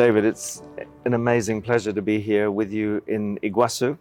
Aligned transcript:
David, 0.00 0.24
it's 0.24 0.62
an 1.04 1.12
amazing 1.12 1.60
pleasure 1.60 1.92
to 1.92 2.00
be 2.00 2.20
here 2.20 2.50
with 2.50 2.72
you 2.72 3.02
in 3.06 3.36
Iguazu. 3.42 3.98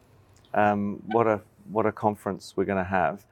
Um, 0.54 1.04
what 1.08 1.28
a 1.28 1.42
what 1.72 1.86
a 1.86 1.92
conference 1.92 2.54
we're 2.56 2.64
going 2.64 2.78
to 2.82 2.90
have. 2.90 3.26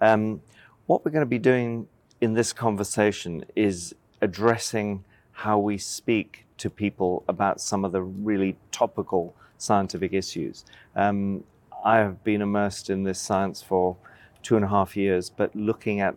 Um, 0.00 0.40
what 0.86 1.04
we're 1.04 1.10
going 1.10 1.20
to 1.28 1.36
be 1.38 1.38
doing 1.38 1.86
in 2.22 2.32
this 2.32 2.54
conversation 2.54 3.44
is 3.54 3.94
addressing 4.22 5.04
how 5.32 5.58
we 5.58 5.76
speak 5.76 6.46
to 6.56 6.70
people 6.70 7.24
about 7.28 7.60
some 7.60 7.84
of 7.84 7.92
the 7.92 8.00
really 8.00 8.56
topical 8.72 9.34
scientific 9.58 10.14
issues. 10.14 10.64
Um, 10.96 11.44
I 11.84 11.98
have 11.98 12.24
been 12.24 12.40
immersed 12.40 12.88
in 12.88 13.02
this 13.02 13.20
science 13.20 13.60
for 13.60 13.98
two 14.42 14.56
and 14.56 14.64
a 14.64 14.68
half 14.68 14.96
years, 14.96 15.28
but 15.28 15.54
looking 15.54 16.00
at 16.00 16.14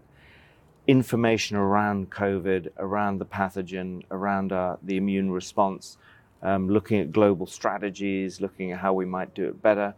information 0.87 1.57
around 1.57 2.09
COVID, 2.09 2.69
around 2.77 3.19
the 3.19 3.25
pathogen, 3.25 4.03
around 4.09 4.53
uh, 4.53 4.77
the 4.83 4.95
immune 4.95 5.29
response, 5.31 5.97
um, 6.41 6.69
looking 6.69 6.99
at 6.99 7.11
global 7.11 7.45
strategies, 7.45 8.39
looking 8.39 8.71
at 8.71 8.79
how 8.79 8.93
we 8.93 9.05
might 9.05 9.33
do 9.35 9.47
it 9.47 9.61
better. 9.61 9.93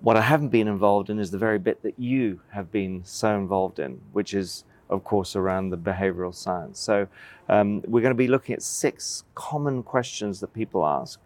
What 0.00 0.16
I 0.16 0.20
haven't 0.20 0.50
been 0.50 0.68
involved 0.68 1.10
in 1.10 1.18
is 1.18 1.32
the 1.32 1.38
very 1.38 1.58
bit 1.58 1.82
that 1.82 1.98
you 1.98 2.40
have 2.50 2.70
been 2.70 3.02
so 3.04 3.36
involved 3.36 3.80
in, 3.80 4.00
which 4.12 4.32
is, 4.34 4.64
of 4.88 5.02
course, 5.02 5.34
around 5.34 5.70
the 5.70 5.76
behavioral 5.76 6.32
science. 6.32 6.78
So, 6.78 7.08
um, 7.48 7.82
we're 7.86 8.02
going 8.02 8.14
to 8.14 8.18
be 8.18 8.28
looking 8.28 8.54
at 8.54 8.62
six 8.62 9.24
common 9.34 9.82
questions 9.82 10.38
that 10.40 10.54
people 10.54 10.86
ask. 10.86 11.18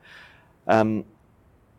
Um, 0.66 1.04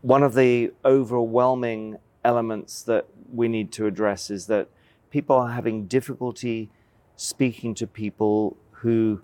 one 0.02 0.22
of 0.22 0.36
the 0.36 0.72
overwhelming 0.86 1.98
elements 2.24 2.84
that 2.84 3.08
we 3.34 3.48
need 3.48 3.72
to 3.72 3.88
address 3.88 4.30
is 4.30 4.46
that 4.48 4.68
people 5.10 5.36
are 5.36 5.50
having 5.50 5.88
difficulty 5.88 6.70
speaking 7.16 7.74
to 7.76 7.88
people 7.88 8.58
who 8.72 9.22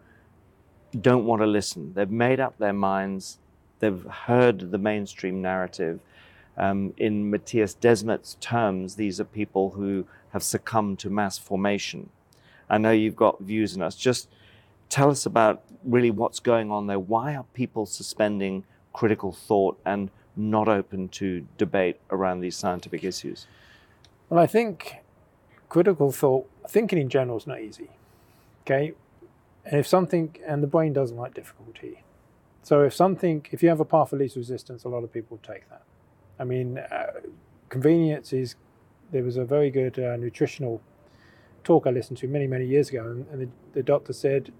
don't 1.00 1.26
want 1.26 1.42
to 1.42 1.45
listen. 1.45 1.94
They've 1.94 2.09
made 2.09 2.40
up 2.40 2.58
their 2.58 2.73
minds, 2.73 3.40
they've 3.80 4.04
heard 4.04 4.72
the 4.72 4.78
mainstream 4.78 5.42
narrative. 5.42 6.00
Um, 6.58 6.94
in 6.98 7.30
Matthias 7.30 7.76
Desmet's 7.80 8.36
terms, 8.42 8.95
these 8.95 9.20
are 9.20 9.26
people 9.26 9.72
who 9.72 10.06
have 10.34 10.44
succumbed 10.44 11.00
to 11.00 11.10
mass 11.10 11.38
formation. 11.38 12.10
I 12.70 12.78
know 12.78 12.92
you've 12.92 13.16
got 13.16 13.40
views 13.40 13.76
on 13.76 13.82
us. 13.82 13.95
Just 13.95 14.30
tell 14.90 15.10
us 15.10 15.26
about 15.26 15.64
really 15.84 16.12
what's 16.12 16.40
going 16.40 16.72
on 16.72 16.88
there. 16.88 17.00
Why 17.00 17.36
are 17.36 17.45
people 17.54 17.86
suspending 17.86 18.66
critical 18.94 19.32
thought 19.32 19.80
and 19.86 20.10
not 20.36 20.67
open 20.67 21.10
to 21.10 21.45
debate 21.58 22.00
around 22.12 22.42
these 22.42 22.56
scientific 22.56 23.04
issues? 23.04 23.48
Well, 24.30 24.40
I 24.40 24.48
think 24.48 24.98
critical 25.70 26.12
thought, 26.12 26.50
thinking 26.67 27.00
in 27.00 27.09
general 27.09 27.38
is 27.38 27.48
not 27.48 27.62
easy. 27.62 27.89
Okay? 28.62 28.94
And 29.66 29.80
if 29.80 29.88
something, 29.88 30.36
and 30.45 30.61
the 30.64 30.67
brain 30.67 30.94
doesn't 30.94 31.16
like 31.16 31.34
difficulty. 31.34 32.03
So 32.64 32.81
if 32.84 32.94
something, 32.94 33.45
if 33.52 33.64
you 33.64 33.70
have 33.70 33.80
a 33.80 33.86
path 33.86 34.11
of 34.11 34.20
least 34.20 34.36
resistance, 34.36 34.84
a 34.84 34.89
lot 34.89 35.03
of 35.03 35.14
people 35.14 35.39
take 35.42 35.70
that. 35.70 35.84
I 36.39 36.44
mean, 36.44 36.80
uh, 36.80 37.08
convenience 37.70 38.34
is, 38.34 38.56
there 39.11 39.23
was 39.23 39.38
a 39.38 39.45
very 39.45 39.70
good 39.70 39.98
uh, 40.00 40.16
nutritional 40.17 40.81
talk 41.64 41.86
I 41.86 41.92
listened 41.92 42.17
to 42.20 42.28
many, 42.28 42.48
many 42.48 42.66
years 42.66 42.89
ago, 42.89 43.06
and, 43.06 43.26
and 43.31 43.42
the, 43.42 43.50
the, 43.73 43.83
doctor 43.83 44.14
said, 44.14 44.52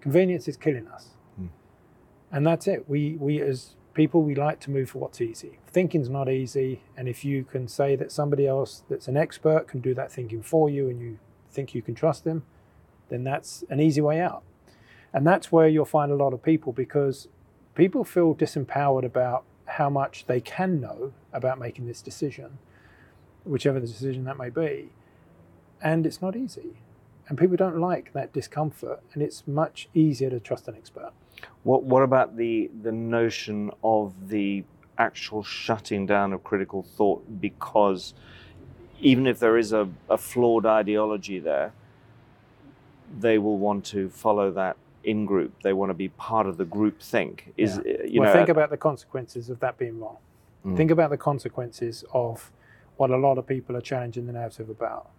convenience 0.00 0.48
is 0.48 0.56
killing 0.56 0.88
us. 0.88 1.08
Hmm. 1.36 1.46
And 2.32 2.46
that's 2.46 2.66
it. 2.66 2.88
We, 2.88 3.16
we 3.20 3.40
as 3.40 3.74
people, 3.94 4.22
we 4.22 4.34
like 4.34 4.60
to 4.60 4.70
move 4.70 4.90
for 4.90 4.98
what's 4.98 5.20
easy. 5.20 5.58
Thinking's 5.66 6.08
not 6.08 6.28
easy, 6.28 6.82
and 6.96 7.08
if 7.08 7.24
you 7.24 7.44
can 7.44 7.68
say 7.68 7.96
that 7.96 8.12
somebody 8.12 8.46
else 8.46 8.82
that's 8.88 9.08
an 9.08 9.16
expert 9.16 9.68
can 9.68 9.80
do 9.80 9.94
that 9.94 10.12
thinking 10.12 10.42
for 10.42 10.70
you, 10.70 10.88
and 10.88 11.00
you 11.00 11.18
think 11.50 11.74
you 11.74 11.82
can 11.82 11.94
trust 11.94 12.24
them, 12.24 12.44
then 13.08 13.24
that's 13.24 13.64
an 13.68 13.80
easy 13.80 14.00
way 14.00 14.20
out. 14.20 14.42
And 15.12 15.26
that's 15.26 15.50
where 15.50 15.68
you'll 15.68 15.84
find 15.84 16.12
a 16.12 16.16
lot 16.16 16.32
of 16.32 16.42
people 16.42 16.72
because 16.72 17.28
people 17.74 18.04
feel 18.04 18.34
disempowered 18.34 19.04
about 19.04 19.44
how 19.66 19.90
much 19.90 20.26
they 20.26 20.40
can 20.40 20.80
know 20.80 21.12
about 21.32 21.58
making 21.58 21.86
this 21.86 22.02
decision, 22.02 22.58
whichever 23.44 23.80
the 23.80 23.86
decision 23.86 24.24
that 24.24 24.36
may 24.36 24.50
be. 24.50 24.90
And 25.82 26.06
it's 26.06 26.22
not 26.22 26.36
easy. 26.36 26.76
And 27.30 27.38
people 27.38 27.56
don't 27.56 27.78
like 27.78 28.12
that 28.12 28.32
discomfort, 28.32 29.00
and 29.14 29.22
it's 29.22 29.46
much 29.46 29.88
easier 29.94 30.28
to 30.30 30.40
trust 30.40 30.66
an 30.66 30.74
expert. 30.74 31.12
What 31.62 31.84
What 31.84 32.02
about 32.02 32.36
the 32.36 32.70
the 32.82 32.90
notion 32.90 33.70
of 33.84 34.28
the 34.28 34.64
actual 34.98 35.44
shutting 35.44 36.06
down 36.06 36.32
of 36.32 36.42
critical 36.42 36.82
thought? 36.82 37.40
Because 37.40 38.14
even 39.00 39.28
if 39.28 39.38
there 39.38 39.56
is 39.56 39.72
a, 39.72 39.88
a 40.10 40.18
flawed 40.18 40.66
ideology 40.66 41.38
there, 41.38 41.72
they 43.16 43.38
will 43.38 43.58
want 43.58 43.84
to 43.86 44.08
follow 44.10 44.50
that 44.50 44.76
in 45.04 45.24
group. 45.24 45.52
They 45.62 45.72
want 45.72 45.90
to 45.90 45.94
be 45.94 46.08
part 46.08 46.48
of 46.48 46.56
the 46.56 46.64
group 46.64 47.00
think. 47.00 47.52
Is 47.56 47.80
yeah. 47.86 48.02
you 48.06 48.20
well, 48.20 48.28
know, 48.28 48.38
think 48.38 48.48
about 48.48 48.70
the 48.70 48.76
consequences 48.76 49.48
of 49.50 49.60
that 49.60 49.78
being 49.78 50.00
wrong. 50.00 50.16
Mm. 50.66 50.76
Think 50.76 50.90
about 50.90 51.10
the 51.10 51.16
consequences 51.16 52.04
of 52.12 52.50
what 52.96 53.10
a 53.10 53.16
lot 53.16 53.38
of 53.38 53.46
people 53.46 53.76
are 53.76 53.80
challenging 53.80 54.26
the 54.26 54.32
narrative 54.32 54.68
about 54.68 55.10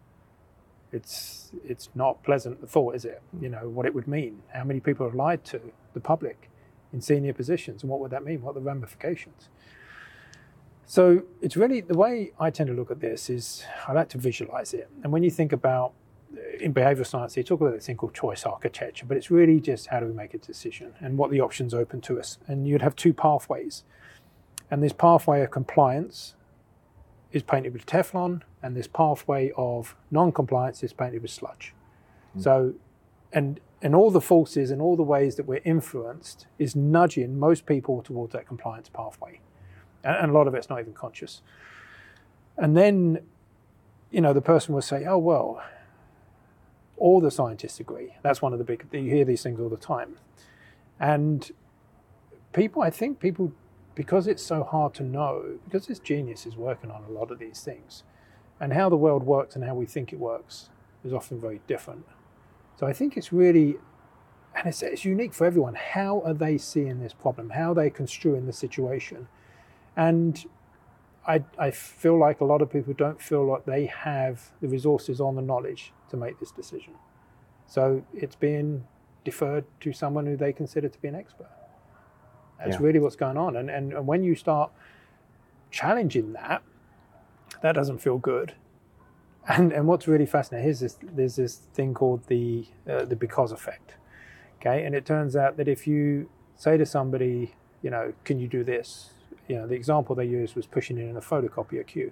it's 0.92 1.52
it's 1.64 1.90
not 1.96 2.24
pleasant 2.24 2.62
the 2.62 2.68
thought, 2.68 2.96
is 2.96 3.06
it? 3.06 3.22
You 3.40 3.50
know 3.50 3.70
what 3.70 3.86
it 3.86 3.94
would 3.94 4.08
mean. 4.08 4.42
How 4.54 4.64
many 4.64 4.80
people 4.80 5.06
have 5.06 5.16
lied 5.16 5.44
to 5.46 5.62
the 5.94 6.00
public 6.00 6.50
in 6.94 7.02
senior 7.02 7.34
positions, 7.34 7.84
and 7.84 7.90
what 7.90 8.00
would 8.00 8.12
that 8.12 8.24
mean? 8.24 8.42
What 8.42 8.52
are 8.52 8.60
the 8.60 8.62
ramifications? 8.62 9.50
So 10.86 11.24
it's 11.42 11.56
really 11.56 11.80
the 11.80 11.96
way 11.96 12.34
I 12.38 12.50
tend 12.50 12.68
to 12.68 12.74
look 12.74 12.92
at 12.92 13.00
this 13.00 13.30
is 13.30 13.64
I 13.88 13.94
like 13.94 14.10
to 14.10 14.18
visualize 14.18 14.74
it. 14.74 14.90
And 15.04 15.14
when 15.14 15.24
you 15.24 15.32
think 15.32 15.54
about 15.54 15.94
uh, 16.36 16.58
in 16.60 16.74
behavioral 16.74 17.08
science, 17.08 17.36
they 17.36 17.44
talk 17.44 17.62
about 17.62 17.74
this 17.74 17.86
thing 17.86 17.96
called 17.96 18.14
choice 18.14 18.46
architecture, 18.46 19.06
but 19.06 19.16
it's 19.16 19.32
really 19.32 19.62
just 19.62 19.88
how 19.88 20.02
do 20.02 20.08
we 20.08 20.12
make 20.12 20.34
a 20.34 20.38
decision 20.38 20.94
and 21.00 21.18
what 21.18 21.32
the 21.32 21.40
options 21.40 21.74
open 21.74 22.02
to 22.02 22.20
us. 22.20 22.40
And 22.46 22.68
you'd 22.68 22.82
have 22.82 22.98
two 22.98 23.14
pathways. 23.14 23.86
And 24.70 24.84
this 24.84 24.92
pathway 24.92 25.42
of 25.42 25.52
compliance 25.52 26.36
is 27.32 27.42
painted 27.42 27.72
with 27.72 27.86
Teflon, 27.86 28.42
and 28.64 28.76
this 28.76 28.88
pathway 28.88 29.52
of 29.58 29.96
non-compliance 30.12 30.84
is 30.84 30.94
painted 30.94 31.22
with 31.22 31.32
sludge. 31.32 31.74
Mm. 32.38 32.44
So, 32.44 32.74
and 33.34 33.60
and 33.82 33.96
all 33.96 34.12
the 34.12 34.22
forces 34.22 34.70
and 34.70 34.82
all 34.82 34.96
the 34.96 35.04
ways 35.04 35.36
that 35.36 35.48
we're 35.48 35.62
influenced 35.66 36.46
is 36.60 36.76
nudging 36.76 37.40
most 37.40 37.66
people 37.66 38.04
towards 38.04 38.34
that 38.34 38.48
compliance 38.48 38.90
pathway, 38.90 39.40
and, 40.04 40.16
and 40.18 40.32
a 40.32 40.34
lot 40.34 40.48
of 40.48 40.54
it's 40.54 40.70
not 40.70 40.80
even 40.80 40.94
conscious. 40.94 41.42
And 42.58 42.78
then, 42.78 43.20
you 44.12 44.22
know, 44.22 44.34
the 44.34 44.42
person 44.42 44.74
will 44.74 44.82
say, 44.82 45.06
"Oh 45.06 45.18
well." 45.18 45.64
All 46.98 47.20
the 47.20 47.32
scientists 47.32 47.80
agree. 47.80 48.14
That's 48.22 48.44
one 48.44 48.54
of 48.54 48.60
the 48.60 48.64
big. 48.64 48.86
You 48.92 49.10
hear 49.10 49.26
these 49.26 49.42
things 49.42 49.60
all 49.60 49.70
the 49.70 49.76
time, 49.76 50.18
and 51.00 51.50
people. 52.54 52.84
I 52.84 52.92
think 52.92 53.20
people 53.20 53.54
because 53.96 54.28
it's 54.28 54.44
so 54.44 54.64
hard 54.64 54.94
to 54.96 55.04
know, 55.04 55.60
because 55.66 55.88
this 55.88 56.00
genius 56.00 56.46
is 56.46 56.56
working 56.56 56.92
on 56.92 57.04
a 57.04 57.12
lot 57.12 57.32
of 57.32 57.40
these 57.40 57.62
things, 57.62 58.04
and 58.62 58.72
how 58.72 58.88
the 58.88 58.96
world 58.96 59.24
works 59.24 59.56
and 59.56 59.66
how 59.66 59.74
we 59.74 59.88
think 59.88 60.14
it 60.14 60.20
works 60.20 60.70
is 61.04 61.12
often 61.12 61.42
very 61.42 61.60
different. 61.66 62.06
So 62.80 62.86
I 62.86 62.94
think 62.94 63.18
it's 63.18 63.34
really, 63.34 63.78
and 64.56 64.68
it's, 64.68 64.84
it's 64.84 65.04
unique 65.04 65.34
for 65.34 65.46
everyone. 65.46 65.74
How 65.74 66.22
are 66.22 66.36
they 66.36 66.60
seeing 66.60 67.00
this 67.02 67.12
problem? 67.12 67.50
How 67.50 67.72
are 67.72 67.76
they 67.76 67.90
construing 67.90 68.46
the 68.46 68.54
situation? 68.54 69.28
And 69.98 70.46
I, 71.28 71.44
I 71.58 71.72
feel 71.72 72.18
like 72.20 72.40
a 72.40 72.46
lot 72.46 72.62
of 72.62 72.72
people 72.72 72.94
don't 72.94 73.20
feel 73.20 73.46
like 73.46 73.66
they 73.66 73.88
have 73.88 74.52
the 74.62 74.68
resources 74.68 75.20
or 75.20 75.34
the 75.34 75.42
knowledge 75.42 75.92
to 76.12 76.18
make 76.18 76.40
this 76.40 76.52
decision. 76.52 76.94
So 77.66 78.04
it's 78.14 78.36
being 78.36 78.86
deferred 79.26 79.66
to 79.80 79.92
someone 79.92 80.28
who 80.28 80.38
they 80.38 80.54
consider 80.54 80.88
to 80.88 81.02
be 81.02 81.08
an 81.08 81.16
expert. 81.16 81.50
That's 82.60 82.78
yeah. 82.78 82.86
really 82.86 83.00
what's 83.00 83.16
going 83.16 83.38
on. 83.38 83.56
And, 83.56 83.72
and, 83.72 83.94
and 83.94 84.06
when 84.06 84.24
you 84.24 84.36
start 84.36 84.72
challenging 85.72 86.34
that, 86.34 86.62
that 87.62 87.74
doesn't 87.74 88.00
feel 88.00 88.18
good. 88.18 88.54
And, 89.48 89.74
and 89.74 89.88
what's 89.88 90.08
really 90.08 90.28
fascinating 90.28 90.70
is 90.70 90.82
this, 90.82 90.98
there's 91.02 91.36
this 91.36 91.56
thing 91.74 91.96
called 91.96 92.28
the, 92.28 92.68
uh, 92.88 93.06
the 93.06 93.16
because 93.16 93.52
effect. 93.52 93.96
Okay. 94.60 94.86
And 94.86 94.94
it 94.94 95.04
turns 95.04 95.36
out 95.36 95.58
that 95.58 95.68
if 95.68 95.88
you 95.88 96.30
say 96.56 96.78
to 96.78 96.86
somebody, 96.86 97.56
you 97.82 97.90
know, 97.90 98.14
can 98.24 98.40
you 98.40 98.48
do 98.48 98.64
this? 98.64 99.14
You 99.48 99.56
know, 99.56 99.68
the 99.68 99.74
example 99.74 100.16
they 100.16 100.26
used 100.26 100.56
was 100.56 100.68
pushing 100.68 101.00
in 101.00 101.18
a 101.18 101.22
photocopier 101.22 101.86
queue. 101.86 102.12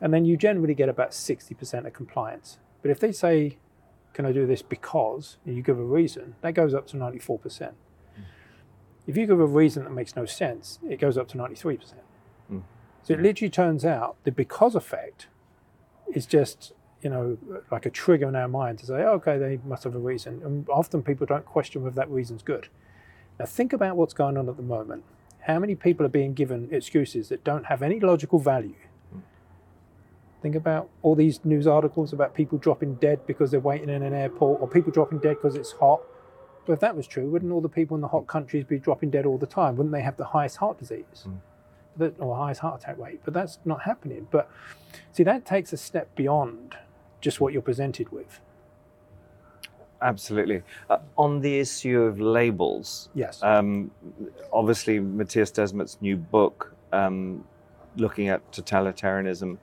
And 0.00 0.12
then 0.12 0.24
you 0.24 0.36
generally 0.36 0.74
get 0.74 0.88
about 0.88 1.12
60% 1.12 1.86
of 1.86 1.92
compliance. 1.92 2.58
But 2.82 2.90
if 2.90 2.98
they 2.98 3.12
say, 3.12 3.58
can 4.12 4.26
I 4.26 4.32
do 4.32 4.46
this 4.46 4.60
because, 4.60 5.38
and 5.46 5.56
you 5.56 5.62
give 5.62 5.78
a 5.78 5.84
reason, 5.84 6.34
that 6.40 6.54
goes 6.54 6.74
up 6.74 6.86
to 6.88 6.96
94%. 6.96 7.72
If 9.06 9.16
you 9.16 9.26
give 9.26 9.38
a 9.38 9.46
reason 9.46 9.84
that 9.84 9.90
makes 9.90 10.16
no 10.16 10.24
sense, 10.24 10.78
it 10.88 10.98
goes 10.98 11.18
up 11.18 11.28
to 11.28 11.38
93%. 11.38 11.78
Mm. 12.50 12.62
So 13.04 13.14
it 13.14 13.20
literally 13.20 13.50
turns 13.50 13.84
out 13.84 14.16
the 14.24 14.32
because 14.32 14.74
effect 14.74 15.28
is 16.14 16.24
just, 16.26 16.72
you 17.02 17.10
know, 17.10 17.36
like 17.70 17.84
a 17.84 17.90
trigger 17.90 18.28
in 18.28 18.34
our 18.34 18.48
mind 18.48 18.78
to 18.78 18.86
say, 18.86 18.94
oh, 18.94 19.12
okay, 19.16 19.36
they 19.36 19.58
must 19.64 19.84
have 19.84 19.94
a 19.94 19.98
reason. 19.98 20.40
And 20.42 20.66
often 20.70 21.02
people 21.02 21.26
don't 21.26 21.44
question 21.44 21.82
whether 21.82 21.96
that 21.96 22.10
reason's 22.10 22.42
good. 22.42 22.68
Now 23.38 23.44
think 23.44 23.74
about 23.74 23.96
what's 23.96 24.14
going 24.14 24.38
on 24.38 24.48
at 24.48 24.56
the 24.56 24.62
moment. 24.62 25.04
How 25.40 25.58
many 25.58 25.74
people 25.74 26.06
are 26.06 26.10
being 26.10 26.32
given 26.32 26.68
excuses 26.72 27.28
that 27.28 27.44
don't 27.44 27.66
have 27.66 27.82
any 27.82 28.00
logical 28.00 28.38
value? 28.38 28.74
Think 30.40 30.54
about 30.54 30.88
all 31.02 31.14
these 31.14 31.44
news 31.44 31.66
articles 31.66 32.12
about 32.12 32.34
people 32.34 32.56
dropping 32.58 32.94
dead 32.94 33.26
because 33.26 33.50
they're 33.50 33.60
waiting 33.60 33.88
in 33.88 34.02
an 34.02 34.14
airport, 34.14 34.60
or 34.62 34.68
people 34.68 34.92
dropping 34.92 35.18
dead 35.18 35.36
because 35.40 35.56
it's 35.56 35.72
hot, 35.72 36.00
But 36.66 36.72
if 36.74 36.80
that 36.80 36.96
was 36.96 37.06
true, 37.06 37.28
wouldn't 37.28 37.52
all 37.52 37.60
the 37.60 37.68
people 37.68 37.94
in 37.94 38.00
the 38.00 38.08
hot 38.08 38.26
countries 38.26 38.64
be 38.64 38.78
dropping 38.78 39.10
dead 39.10 39.26
all 39.26 39.38
the 39.38 39.46
time? 39.46 39.76
Wouldn't 39.76 39.92
they 39.92 40.02
have 40.02 40.16
the 40.16 40.24
highest 40.24 40.56
heart 40.58 40.78
disease? 40.78 41.26
Mm. 41.26 41.38
That, 41.96 42.18
or 42.18 42.36
highest 42.36 42.60
heart 42.60 42.82
attack 42.82 42.98
rate? 42.98 43.20
But 43.24 43.34
that's 43.34 43.58
not 43.64 43.82
happening. 43.82 44.26
But 44.30 44.50
see, 45.12 45.22
that 45.22 45.44
takes 45.46 45.72
a 45.72 45.76
step 45.76 46.14
beyond 46.16 46.76
just 47.20 47.40
what 47.40 47.52
you're 47.52 47.62
presented 47.62 48.10
with. 48.10 48.40
Absolutely. 50.02 50.62
Uh, 50.90 50.98
on 51.16 51.40
the 51.40 51.58
issue 51.58 52.02
of 52.02 52.20
labels, 52.20 53.08
Yes. 53.14 53.42
um, 53.42 53.90
obviously 54.52 55.00
Matthias 55.00 55.50
Desmet's 55.50 55.96
new 56.02 56.16
book, 56.16 56.74
um, 56.92 57.44
looking 57.96 58.28
at 58.28 58.50
totalitarianism 58.52 59.56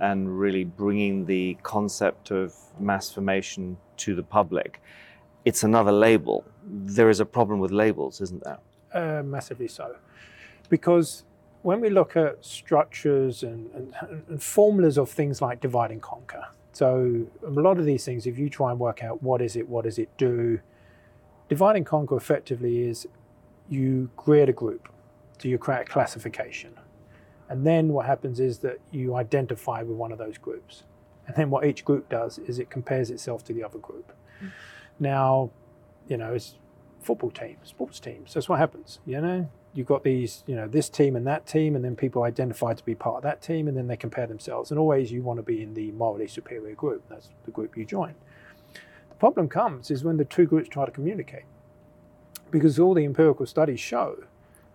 and 0.00 0.38
really 0.40 0.64
bringing 0.64 1.26
the 1.26 1.56
concept 1.62 2.30
of 2.32 2.54
mass 2.80 3.12
formation 3.12 3.76
to 3.98 4.14
the 4.16 4.22
public, 4.22 4.80
it's 5.44 5.62
another 5.62 5.92
label. 5.92 6.44
There 6.64 7.08
is 7.10 7.20
a 7.20 7.26
problem 7.26 7.60
with 7.60 7.70
labels, 7.70 8.20
isn't 8.20 8.42
there? 8.42 8.58
Uh, 8.92 9.22
massively 9.22 9.68
so. 9.68 9.94
Because 10.68 11.24
when 11.64 11.80
we 11.80 11.88
look 11.88 12.14
at 12.14 12.44
structures 12.44 13.42
and, 13.42 13.70
and, 13.72 13.94
and 14.28 14.42
formulas 14.42 14.98
of 14.98 15.08
things 15.08 15.40
like 15.40 15.62
divide 15.62 15.90
and 15.90 16.02
conquer, 16.02 16.44
so 16.72 17.26
a 17.42 17.48
lot 17.48 17.78
of 17.78 17.86
these 17.86 18.04
things, 18.04 18.26
if 18.26 18.38
you 18.38 18.50
try 18.50 18.70
and 18.70 18.78
work 18.78 19.02
out 19.02 19.22
what 19.22 19.40
is 19.40 19.56
it, 19.56 19.66
what 19.66 19.84
does 19.84 19.98
it 19.98 20.10
do, 20.18 20.60
divide 21.48 21.76
and 21.76 21.86
conquer 21.86 22.18
effectively 22.18 22.82
is 22.82 23.08
you 23.70 24.10
create 24.14 24.50
a 24.50 24.52
group, 24.52 24.90
so 25.38 25.48
you 25.48 25.56
create 25.56 25.80
a 25.80 25.84
classification. 25.84 26.74
And 27.48 27.66
then 27.66 27.88
what 27.88 28.04
happens 28.04 28.40
is 28.40 28.58
that 28.58 28.78
you 28.90 29.14
identify 29.14 29.82
with 29.82 29.96
one 29.96 30.12
of 30.12 30.18
those 30.18 30.36
groups. 30.36 30.84
And 31.26 31.34
then 31.34 31.48
what 31.48 31.64
each 31.64 31.82
group 31.82 32.10
does 32.10 32.38
is 32.40 32.58
it 32.58 32.68
compares 32.68 33.10
itself 33.10 33.42
to 33.44 33.54
the 33.54 33.64
other 33.64 33.78
group. 33.78 34.12
Mm. 34.42 34.50
Now, 35.00 35.50
you 36.08 36.18
know, 36.18 36.34
it's 36.34 36.56
football 37.00 37.30
team, 37.30 37.56
sports 37.62 38.00
teams. 38.00 38.34
That's 38.34 38.50
what 38.50 38.58
happens. 38.58 39.00
You 39.06 39.22
know, 39.22 39.50
you've 39.74 39.86
got 39.86 40.04
these, 40.04 40.44
you 40.46 40.54
know, 40.54 40.68
this 40.68 40.88
team 40.88 41.16
and 41.16 41.26
that 41.26 41.46
team, 41.46 41.76
and 41.76 41.84
then 41.84 41.96
people 41.96 42.22
identify 42.22 42.74
to 42.74 42.84
be 42.84 42.94
part 42.94 43.16
of 43.16 43.22
that 43.24 43.42
team, 43.42 43.68
and 43.68 43.76
then 43.76 43.88
they 43.88 43.96
compare 43.96 44.26
themselves. 44.26 44.70
And 44.70 44.78
always 44.78 45.12
you 45.12 45.22
want 45.22 45.38
to 45.38 45.42
be 45.42 45.62
in 45.62 45.74
the 45.74 45.90
morally 45.92 46.28
superior 46.28 46.74
group. 46.74 47.02
That's 47.08 47.28
the 47.44 47.50
group 47.50 47.76
you 47.76 47.84
join. 47.84 48.14
The 48.72 49.16
problem 49.18 49.48
comes 49.48 49.90
is 49.90 50.04
when 50.04 50.16
the 50.16 50.24
two 50.24 50.46
groups 50.46 50.68
try 50.68 50.86
to 50.86 50.92
communicate, 50.92 51.44
because 52.50 52.78
all 52.78 52.94
the 52.94 53.04
empirical 53.04 53.46
studies 53.46 53.80
show 53.80 54.24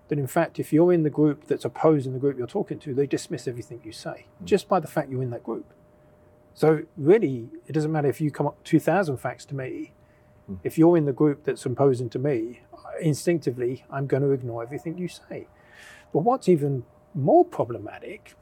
that 0.09 0.19
in 0.19 0.27
fact, 0.27 0.59
if 0.59 0.73
you're 0.73 0.91
in 0.91 1.03
the 1.03 1.09
group 1.09 1.45
that's 1.47 1.63
opposing 1.63 2.13
the 2.13 2.19
group 2.19 2.37
you're 2.37 2.47
talking 2.47 2.79
to, 2.79 2.93
they 2.93 3.07
dismiss 3.07 3.47
everything 3.47 3.79
you 3.83 3.91
say 3.91 4.25
hmm. 4.39 4.45
just 4.45 4.67
by 4.67 4.79
the 4.79 4.87
fact 4.87 5.09
you're 5.09 5.23
in 5.23 5.29
that 5.29 5.43
group. 5.43 5.65
So 6.53 6.81
really, 6.97 7.47
it 7.67 7.71
doesn't 7.71 7.91
matter 7.91 8.09
if 8.09 8.19
you 8.19 8.31
come 8.31 8.47
up 8.47 8.61
2,000 8.65 9.17
facts 9.17 9.45
to 9.45 9.55
me. 9.55 9.93
Mm. 10.49 10.59
If 10.63 10.77
you're 10.77 10.97
in 10.97 11.05
the 11.05 11.13
group 11.13 11.43
that's 11.43 11.65
opposing 11.65 12.09
to 12.11 12.19
me, 12.19 12.61
instinctively, 13.01 13.85
I'm 13.89 14.07
going 14.07 14.23
to 14.23 14.31
ignore 14.31 14.63
everything 14.63 14.97
you 14.97 15.07
say. 15.07 15.47
But 16.13 16.19
what's 16.19 16.49
even 16.49 16.83
more 17.13 17.45
problematic 17.45 18.35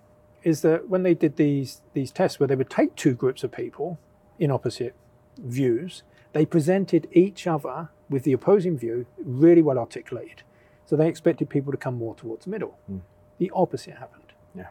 is 0.44 0.62
that 0.62 0.90
when 0.90 1.04
they 1.04 1.14
did 1.14 1.38
these 1.38 1.82
these 1.94 2.12
tests 2.12 2.40
where 2.40 2.48
they 2.48 2.56
would 2.56 2.70
take 2.70 2.96
two 2.96 3.14
groups 3.14 3.44
of 3.44 3.52
people 3.52 4.00
in 4.40 4.52
opposite 4.52 4.96
views, 5.38 6.04
they 6.34 6.46
presented 6.46 7.08
each 7.12 7.48
other 7.48 7.90
with 8.10 8.24
the 8.24 8.34
opposing 8.34 8.78
view 8.78 9.06
really 9.18 9.62
well 9.62 9.78
articulated. 9.78 10.44
So 10.86 10.96
they 10.96 11.10
expected 11.10 11.50
people 11.50 11.72
to 11.72 11.78
come 11.78 11.96
more 11.96 12.16
towards 12.16 12.46
the 12.46 12.52
middle. 12.52 12.78
Mm. 12.90 13.02
The 13.40 13.52
opposite 13.54 13.96
happened. 13.96 14.32
Yeah. 14.56 14.68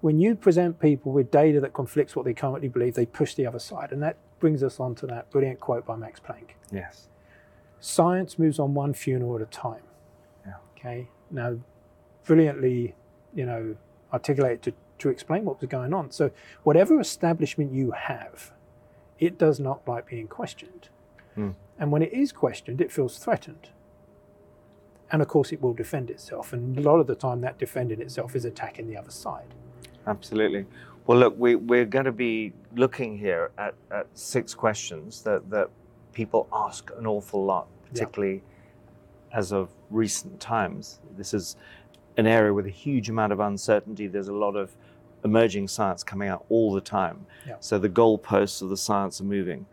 When 0.00 0.18
you 0.18 0.34
present 0.34 0.80
people 0.80 1.12
with 1.12 1.30
data 1.30 1.60
that 1.60 1.72
conflicts 1.72 2.16
what 2.16 2.24
they 2.24 2.34
currently 2.34 2.68
believe, 2.68 2.94
they 2.94 3.06
push 3.06 3.34
the 3.34 3.46
other 3.46 3.58
side. 3.58 3.92
And 3.92 4.02
that 4.02 4.16
brings 4.40 4.62
us 4.62 4.80
on 4.80 4.94
to 4.96 5.06
that 5.06 5.30
brilliant 5.30 5.60
quote 5.60 5.86
by 5.86 5.96
Max 5.96 6.18
Planck 6.18 6.50
Yes. 6.72 7.08
science 7.78 8.38
moves 8.38 8.58
on 8.58 8.74
one 8.74 8.92
funeral 8.94 9.36
at 9.36 9.42
a 9.42 9.46
time. 9.46 9.82
Yeah. 10.44 10.54
Okay. 10.76 11.08
Now, 11.30 11.58
brilliantly, 12.24 12.94
you 13.34 13.46
know, 13.46 13.76
articulated 14.12 14.62
to, 14.62 14.72
to 14.98 15.08
explain 15.08 15.44
what 15.44 15.60
was 15.60 15.68
going 15.68 15.94
on. 15.94 16.10
So, 16.10 16.30
whatever 16.64 17.00
establishment 17.00 17.72
you 17.72 17.92
have, 17.92 18.52
it 19.18 19.38
does 19.38 19.60
not 19.60 19.86
like 19.86 20.08
being 20.08 20.26
questioned. 20.28 20.88
Hmm. 21.34 21.50
And 21.78 21.92
when 21.92 22.02
it 22.02 22.12
is 22.12 22.32
questioned, 22.32 22.80
it 22.80 22.90
feels 22.90 23.18
threatened. 23.18 23.70
And 25.12 25.22
of 25.22 25.28
course, 25.28 25.52
it 25.52 25.60
will 25.60 25.74
defend 25.74 26.10
itself. 26.10 26.52
And 26.52 26.76
a 26.78 26.82
lot 26.82 27.00
of 27.00 27.06
the 27.06 27.14
time, 27.14 27.40
that 27.40 27.58
defending 27.58 28.00
itself 28.00 28.36
is 28.36 28.44
attacking 28.44 28.88
the 28.88 28.96
other 28.96 29.10
side. 29.10 29.54
Absolutely. 30.06 30.66
Well, 31.10 31.18
look, 31.18 31.34
we, 31.36 31.56
we're 31.56 31.86
going 31.86 32.04
to 32.04 32.12
be 32.12 32.52
looking 32.76 33.18
here 33.18 33.50
at, 33.58 33.74
at 33.90 34.06
six 34.14 34.54
questions 34.54 35.22
that, 35.22 35.50
that 35.50 35.68
people 36.12 36.46
ask 36.52 36.92
an 36.96 37.04
awful 37.04 37.44
lot, 37.44 37.66
particularly 37.88 38.44
as 39.32 39.52
of 39.52 39.70
recent 39.90 40.38
times. 40.38 41.00
This 41.16 41.34
is 41.34 41.56
an 42.16 42.28
area 42.28 42.54
with 42.54 42.66
a 42.66 42.70
huge 42.70 43.10
amount 43.10 43.32
of 43.32 43.40
uncertainty. 43.40 44.06
There's 44.06 44.28
a 44.28 44.32
lot 44.32 44.54
of 44.54 44.76
emerging 45.24 45.66
science 45.66 46.04
coming 46.04 46.28
out 46.28 46.44
all 46.48 46.72
the 46.72 46.80
time. 46.80 47.26
Yeah. 47.44 47.56
So 47.58 47.76
the 47.80 47.88
goalposts 47.88 48.62
of 48.62 48.68
the 48.68 48.76
science 48.76 49.20
are 49.20 49.24
moving. 49.24 49.66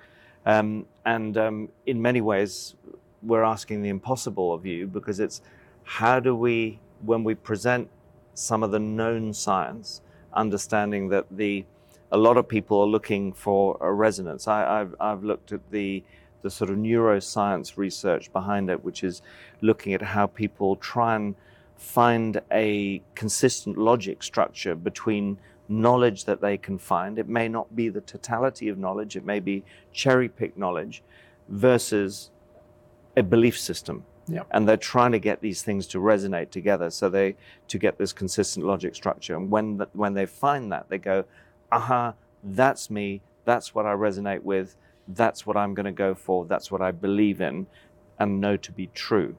Um, 0.47 0.87
and 1.05 1.37
um, 1.37 1.69
in 1.85 2.01
many 2.01 2.21
ways, 2.21 2.73
we're 3.21 3.43
asking 3.43 3.83
the 3.83 3.89
impossible 3.89 4.55
of 4.55 4.65
you 4.65 4.87
because 4.87 5.19
it's 5.19 5.43
how 5.83 6.19
do 6.19 6.35
we, 6.35 6.79
when 7.05 7.23
we 7.23 7.35
present 7.35 7.91
some 8.33 8.63
of 8.63 8.71
the 8.71 8.79
known 8.79 9.33
science, 9.33 10.01
understanding 10.37 11.09
that 11.09 11.25
the 11.31 11.65
a 12.11 12.17
lot 12.17 12.37
of 12.37 12.47
people 12.47 12.79
are 12.79 12.87
looking 12.87 13.33
for 13.33 13.77
a 13.81 13.91
resonance. 13.91 14.47
I, 14.47 14.79
I've, 14.79 14.95
I've 14.99 15.23
looked 15.23 15.51
at 15.51 15.71
the 15.71 16.03
the 16.43 16.51
sort 16.51 16.69
of 16.69 16.77
neuroscience 16.77 17.77
research 17.77 18.31
behind 18.31 18.69
it, 18.69 18.83
which 18.83 19.03
is 19.03 19.21
looking 19.61 19.93
at 19.93 20.01
how 20.01 20.27
people 20.27 20.75
try 20.75 21.15
and 21.15 21.35
find 21.75 22.41
a 22.51 23.01
consistent 23.15 23.77
logic 23.77 24.23
structure 24.23 24.75
between 24.75 25.37
knowledge 25.67 26.25
that 26.25 26.39
they 26.39 26.57
can 26.57 26.77
find. 26.77 27.19
It 27.19 27.27
may 27.27 27.47
not 27.47 27.75
be 27.75 27.89
the 27.89 28.01
totality 28.01 28.69
of 28.69 28.77
knowledge, 28.77 29.15
it 29.15 29.25
may 29.25 29.39
be 29.39 29.63
cherry 29.91 30.29
picked 30.29 30.57
knowledge 30.57 31.03
versus 31.49 32.29
a 33.15 33.23
belief 33.23 33.59
system. 33.59 34.05
Yep. 34.27 34.47
And 34.51 34.67
they're 34.67 34.77
trying 34.77 35.13
to 35.13 35.19
get 35.19 35.41
these 35.41 35.61
things 35.61 35.87
to 35.87 35.99
resonate 35.99 36.51
together 36.51 36.89
so 36.89 37.09
they 37.09 37.35
to 37.69 37.77
get 37.77 37.97
this 37.97 38.13
consistent 38.13 38.65
logic 38.65 38.93
structure. 38.95 39.35
And 39.35 39.49
when 39.49 39.77
the, 39.77 39.87
when 39.93 40.13
they 40.13 40.25
find 40.25 40.71
that, 40.71 40.89
they 40.89 40.97
go, 40.97 41.23
aha, 41.71 42.13
that's 42.43 42.89
me, 42.89 43.21
that's 43.45 43.73
what 43.73 43.85
I 43.85 43.93
resonate 43.93 44.43
with, 44.43 44.75
that's 45.07 45.45
what 45.45 45.55
I'm 45.55 45.73
going 45.73 45.85
to 45.85 45.91
go 45.91 46.13
for, 46.13 46.45
that's 46.45 46.69
what 46.71 46.81
I 46.81 46.91
believe 46.91 47.39
in 47.39 47.67
and 48.19 48.41
know 48.41 48.57
to 48.57 48.71
be 48.71 48.87
true, 48.93 49.35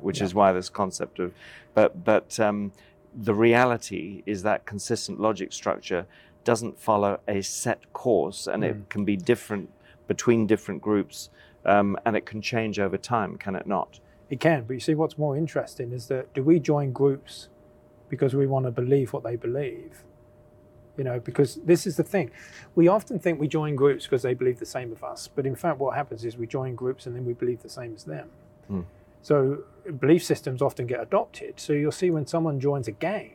which 0.00 0.18
Yeah. 0.18 0.24
is 0.26 0.34
why 0.34 0.52
this 0.52 0.68
concept 0.68 1.18
of, 1.20 1.32
but, 1.74 2.04
but 2.04 2.38
um, 2.40 2.72
the 3.14 3.34
reality 3.34 4.22
is 4.26 4.42
that 4.42 4.64
consistent 4.66 5.20
logic 5.20 5.52
structure 5.52 6.06
doesn't 6.44 6.78
follow 6.80 7.20
a 7.28 7.42
set 7.42 7.92
course 7.92 8.48
and 8.48 8.64
Mm. 8.64 8.70
it 8.70 8.88
can 8.88 9.04
be 9.04 9.16
different 9.16 9.70
between 10.08 10.46
different 10.46 10.82
groups 10.82 11.30
um, 11.64 11.96
and 12.04 12.16
it 12.16 12.26
can 12.26 12.42
change 12.42 12.80
over 12.80 12.98
time, 12.98 13.36
can 13.36 13.54
it 13.54 13.66
not? 13.66 14.00
It 14.30 14.40
can, 14.40 14.64
but 14.64 14.74
you 14.74 14.80
see, 14.80 14.94
what's 14.94 15.18
more 15.18 15.36
interesting 15.36 15.92
is 15.92 16.06
that 16.08 16.32
do 16.32 16.42
we 16.42 16.58
join 16.58 16.92
groups 16.92 17.48
because 18.08 18.34
we 18.34 18.46
want 18.46 18.64
to 18.66 18.70
believe 18.70 19.12
what 19.12 19.22
they 19.22 19.36
believe? 19.36 20.04
You 20.96 21.04
know, 21.04 21.20
because 21.20 21.56
this 21.64 21.86
is 21.86 21.96
the 21.96 22.02
thing. 22.02 22.30
We 22.74 22.88
often 22.88 23.18
think 23.18 23.40
we 23.40 23.48
join 23.48 23.76
groups 23.76 24.04
because 24.06 24.22
they 24.22 24.34
believe 24.34 24.58
the 24.58 24.66
same 24.66 24.92
of 24.92 25.02
us, 25.04 25.28
but 25.28 25.46
in 25.46 25.54
fact, 25.54 25.78
what 25.78 25.94
happens 25.94 26.24
is 26.24 26.36
we 26.36 26.46
join 26.46 26.74
groups 26.74 27.06
and 27.06 27.14
then 27.16 27.24
we 27.24 27.32
believe 27.32 27.62
the 27.62 27.68
same 27.68 27.94
as 27.94 28.04
them. 28.04 28.28
Hmm. 28.68 28.80
So 29.22 29.64
belief 29.98 30.24
systems 30.24 30.60
often 30.60 30.86
get 30.86 31.00
adopted. 31.00 31.60
So 31.60 31.72
you'll 31.72 31.92
see 31.92 32.10
when 32.10 32.26
someone 32.26 32.60
joins 32.60 32.88
a 32.88 32.92
gang, 32.92 33.32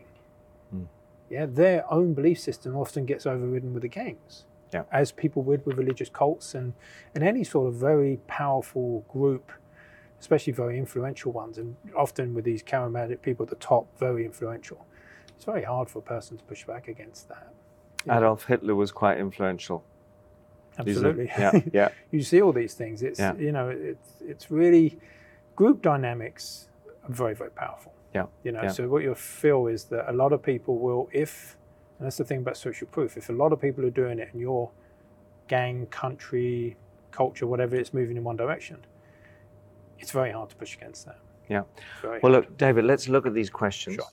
Hmm. 0.72 0.84
yeah, 1.29 1.46
their 1.46 1.91
own 1.91 2.13
belief 2.13 2.39
system 2.39 2.75
often 2.75 3.06
gets 3.06 3.25
overridden 3.25 3.74
with 3.74 3.84
the 3.84 3.88
gangs. 3.89 4.46
Yeah. 4.74 4.84
As 4.91 5.12
people 5.13 5.44
would 5.44 5.65
with 5.65 5.77
religious 5.77 6.10
cults 6.10 6.53
and, 6.53 6.74
and 7.15 7.24
any 7.24 7.44
sort 7.44 7.67
of 7.70 7.75
very 7.75 8.20
powerful 8.27 9.06
group 9.08 9.51
especially 10.19 10.53
very 10.53 10.77
influential 10.77 11.31
ones, 11.31 11.57
and 11.57 11.75
often 11.95 12.33
with 12.33 12.43
these 12.45 12.63
charismatic 12.63 13.21
people 13.21 13.43
at 13.43 13.50
the 13.50 13.55
top, 13.57 13.86
very 14.00 14.25
influential. 14.25 14.86
It's 15.36 15.45
very 15.45 15.63
hard 15.63 15.89
for 15.89 16.00
a 16.00 16.01
person 16.01 16.38
to 16.38 16.43
push 16.45 16.65
back 16.65 16.88
against 16.88 17.29
that. 17.29 17.53
Yeah. 18.05 18.17
Adolf 18.17 18.45
Hitler 18.45 18.75
was 18.75 18.91
quite 18.91 19.17
influential. 19.19 19.83
These 20.83 20.97
are- 21.03 21.09
Absolutely. 21.09 21.25
yeah, 21.38 21.62
yeah. 21.74 21.89
you 22.12 22.21
see 22.24 22.41
all 22.41 22.53
these 22.53 22.74
things. 22.74 23.01
It's 23.03 23.19
Yeah. 23.19 23.36
you 23.36 23.51
know, 23.51 23.69
it's 23.69 24.15
it's 24.21 24.51
really 24.51 25.00
group 25.55 25.81
dynamics 25.81 26.69
are 27.03 27.12
very 27.13 27.33
very 27.36 27.51
powerful. 27.51 27.93
Yeah, 28.13 28.27
You 28.43 28.51
know, 28.53 28.63
yeah. 28.63 28.69
so 28.69 28.88
what 28.88 29.03
you'll 29.03 29.15
feel 29.15 29.67
is 29.67 29.86
that 29.86 30.09
a 30.09 30.13
lot 30.13 30.31
of 30.33 30.41
people 30.41 30.77
will, 30.79 31.09
if 31.12 31.57
and 32.00 32.05
that's 32.05 32.17
the 32.17 32.24
thing 32.24 32.39
about 32.39 32.57
social 32.57 32.88
proof, 32.88 33.17
if 33.17 33.29
a 33.29 33.33
lot 33.33 33.51
of 33.53 33.59
people 33.59 33.86
are 33.86 33.89
doing 33.91 34.17
it 34.19 34.29
and 34.31 34.39
your 34.41 34.71
gang, 35.47 35.86
country, 35.88 36.77
culture, 37.12 37.45
whatever 37.47 37.75
it's 37.75 37.93
moving 37.93 38.15
in 38.17 38.24
one 38.24 38.36
direction, 38.38 38.77
it's 40.00 40.12
very 40.12 40.32
hard 40.32 40.50
to 40.50 40.56
push 40.56 40.75
against 40.75 41.06
that. 41.06 41.20
Yeah. 41.50 41.63
Very 42.01 42.20
Well, 42.22 42.34
hard. 42.34 42.46
look, 42.46 42.58
David, 42.58 42.86
let's 42.86 43.08
look 43.08 43.25
at 43.25 43.34
these 43.34 43.50
questions. 43.50 43.96
Sure. 43.96 44.06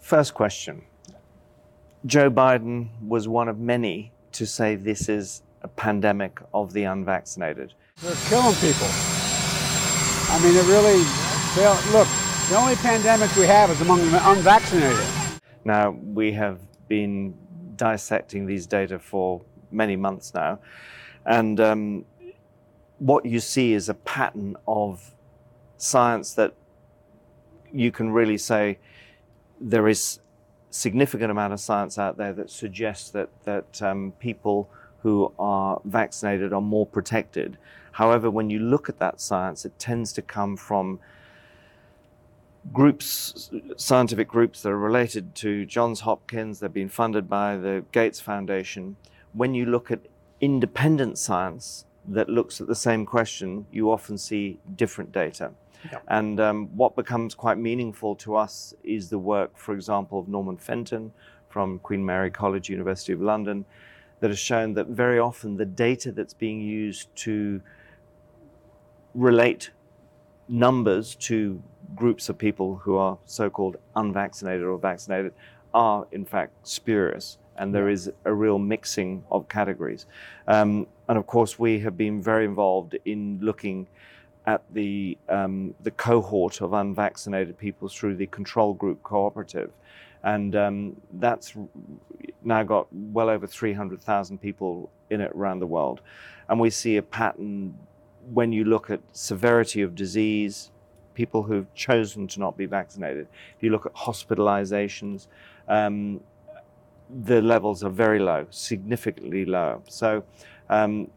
First 0.00 0.34
question 0.34 0.82
Joe 2.06 2.30
Biden 2.30 2.88
was 3.06 3.26
one 3.28 3.48
of 3.48 3.58
many 3.58 4.12
to 4.32 4.46
say 4.46 4.76
this 4.76 5.08
is 5.08 5.42
a 5.62 5.68
pandemic 5.68 6.38
of 6.52 6.72
the 6.72 6.84
unvaccinated. 6.84 7.72
They're 8.02 8.14
killing 8.28 8.54
people. 8.56 8.88
I 10.28 10.38
mean, 10.42 10.54
it 10.54 10.66
really, 10.66 10.98
look, 11.92 12.08
the 12.50 12.56
only 12.56 12.74
pandemic 12.76 13.34
we 13.36 13.46
have 13.46 13.70
is 13.70 13.80
among 13.80 14.00
the 14.10 14.30
unvaccinated. 14.30 15.06
Now, 15.64 15.92
we 15.92 16.32
have 16.32 16.60
been 16.88 17.34
dissecting 17.76 18.46
these 18.46 18.66
data 18.66 18.98
for 18.98 19.42
many 19.70 19.96
months 19.96 20.32
now, 20.34 20.58
and 21.26 21.60
um, 21.60 22.04
what 22.98 23.26
you 23.26 23.40
see 23.40 23.72
is 23.72 23.88
a 23.88 23.94
pattern 23.94 24.56
of 24.66 25.14
science 25.76 26.34
that 26.34 26.54
you 27.72 27.90
can 27.90 28.10
really 28.10 28.38
say 28.38 28.78
there 29.60 29.88
is 29.88 30.20
significant 30.70 31.30
amount 31.30 31.52
of 31.52 31.60
science 31.60 31.98
out 31.98 32.16
there 32.16 32.32
that 32.32 32.50
suggests 32.50 33.10
that 33.10 33.28
that 33.44 33.82
um, 33.82 34.12
people 34.18 34.68
who 35.02 35.32
are 35.38 35.80
vaccinated 35.84 36.52
are 36.52 36.62
more 36.62 36.86
protected. 36.86 37.58
However, 37.92 38.30
when 38.30 38.50
you 38.50 38.58
look 38.58 38.88
at 38.88 38.98
that 38.98 39.20
science, 39.20 39.64
it 39.64 39.78
tends 39.78 40.12
to 40.14 40.22
come 40.22 40.56
from 40.56 40.98
groups, 42.72 43.50
scientific 43.76 44.28
groups 44.28 44.62
that 44.62 44.70
are 44.70 44.78
related 44.78 45.34
to 45.36 45.66
Johns 45.66 46.00
Hopkins. 46.00 46.60
They've 46.60 46.72
been 46.72 46.88
funded 46.88 47.28
by 47.28 47.56
the 47.56 47.84
Gates 47.92 48.20
Foundation. 48.20 48.96
When 49.32 49.54
you 49.54 49.66
look 49.66 49.90
at 49.90 50.00
independent 50.40 51.18
science 51.18 51.84
that 52.08 52.28
looks 52.28 52.60
at 52.60 52.66
the 52.66 52.74
same 52.74 53.06
question, 53.06 53.66
you 53.72 53.90
often 53.90 54.18
see 54.18 54.58
different 54.76 55.12
data. 55.12 55.52
And 56.08 56.40
um, 56.40 56.68
what 56.74 56.96
becomes 56.96 57.34
quite 57.34 57.58
meaningful 57.58 58.14
to 58.16 58.36
us 58.36 58.74
is 58.82 59.10
the 59.10 59.18
work, 59.18 59.56
for 59.56 59.74
example, 59.74 60.18
of 60.18 60.28
Norman 60.28 60.56
Fenton 60.56 61.12
from 61.48 61.78
Queen 61.80 62.04
Mary 62.04 62.30
College, 62.30 62.70
University 62.70 63.12
of 63.12 63.20
London, 63.20 63.64
that 64.20 64.30
has 64.30 64.38
shown 64.38 64.72
that 64.74 64.86
very 64.86 65.18
often 65.18 65.56
the 65.56 65.66
data 65.66 66.10
that's 66.10 66.32
being 66.32 66.60
used 66.60 67.14
to 67.16 67.60
relate 69.14 69.70
numbers 70.48 71.14
to 71.16 71.62
groups 71.94 72.28
of 72.28 72.38
people 72.38 72.76
who 72.76 72.96
are 72.96 73.18
so 73.24 73.50
called 73.50 73.76
unvaccinated 73.96 74.64
or 74.64 74.78
vaccinated 74.78 75.32
are, 75.72 76.06
in 76.12 76.24
fact, 76.24 76.52
spurious. 76.66 77.38
And 77.56 77.74
there 77.74 77.88
is 77.88 78.10
a 78.24 78.32
real 78.32 78.58
mixing 78.58 79.24
of 79.30 79.48
categories. 79.48 80.06
Um, 80.48 80.86
and 81.08 81.18
of 81.18 81.26
course, 81.26 81.58
we 81.58 81.78
have 81.80 81.96
been 81.96 82.22
very 82.22 82.44
involved 82.44 82.96
in 83.04 83.38
looking 83.40 83.86
at 84.46 84.62
the, 84.72 85.16
um, 85.28 85.74
the 85.82 85.90
cohort 85.92 86.60
of 86.60 86.72
unvaccinated 86.72 87.56
people 87.56 87.88
through 87.88 88.16
the 88.16 88.26
control 88.26 88.74
group 88.74 89.02
cooperative. 89.02 89.70
And 90.22 90.56
um, 90.56 90.96
that's 91.14 91.54
now 92.42 92.62
got 92.62 92.86
well 92.92 93.28
over 93.28 93.46
300,000 93.46 94.38
people 94.38 94.90
in 95.10 95.20
it 95.20 95.32
around 95.34 95.60
the 95.60 95.66
world. 95.66 96.00
And 96.48 96.58
we 96.58 96.70
see 96.70 96.96
a 96.96 97.02
pattern 97.02 97.74
when 98.32 98.52
you 98.52 98.64
look 98.64 98.90
at 98.90 99.00
severity 99.12 99.82
of 99.82 99.94
disease, 99.94 100.70
people 101.14 101.42
who've 101.42 101.72
chosen 101.74 102.26
to 102.28 102.40
not 102.40 102.56
be 102.56 102.66
vaccinated. 102.66 103.26
If 103.56 103.62
you 103.62 103.70
look 103.70 103.86
at 103.86 103.94
hospitalizations, 103.94 105.28
um, 105.68 106.20
the 107.24 107.40
levels 107.40 107.84
are 107.84 107.90
very 107.90 108.18
low, 108.18 108.46
significantly 108.50 109.44
low. 109.44 109.82
So 109.88 110.24
um, 110.68 111.10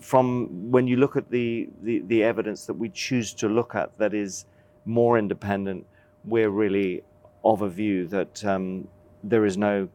from 0.00 0.70
when 0.70 0.86
you 0.86 0.96
look 0.96 1.16
at 1.16 1.30
the, 1.30 1.68
the, 1.82 2.00
the, 2.06 2.22
evidence 2.24 2.66
that 2.66 2.74
we 2.74 2.88
choose 2.88 3.32
to 3.34 3.48
look 3.48 3.74
at 3.74 3.96
that 3.98 4.14
is 4.14 4.46
more 4.84 5.18
independent, 5.18 5.86
we're 6.24 6.50
really 6.50 7.02
of 7.44 7.62
a 7.62 7.68
view 7.68 8.06
that 8.08 8.44
um, 8.44 8.86
there 9.22 9.44
is 9.44 9.56
no 9.56 9.88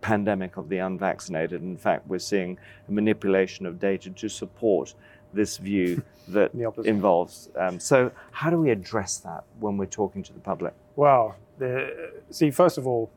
pandemic 0.00 0.56
of 0.56 0.68
the 0.68 0.78
unvaccinated. 0.78 1.62
In 1.62 1.76
fact, 1.76 2.06
we're 2.06 2.18
seeing 2.18 2.58
a 2.88 2.92
manipulation 2.92 3.66
of 3.66 3.78
data 3.78 4.10
to 4.10 4.28
support 4.28 4.94
this 5.32 5.56
view 5.56 6.02
that 6.28 6.52
involves. 6.84 7.50
Um, 7.56 7.80
so, 7.80 8.10
how 8.32 8.50
do 8.50 8.60
we 8.60 8.70
address 8.70 9.18
that 9.18 9.44
when 9.58 9.76
we're 9.76 9.86
talking 9.86 10.22
to 10.22 10.32
the 10.32 10.40
public? 10.40 10.74
Well, 10.96 11.36
the, 11.58 12.12
see, 12.30 12.50
first 12.50 12.78
of 12.78 12.86
all, 12.86 13.10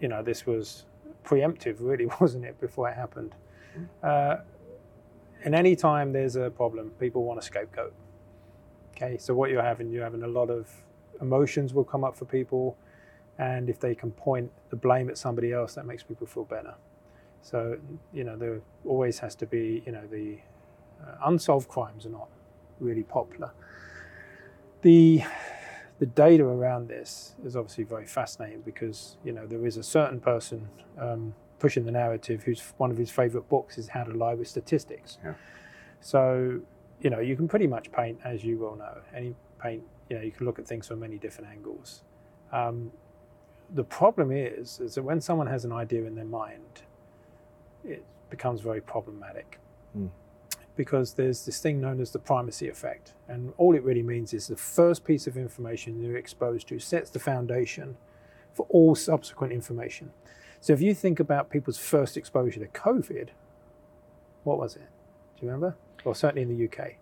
you 0.00 0.08
know, 0.08 0.22
this 0.22 0.46
was 0.46 0.84
preemptive, 1.24 1.76
really, 1.78 2.06
wasn't 2.20 2.44
it, 2.44 2.60
before 2.60 2.88
it 2.88 2.94
happened? 2.94 3.34
Uh, 4.02 4.36
and 5.44 5.54
any 5.54 5.76
time 5.76 6.12
there's 6.12 6.36
a 6.36 6.50
problem, 6.50 6.90
people 7.00 7.24
want 7.24 7.38
a 7.38 7.42
scapegoat. 7.42 7.92
Okay, 8.96 9.18
so 9.18 9.34
what 9.34 9.50
you're 9.50 9.62
having, 9.62 9.90
you're 9.90 10.04
having 10.04 10.22
a 10.22 10.28
lot 10.28 10.50
of 10.50 10.70
emotions 11.20 11.74
will 11.74 11.84
come 11.84 12.04
up 12.04 12.16
for 12.16 12.24
people, 12.24 12.76
and 13.38 13.68
if 13.68 13.80
they 13.80 13.94
can 13.94 14.12
point 14.12 14.50
the 14.70 14.76
blame 14.76 15.10
at 15.10 15.18
somebody 15.18 15.52
else, 15.52 15.74
that 15.74 15.86
makes 15.86 16.02
people 16.02 16.26
feel 16.26 16.44
better. 16.44 16.74
So 17.42 17.76
you 18.12 18.24
know 18.24 18.36
there 18.36 18.60
always 18.86 19.18
has 19.18 19.34
to 19.36 19.46
be 19.46 19.82
you 19.84 19.92
know 19.92 20.06
the 20.10 20.38
unsolved 21.24 21.68
crimes 21.68 22.06
are 22.06 22.10
not 22.10 22.28
really 22.80 23.02
popular. 23.02 23.52
The 24.82 25.22
the 26.00 26.06
data 26.06 26.44
around 26.44 26.88
this 26.88 27.34
is 27.44 27.56
obviously 27.56 27.84
very 27.84 28.06
fascinating 28.06 28.60
because 28.62 29.16
you 29.24 29.32
know 29.32 29.46
there 29.46 29.64
is 29.66 29.76
a 29.76 29.82
certain 29.82 30.20
person 30.20 30.68
um, 30.98 31.34
pushing 31.64 31.86
the 31.86 31.92
narrative, 31.92 32.42
who's 32.42 32.60
one 32.76 32.90
of 32.90 32.98
his 32.98 33.10
favorite 33.10 33.48
books 33.48 33.78
is 33.78 33.88
How 33.88 34.04
to 34.04 34.12
Lie 34.12 34.34
with 34.34 34.48
Statistics. 34.48 35.16
Yeah. 35.24 35.32
So, 36.00 36.60
you 37.00 37.08
know, 37.08 37.20
you 37.20 37.36
can 37.36 37.48
pretty 37.48 37.66
much 37.66 37.90
paint, 37.90 38.18
as 38.22 38.44
you 38.44 38.58
well 38.58 38.76
know, 38.76 38.98
any 39.14 39.34
paint, 39.58 39.82
you 40.10 40.16
know, 40.16 40.22
you 40.22 40.30
can 40.30 40.44
look 40.44 40.58
at 40.58 40.66
things 40.66 40.88
from 40.88 41.00
many 41.00 41.16
different 41.16 41.50
angles. 41.50 42.02
Um, 42.52 42.90
the 43.74 43.84
problem 43.84 44.30
is, 44.30 44.78
is 44.80 44.94
that 44.96 45.02
when 45.02 45.22
someone 45.22 45.46
has 45.46 45.64
an 45.64 45.72
idea 45.72 46.04
in 46.04 46.14
their 46.14 46.26
mind, 46.26 46.82
it 47.82 48.04
becomes 48.28 48.60
very 48.60 48.82
problematic. 48.82 49.58
Mm. 49.96 50.10
Because 50.76 51.14
there's 51.14 51.44
this 51.44 51.60
thing 51.60 51.80
known 51.80 52.00
as 52.00 52.10
the 52.10 52.18
primacy 52.18 52.68
effect. 52.68 53.14
And 53.28 53.52
all 53.58 53.74
it 53.76 53.84
really 53.84 54.02
means 54.02 54.34
is 54.34 54.48
the 54.48 54.56
first 54.56 55.04
piece 55.04 55.26
of 55.26 55.36
information 55.36 56.02
you're 56.02 56.16
exposed 56.16 56.68
to 56.68 56.78
sets 56.78 57.10
the 57.10 57.20
foundation 57.20 57.96
for 58.52 58.66
all 58.70 58.94
subsequent 58.94 59.52
information. 59.52 60.10
So 60.60 60.72
if 60.72 60.80
you 60.80 60.94
think 60.94 61.20
about 61.20 61.50
people's 61.50 61.78
first 61.78 62.16
exposure 62.16 62.60
to 62.60 62.66
COVID, 62.66 63.28
what 64.44 64.58
was 64.58 64.76
it? 64.76 64.88
Do 65.36 65.46
you 65.46 65.48
remember? 65.48 65.76
Well, 66.04 66.14
certainly 66.14 66.42
in 66.42 66.56
the 66.56 66.64
UK. 66.64 66.94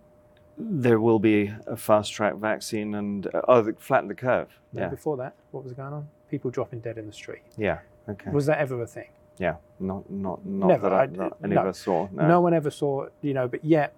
There 0.58 1.00
will 1.00 1.18
be 1.18 1.52
a 1.66 1.76
fast 1.76 2.12
track 2.12 2.36
vaccine 2.36 2.94
and 2.94 3.26
uh, 3.26 3.42
oh, 3.48 3.72
flatten 3.78 4.08
the 4.08 4.14
curve. 4.14 4.48
Yeah. 4.72 4.88
Before 4.88 5.16
that, 5.16 5.34
what 5.50 5.64
was 5.64 5.72
going 5.72 5.92
on? 5.92 6.08
People 6.30 6.50
dropping 6.50 6.80
dead 6.80 6.98
in 6.98 7.06
the 7.06 7.12
street. 7.12 7.42
Yeah. 7.56 7.78
Okay. 8.08 8.30
Was 8.30 8.46
that 8.46 8.58
ever 8.58 8.80
a 8.82 8.86
thing? 8.86 9.08
Yeah. 9.38 9.56
Not 9.80 10.08
not 10.10 10.44
not 10.46 10.66
Never. 10.68 10.90
that 10.90 10.92
I, 10.92 11.06
not 11.06 11.36
any 11.42 11.54
no. 11.54 11.62
of 11.62 11.66
us 11.68 11.78
saw. 11.78 12.08
No. 12.12 12.28
no 12.28 12.40
one 12.40 12.54
ever 12.54 12.70
saw. 12.70 13.06
You 13.20 13.34
know, 13.34 13.48
but 13.48 13.64
yet 13.64 13.94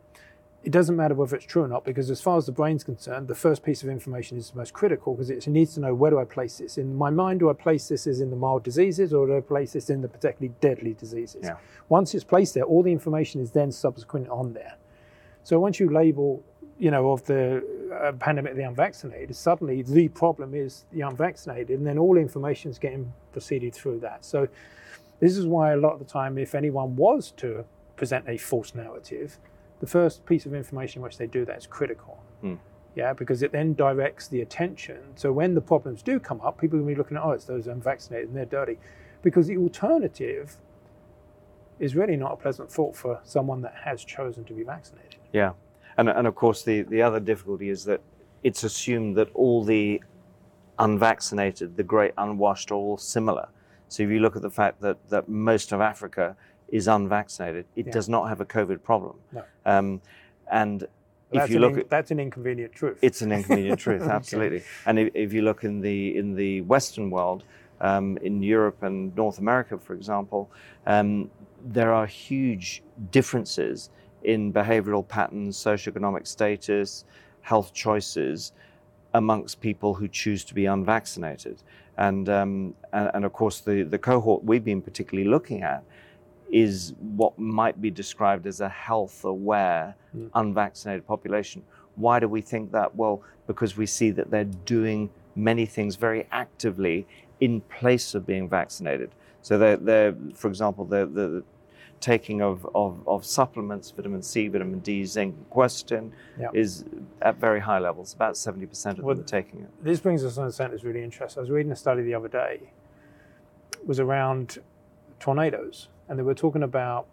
it 0.64 0.72
doesn't 0.72 0.96
matter 0.96 1.14
whether 1.14 1.36
it's 1.36 1.44
true 1.44 1.62
or 1.62 1.68
not 1.68 1.84
because 1.84 2.10
as 2.10 2.20
far 2.20 2.38
as 2.38 2.46
the 2.46 2.52
brain's 2.52 2.82
concerned 2.82 3.28
the 3.28 3.34
first 3.34 3.62
piece 3.62 3.82
of 3.82 3.88
information 3.88 4.38
is 4.38 4.50
the 4.50 4.56
most 4.56 4.72
critical 4.72 5.14
because 5.14 5.30
it 5.30 5.46
needs 5.46 5.74
to 5.74 5.80
know 5.80 5.94
where 5.94 6.10
do 6.10 6.18
i 6.18 6.24
place 6.24 6.58
this 6.58 6.78
in 6.78 6.96
my 6.96 7.10
mind 7.10 7.40
do 7.40 7.50
i 7.50 7.52
place 7.52 7.88
this 7.88 8.06
as 8.06 8.20
in 8.20 8.30
the 8.30 8.36
mild 8.36 8.62
diseases 8.62 9.12
or 9.12 9.26
do 9.26 9.36
i 9.36 9.40
place 9.40 9.74
this 9.74 9.90
in 9.90 10.00
the 10.00 10.08
particularly 10.08 10.54
deadly 10.60 10.94
diseases 10.94 11.42
yeah. 11.44 11.56
once 11.88 12.14
it's 12.14 12.24
placed 12.24 12.54
there 12.54 12.64
all 12.64 12.82
the 12.82 12.92
information 12.92 13.40
is 13.40 13.50
then 13.50 13.70
subsequent 13.70 14.28
on 14.28 14.54
there 14.54 14.76
so 15.42 15.60
once 15.60 15.78
you 15.78 15.90
label 15.90 16.42
you 16.78 16.90
know 16.90 17.12
of 17.12 17.24
the 17.26 17.62
uh, 18.02 18.12
pandemic 18.12 18.52
of 18.52 18.56
the 18.56 18.64
unvaccinated 18.64 19.36
suddenly 19.36 19.82
the 19.82 20.08
problem 20.08 20.54
is 20.54 20.86
the 20.92 21.02
unvaccinated 21.02 21.78
and 21.78 21.86
then 21.86 21.98
all 21.98 22.16
information 22.16 22.70
is 22.70 22.78
getting 22.78 23.12
proceeded 23.32 23.74
through 23.74 23.98
that 24.00 24.24
so 24.24 24.48
this 25.20 25.36
is 25.36 25.46
why 25.46 25.72
a 25.72 25.76
lot 25.76 25.92
of 25.94 25.98
the 25.98 26.04
time 26.04 26.38
if 26.38 26.54
anyone 26.54 26.96
was 26.96 27.30
to 27.32 27.64
present 27.96 28.24
a 28.28 28.36
false 28.36 28.74
narrative 28.74 29.38
the 29.80 29.86
first 29.86 30.24
piece 30.24 30.46
of 30.46 30.54
information 30.54 31.00
in 31.00 31.02
which 31.02 31.18
they 31.18 31.26
do 31.26 31.44
that 31.44 31.58
is 31.58 31.66
critical. 31.66 32.22
Mm. 32.42 32.58
Yeah, 32.94 33.12
because 33.12 33.42
it 33.42 33.52
then 33.52 33.74
directs 33.74 34.28
the 34.28 34.40
attention. 34.40 34.98
So 35.16 35.32
when 35.32 35.54
the 35.54 35.60
problems 35.60 36.02
do 36.02 36.18
come 36.20 36.40
up, 36.40 36.60
people 36.60 36.78
will 36.78 36.86
be 36.86 36.94
looking 36.94 37.16
at, 37.16 37.24
oh, 37.24 37.32
it's 37.32 37.44
those 37.44 37.66
unvaccinated 37.66 38.28
and 38.28 38.36
they're 38.36 38.46
dirty. 38.46 38.78
Because 39.22 39.46
the 39.46 39.56
alternative 39.56 40.56
is 41.80 41.96
really 41.96 42.16
not 42.16 42.32
a 42.32 42.36
pleasant 42.36 42.70
thought 42.70 42.96
for 42.96 43.20
someone 43.24 43.60
that 43.62 43.74
has 43.74 44.04
chosen 44.04 44.44
to 44.44 44.52
be 44.54 44.62
vaccinated. 44.62 45.16
Yeah. 45.32 45.52
And, 45.98 46.08
and 46.08 46.26
of 46.26 46.34
course, 46.34 46.62
the, 46.62 46.82
the 46.82 47.02
other 47.02 47.20
difficulty 47.20 47.68
is 47.68 47.84
that 47.84 48.00
it's 48.42 48.62
assumed 48.62 49.16
that 49.16 49.28
all 49.34 49.64
the 49.64 50.02
unvaccinated, 50.78 51.76
the 51.76 51.82
great 51.82 52.12
unwashed, 52.16 52.70
are 52.70 52.74
all 52.74 52.96
similar. 52.96 53.48
So 53.88 54.02
if 54.02 54.10
you 54.10 54.20
look 54.20 54.36
at 54.36 54.42
the 54.42 54.50
fact 54.50 54.80
that, 54.80 55.08
that 55.10 55.28
most 55.28 55.72
of 55.72 55.80
Africa 55.80 56.36
is 56.68 56.88
unvaccinated, 56.88 57.66
it 57.76 57.86
yeah. 57.86 57.92
does 57.92 58.08
not 58.08 58.28
have 58.28 58.40
a 58.40 58.44
COVID 58.44 58.82
problem. 58.82 59.16
No. 59.32 59.44
Um, 59.64 60.00
and 60.50 60.86
if 61.32 61.50
you 61.50 61.58
look 61.58 61.74
in, 61.74 61.80
at 61.80 61.90
that's 61.90 62.10
an 62.10 62.20
inconvenient 62.20 62.72
truth. 62.72 62.98
It's 63.02 63.22
an 63.22 63.32
inconvenient 63.32 63.80
truth, 63.86 64.02
absolutely. 64.02 64.58
okay. 64.58 64.66
And 64.86 64.98
if, 64.98 65.10
if, 65.14 65.32
you 65.32 65.42
look 65.42 65.64
in 65.64 65.80
the 65.80 66.16
in 66.16 66.34
the 66.34 66.60
Western 66.62 67.10
world, 67.10 67.44
um, 67.80 68.16
in 68.18 68.42
Europe 68.42 68.82
and 68.82 69.14
North 69.16 69.38
America, 69.38 69.78
for 69.78 69.94
example, 69.94 70.50
um, 70.86 71.30
there 71.64 71.92
are 71.92 72.06
huge 72.06 72.82
differences 73.10 73.90
in 74.22 74.52
behavioral 74.52 75.06
patterns, 75.06 75.56
socioeconomic 75.56 76.26
status, 76.26 77.04
health 77.42 77.72
choices 77.74 78.52
amongst 79.12 79.60
people 79.60 79.94
who 79.94 80.08
choose 80.08 80.44
to 80.44 80.54
be 80.54 80.66
unvaccinated. 80.66 81.62
And, 81.96 82.28
um, 82.28 82.74
and, 82.92 83.10
and, 83.14 83.24
of 83.24 83.32
course, 83.32 83.60
the, 83.60 83.82
the 83.82 83.98
cohort 83.98 84.44
we've 84.44 84.64
been 84.64 84.82
particularly 84.82 85.28
looking 85.28 85.62
at 85.62 85.84
is 86.50 86.94
what 87.16 87.38
might 87.38 87.80
be 87.80 87.90
described 87.90 88.46
as 88.46 88.60
a 88.60 88.68
health 88.68 89.24
aware, 89.24 89.96
mm. 90.16 90.30
unvaccinated 90.34 91.06
population. 91.06 91.62
Why 91.96 92.18
do 92.20 92.28
we 92.28 92.40
think 92.40 92.72
that? 92.72 92.94
Well, 92.94 93.22
because 93.46 93.76
we 93.76 93.86
see 93.86 94.10
that 94.10 94.30
they're 94.30 94.44
doing 94.44 95.10
many 95.36 95.66
things 95.66 95.96
very 95.96 96.26
actively 96.30 97.06
in 97.40 97.60
place 97.62 98.14
of 98.14 98.26
being 98.26 98.48
vaccinated. 98.48 99.10
So 99.42 99.58
they're, 99.58 99.76
they're 99.76 100.14
for 100.34 100.48
example, 100.48 100.84
they're, 100.84 101.06
they're 101.06 101.42
taking 102.04 102.42
of, 102.42 102.68
of, 102.74 103.02
of, 103.08 103.24
supplements, 103.24 103.90
vitamin 103.90 104.22
C, 104.22 104.48
vitamin 104.48 104.80
D, 104.80 105.06
zinc, 105.06 105.34
yep. 105.56 106.50
is 106.52 106.84
at 107.22 107.36
very 107.36 107.60
high 107.60 107.78
levels. 107.78 108.12
About 108.12 108.34
70% 108.34 108.98
of 108.98 109.04
well, 109.04 109.14
them 109.14 109.24
are 109.24 109.26
taking 109.26 109.60
it. 109.60 109.70
This 109.82 110.00
brings 110.00 110.22
us 110.22 110.36
on 110.36 110.52
something 110.52 110.72
that's 110.72 110.84
really 110.84 111.02
interesting. 111.02 111.40
I 111.40 111.42
was 111.42 111.50
reading 111.50 111.72
a 111.72 111.76
study 111.76 112.02
the 112.02 112.12
other 112.12 112.28
day. 112.28 112.60
It 113.72 113.86
was 113.86 114.00
around 114.00 114.58
tornadoes, 115.18 115.88
and 116.06 116.18
they 116.18 116.22
were 116.22 116.34
talking 116.34 116.62
about 116.62 117.06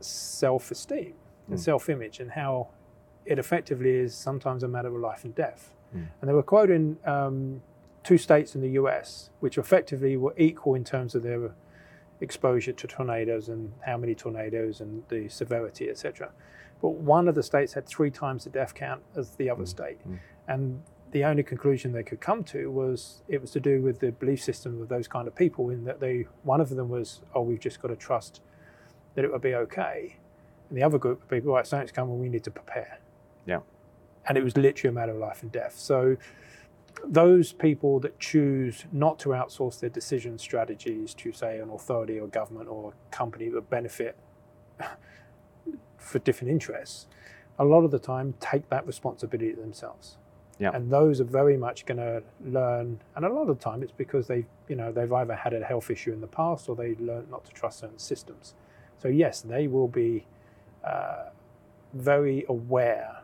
self-esteem 0.00 1.12
and 1.48 1.58
mm. 1.58 1.60
self-image 1.60 2.18
and 2.18 2.30
how 2.30 2.68
it 3.26 3.38
effectively 3.38 3.90
is 3.90 4.14
sometimes 4.14 4.62
a 4.62 4.68
matter 4.68 4.88
of 4.88 4.94
life 4.94 5.24
and 5.24 5.34
death. 5.34 5.72
Mm. 5.94 6.06
And 6.22 6.30
they 6.30 6.32
were 6.32 6.42
quoting 6.42 6.96
um, 7.04 7.60
two 8.02 8.16
states 8.16 8.54
in 8.54 8.62
the 8.62 8.70
US, 8.70 9.28
which 9.40 9.58
effectively 9.58 10.16
were 10.16 10.32
equal 10.38 10.74
in 10.74 10.84
terms 10.84 11.14
of 11.14 11.22
their 11.22 11.50
exposure 12.20 12.72
to 12.72 12.86
tornadoes 12.86 13.48
and 13.48 13.72
how 13.86 13.96
many 13.96 14.14
tornadoes 14.14 14.80
and 14.80 15.02
the 15.08 15.28
severity, 15.28 15.88
etc. 15.88 16.30
But 16.80 16.90
one 16.90 17.28
of 17.28 17.34
the 17.34 17.42
states 17.42 17.72
had 17.74 17.86
three 17.86 18.10
times 18.10 18.44
the 18.44 18.50
death 18.50 18.74
count 18.74 19.02
as 19.16 19.30
the 19.36 19.50
other 19.50 19.64
mm. 19.64 19.68
state. 19.68 20.08
Mm. 20.08 20.18
And 20.46 20.82
the 21.10 21.24
only 21.24 21.42
conclusion 21.42 21.92
they 21.92 22.02
could 22.02 22.20
come 22.20 22.44
to 22.44 22.70
was 22.70 23.22
it 23.28 23.40
was 23.40 23.50
to 23.52 23.60
do 23.60 23.80
with 23.80 24.00
the 24.00 24.12
belief 24.12 24.42
system 24.42 24.80
of 24.80 24.88
those 24.88 25.08
kind 25.08 25.26
of 25.26 25.34
people 25.34 25.70
in 25.70 25.84
that 25.84 26.00
they 26.00 26.26
one 26.42 26.60
of 26.60 26.68
them 26.68 26.88
was 26.88 27.20
oh 27.34 27.42
we've 27.42 27.60
just 27.60 27.80
got 27.80 27.88
to 27.88 27.96
trust 27.96 28.40
that 29.14 29.24
it 29.24 29.32
would 29.32 29.40
be 29.40 29.54
okay 29.54 30.16
and 30.68 30.76
the 30.76 30.82
other 30.82 30.98
group 30.98 31.22
of 31.22 31.28
people 31.28 31.52
right 31.52 31.66
something's 31.66 31.92
coming 31.92 32.18
we 32.18 32.28
need 32.28 32.44
to 32.44 32.50
prepare 32.50 33.00
yeah 33.46 33.60
and 34.26 34.36
it 34.36 34.44
was 34.44 34.56
literally 34.56 34.90
a 34.90 34.92
matter 34.92 35.12
of 35.12 35.18
life 35.18 35.42
and 35.42 35.50
death 35.50 35.74
so 35.74 36.16
those 37.06 37.52
people 37.52 38.00
that 38.00 38.18
choose 38.18 38.84
not 38.92 39.18
to 39.20 39.30
outsource 39.30 39.80
their 39.80 39.90
decision 39.90 40.38
strategies 40.38 41.14
to 41.14 41.32
say 41.32 41.58
an 41.58 41.70
authority 41.70 42.18
or 42.18 42.26
government 42.26 42.68
or 42.68 42.92
company 43.10 43.48
that 43.48 43.70
benefit 43.70 44.16
for 45.96 46.18
different 46.20 46.50
interests 46.50 47.06
a 47.58 47.64
lot 47.64 47.84
of 47.84 47.90
the 47.90 47.98
time 47.98 48.34
take 48.40 48.68
that 48.68 48.86
responsibility 48.86 49.52
themselves 49.52 50.18
yeah. 50.58 50.70
And 50.74 50.90
those 50.90 51.20
are 51.20 51.24
very 51.24 51.56
much 51.56 51.86
going 51.86 51.98
to 51.98 52.22
learn, 52.44 53.00
and 53.14 53.24
a 53.24 53.28
lot 53.28 53.42
of 53.42 53.58
the 53.58 53.62
time 53.62 53.82
it's 53.82 53.92
because 53.92 54.26
they, 54.26 54.44
you 54.68 54.74
know, 54.74 54.90
they've 54.90 55.12
either 55.12 55.34
had 55.34 55.52
a 55.54 55.64
health 55.64 55.88
issue 55.90 56.12
in 56.12 56.20
the 56.20 56.26
past 56.26 56.68
or 56.68 56.74
they 56.74 56.96
learned 56.96 57.30
not 57.30 57.44
to 57.44 57.52
trust 57.52 57.80
certain 57.80 57.98
systems. 57.98 58.54
So 59.00 59.08
yes, 59.08 59.40
they 59.40 59.68
will 59.68 59.86
be 59.86 60.26
uh, 60.84 61.26
very 61.94 62.44
aware 62.48 63.22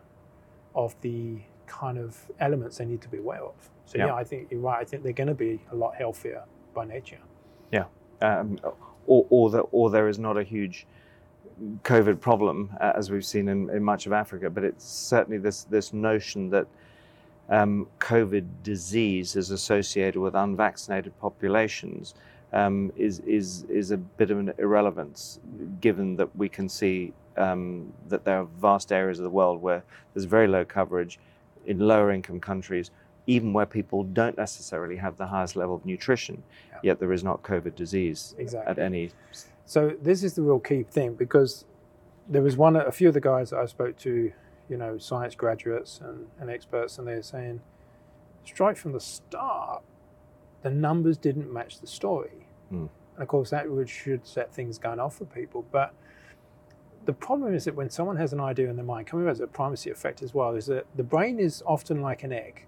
of 0.76 0.94
the 1.00 1.38
kind 1.66 1.99
of 1.99 2.18
elements 2.40 2.78
they 2.78 2.85
need 2.85 3.02
to 3.02 3.09
be 3.09 3.18
aware 3.18 3.42
of. 3.42 3.54
So 3.87 3.99
yeah, 3.99 4.06
yeah 4.06 4.14
I 4.14 4.25
think 4.25 4.49
you're 4.50 4.61
right. 4.61 4.80
I 4.80 4.85
think 4.85 5.02
they're 5.02 5.12
going 5.12 5.28
to 5.28 5.35
be 5.35 5.61
a 5.73 5.75
lot 5.76 5.94
healthier 5.94 6.44
by 6.75 6.85
nature. 6.85 7.18
Yeah, 7.71 7.85
um, 8.21 8.59
or 9.06 9.26
or, 9.30 9.50
the, 9.50 9.61
or 9.61 9.90
there 9.90 10.09
is 10.09 10.18
not 10.18 10.37
a 10.37 10.42
huge 10.42 10.87
COVID 11.83 12.21
problem 12.21 12.71
uh, 12.80 12.92
as 12.97 13.11
we've 13.11 13.25
seen 13.25 13.49
in, 13.49 13.71
in 13.71 13.83
much 13.83 14.06
of 14.06 14.12
Africa, 14.12 14.50
but 14.50 14.64
it's 14.64 14.85
certainly 14.85 15.38
this 15.38 15.64
this 15.64 15.92
notion 15.92 16.50
that 16.50 16.66
um, 17.49 17.87
COVID 18.00 18.47
disease 18.62 19.37
is 19.37 19.50
associated 19.50 20.18
with 20.18 20.35
unvaccinated 20.35 21.18
populations 21.20 22.14
um, 22.53 22.92
is, 22.96 23.18
is, 23.20 23.64
is 23.64 23.90
a 23.90 23.96
bit 23.96 24.31
of 24.31 24.38
an 24.38 24.53
irrelevance, 24.59 25.40
given 25.81 26.16
that 26.16 26.35
we 26.37 26.48
can 26.48 26.68
see 26.68 27.12
um, 27.37 27.92
that 28.09 28.24
there 28.24 28.38
are 28.38 28.44
vast 28.44 28.92
areas 28.92 29.18
of 29.18 29.24
the 29.24 29.31
world 29.31 29.61
where 29.61 29.83
there's 30.14 30.24
very 30.24 30.46
low 30.46 30.64
coverage 30.64 31.18
in 31.66 31.79
lower 31.79 32.11
income 32.12 32.40
countries, 32.40 32.90
even 33.27 33.53
where 33.53 33.66
people 33.66 34.05
don't 34.05 34.37
necessarily 34.37 34.96
have 34.96 35.16
the 35.16 35.27
highest 35.27 35.57
level 35.57 35.77
of 35.77 35.87
nutrition, 35.87 36.42
yeah. 36.70 36.79
yet 36.83 37.00
there 37.00 37.12
is 37.12 37.24
not 37.24 37.42
COVID 37.42 37.74
disease 37.74 38.35
exactly. 38.38 38.70
at 38.70 38.79
any. 38.79 39.11
So 39.64 39.92
this 40.03 40.22
is 40.22 40.35
the 40.35 40.42
real 40.42 40.61
key 40.61 40.83
thing 40.83 41.14
because 41.14 41.64
there 42.29 42.42
was 42.42 42.57
one, 42.57 42.77
a 42.77 42.92
few 42.92 43.09
of 43.09 43.14
the 43.14 43.20
guys 43.20 43.50
that 43.50 43.59
I 43.61 43.66
spoke 43.66 43.96
to 43.98 44.33
you 44.68 44.77
know, 44.77 44.98
science 44.98 45.35
graduates 45.35 46.00
and, 46.03 46.27
and 46.40 46.50
experts, 46.50 46.98
and 46.98 47.07
they're 47.07 47.22
saying, 47.22 47.61
straight 48.44 48.79
from 48.79 48.92
the 48.92 49.00
start, 49.00 49.83
the 50.62 50.70
numbers 50.70 51.18
didn't 51.18 51.53
match 51.53 51.81
the 51.81 51.87
story. 51.87 52.46
Mm. 52.72 52.88
And 53.14 53.22
of 53.22 53.29
course, 53.29 53.50
that 53.50 53.70
would, 53.70 53.88
should 53.88 54.27
set 54.27 54.53
things 54.53 54.79
going 54.79 54.98
off 54.98 55.16
for 55.16 55.27
people. 55.27 55.64
But 55.70 55.94
the 57.07 57.12
problem 57.12 57.55
is 57.55 57.64
that 57.64 57.75
when 57.75 57.90
someone 57.90 58.17
has 58.17 58.33
an 58.33 58.40
idea 58.40 58.69
in 58.71 58.77
their 58.77 58.85
mind, 58.85 59.07
coming 59.07 59.27
back 59.27 59.37
to 59.37 59.43
the 59.43 59.47
primacy 59.47 59.90
effect 59.90 60.23
as 60.23 60.35
well, 60.35 60.55
is 60.55 60.67
that 60.67 60.87
the 60.97 61.03
brain 61.03 61.38
is 61.38 61.62
often 61.67 62.01
like 62.03 62.23
an 62.23 62.33
egg, 62.33 62.67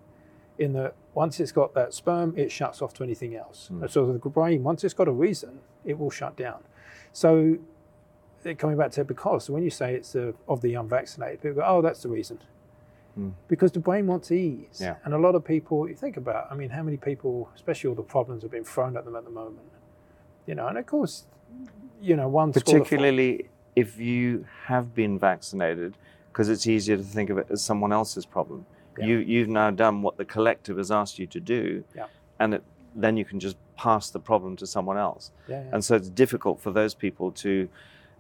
in 0.59 0.73
that 0.73 0.95
once 1.15 1.39
it's 1.41 1.53
got 1.53 1.75
that 1.75 1.93
sperm, 1.93 2.33
it 2.37 2.51
shuts 2.51 2.81
off 2.81 2.95
to 2.95 3.05
anything 3.05 3.35
else. 3.35 3.69
Mm. 3.73 3.91
So 3.91 4.13
the 4.13 4.19
brain, 4.19 4.63
once 4.63 4.85
it's 4.85 4.95
got 4.95 5.09
a 5.09 5.13
reason, 5.13 5.61
it 5.85 5.99
will 5.99 6.11
shut 6.11 6.37
down. 6.37 6.61
So 7.13 7.59
coming 8.59 8.77
back 8.77 8.93
to 8.93 9.01
it, 9.03 9.07
because 9.07 9.51
when 9.51 9.63
you 9.63 9.71
say 9.71 9.95
it's 9.95 10.13
the, 10.13 10.35
of 10.49 10.61
the 10.61 10.75
unvaccinated, 10.75 11.43
people 11.43 11.57
go, 11.57 11.65
oh, 11.67 11.83
that's 11.83 12.03
the 12.03 12.09
reason. 12.09 12.39
Mm. 13.19 13.33
Because 13.49 13.73
the 13.73 13.81
brain 13.81 14.07
wants 14.07 14.31
ease. 14.31 14.79
Yeah. 14.81 14.97
And 15.05 15.15
a 15.15 15.19
lot 15.19 15.35
of 15.35 15.45
people, 15.45 15.89
you 15.89 15.95
think 15.95 16.17
about, 16.17 16.49
I 16.51 16.55
mean, 16.55 16.71
how 16.71 16.83
many 16.83 16.97
people, 16.97 17.51
especially 17.55 17.89
all 17.89 17.97
the 17.97 18.03
problems 18.03 18.43
have 18.43 18.53
been 18.53 18.65
thrown 18.65 18.97
at 18.97 19.05
them 19.05 19.17
at 19.17 19.25
the 19.25 19.31
moment. 19.31 19.67
You 20.47 20.55
know, 20.55 20.69
and 20.69 20.79
of 20.79 20.87
course, 20.87 21.27
you 22.01 22.15
know, 22.15 22.29
one 22.29 22.53
particularly 22.53 23.49
if 23.77 24.01
you 24.01 24.47
have 24.65 24.95
been 24.95 25.19
vaccinated, 25.19 25.95
because 26.33 26.49
it's 26.49 26.67
easier 26.67 26.97
to 26.97 27.03
think 27.03 27.31
of 27.31 27.39
it 27.39 27.47
as 27.51 27.63
someone 27.63 27.93
else's 27.93 28.27
problem. 28.27 28.67
Yeah. 28.99 29.07
You 29.07 29.19
you've 29.19 29.49
now 29.49 29.71
done 29.71 30.03
what 30.03 30.17
the 30.17 30.25
collective 30.25 30.79
has 30.79 30.91
asked 30.91 31.19
you 31.19 31.27
to 31.27 31.41
do, 31.41 31.85
yeah. 31.95 32.07
and 32.41 32.55
it, 32.55 32.65
then 32.95 33.19
you 33.19 33.27
can 33.27 33.39
just 33.39 33.57
pass 33.77 34.09
the 34.09 34.19
problem 34.19 34.57
to 34.57 34.67
someone 34.67 34.97
else. 34.97 35.31
Yeah, 35.47 35.63
and 35.73 35.85
so 35.85 35.95
it's 35.95 36.09
difficult 36.09 36.61
for 36.61 36.71
those 36.73 36.95
people 36.95 37.31
to 37.33 37.69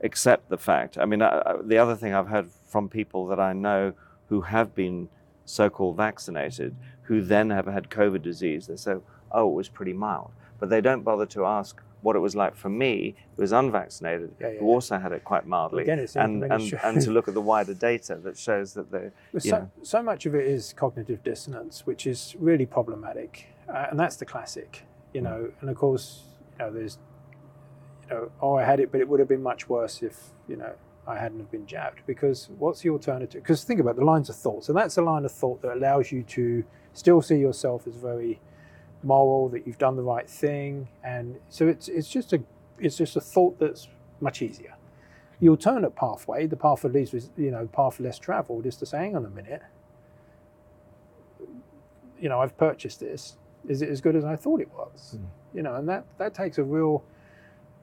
accept 0.02 0.50
the 0.50 0.58
fact. 0.58 0.98
I 0.98 1.06
mean, 1.06 1.22
uh, 1.22 1.56
the 1.64 1.78
other 1.78 1.96
thing 1.96 2.14
I've 2.14 2.28
heard 2.28 2.50
from 2.68 2.90
people 2.90 3.26
that 3.28 3.40
I 3.40 3.54
know 3.54 3.94
who 4.28 4.42
have 4.42 4.74
been 4.74 5.08
so-called 5.46 5.96
vaccinated, 5.96 6.76
who 7.04 7.22
then 7.22 7.48
have 7.50 7.66
had 7.66 7.88
COVID 7.88 8.20
disease, 8.20 8.66
they 8.66 8.76
say, 8.76 8.96
"Oh, 9.32 9.48
it 9.48 9.54
was 9.54 9.68
pretty 9.70 9.94
mild," 9.94 10.32
but 10.58 10.68
they 10.68 10.82
don't 10.82 11.02
bother 11.02 11.26
to 11.26 11.46
ask 11.46 11.80
what 12.02 12.14
it 12.16 12.20
was 12.20 12.36
like 12.36 12.54
for 12.54 12.68
me, 12.68 13.14
who 13.34 13.42
was 13.42 13.52
unvaccinated, 13.52 14.32
yeah, 14.40 14.50
yeah, 14.50 14.60
who 14.60 14.66
also 14.66 14.98
had 14.98 15.12
it 15.12 15.24
quite 15.24 15.46
mildly, 15.46 15.82
Again, 15.82 16.06
and, 16.16 16.44
and, 16.44 16.72
and, 16.84 17.00
to 17.02 17.10
look 17.10 17.26
at 17.26 17.34
the 17.34 17.40
wider 17.40 17.74
data 17.74 18.16
that 18.22 18.38
shows 18.38 18.74
that 18.74 18.90
they. 18.90 19.10
So, 19.40 19.70
so, 19.82 20.02
much 20.02 20.26
of 20.26 20.34
it 20.34 20.46
is 20.46 20.72
cognitive 20.72 21.22
dissonance, 21.24 21.86
which 21.86 22.06
is 22.06 22.36
really 22.38 22.66
problematic, 22.66 23.46
uh, 23.68 23.86
and 23.90 23.98
that's 23.98 24.16
the 24.16 24.24
classic, 24.24 24.84
you 25.12 25.20
mm. 25.20 25.24
know. 25.24 25.52
And 25.60 25.70
of 25.70 25.76
course, 25.76 26.22
you 26.58 26.64
know, 26.64 26.72
there's 26.72 26.98
you 28.08 28.14
know, 28.14 28.30
oh, 28.40 28.54
I 28.54 28.64
had 28.64 28.80
it, 28.80 28.92
but 28.92 29.00
it 29.00 29.08
would 29.08 29.20
have 29.20 29.28
been 29.28 29.42
much 29.42 29.68
worse 29.68 30.02
if, 30.02 30.18
you 30.48 30.56
know, 30.56 30.72
I 31.06 31.16
hadn't 31.16 31.38
have 31.38 31.50
been 31.50 31.66
jabbed. 31.66 32.00
Because 32.06 32.48
what's 32.58 32.80
the 32.80 32.90
alternative? 32.90 33.42
Because 33.42 33.64
think 33.64 33.80
about 33.80 33.96
the 33.96 34.04
lines 34.04 34.28
of 34.28 34.36
thought. 34.36 34.64
So 34.64 34.72
that's 34.72 34.96
a 34.96 35.02
line 35.02 35.24
of 35.24 35.32
thought 35.32 35.62
that 35.62 35.72
allows 35.72 36.12
you 36.12 36.22
to 36.22 36.64
still 36.92 37.20
see 37.20 37.36
yourself 37.36 37.86
as 37.86 37.94
very 37.94 38.40
moral, 39.06 39.48
that 39.50 39.66
you've 39.66 39.78
done 39.78 39.96
the 39.96 40.02
right 40.02 40.28
thing, 40.28 40.88
and 41.02 41.36
so 41.48 41.66
it's 41.68 41.88
it's 41.88 42.08
just 42.08 42.32
a 42.32 42.42
it's 42.78 42.96
just 42.96 43.16
a 43.16 43.20
thought 43.20 43.58
that's 43.58 43.88
much 44.20 44.42
easier. 44.42 44.74
The 45.40 45.48
alternate 45.48 45.94
pathway, 45.94 46.46
the 46.46 46.56
path 46.56 46.84
of 46.84 46.92
least, 46.92 47.14
you 47.36 47.50
know, 47.50 47.66
path 47.66 48.00
less 48.00 48.18
travelled, 48.18 48.64
is 48.66 48.76
to 48.76 48.86
say, 48.86 48.98
hang 48.98 49.16
on 49.16 49.26
a 49.26 49.30
minute, 49.30 49.62
you 52.20 52.28
know, 52.28 52.40
I've 52.40 52.56
purchased 52.56 53.00
this. 53.00 53.36
Is 53.68 53.82
it 53.82 53.88
as 53.88 54.00
good 54.00 54.16
as 54.16 54.24
I 54.24 54.36
thought 54.36 54.60
it 54.60 54.70
was? 54.72 55.16
Mm. 55.18 55.26
You 55.54 55.62
know, 55.62 55.74
and 55.74 55.88
that 55.88 56.04
that 56.18 56.34
takes 56.34 56.58
a 56.58 56.64
real 56.64 57.04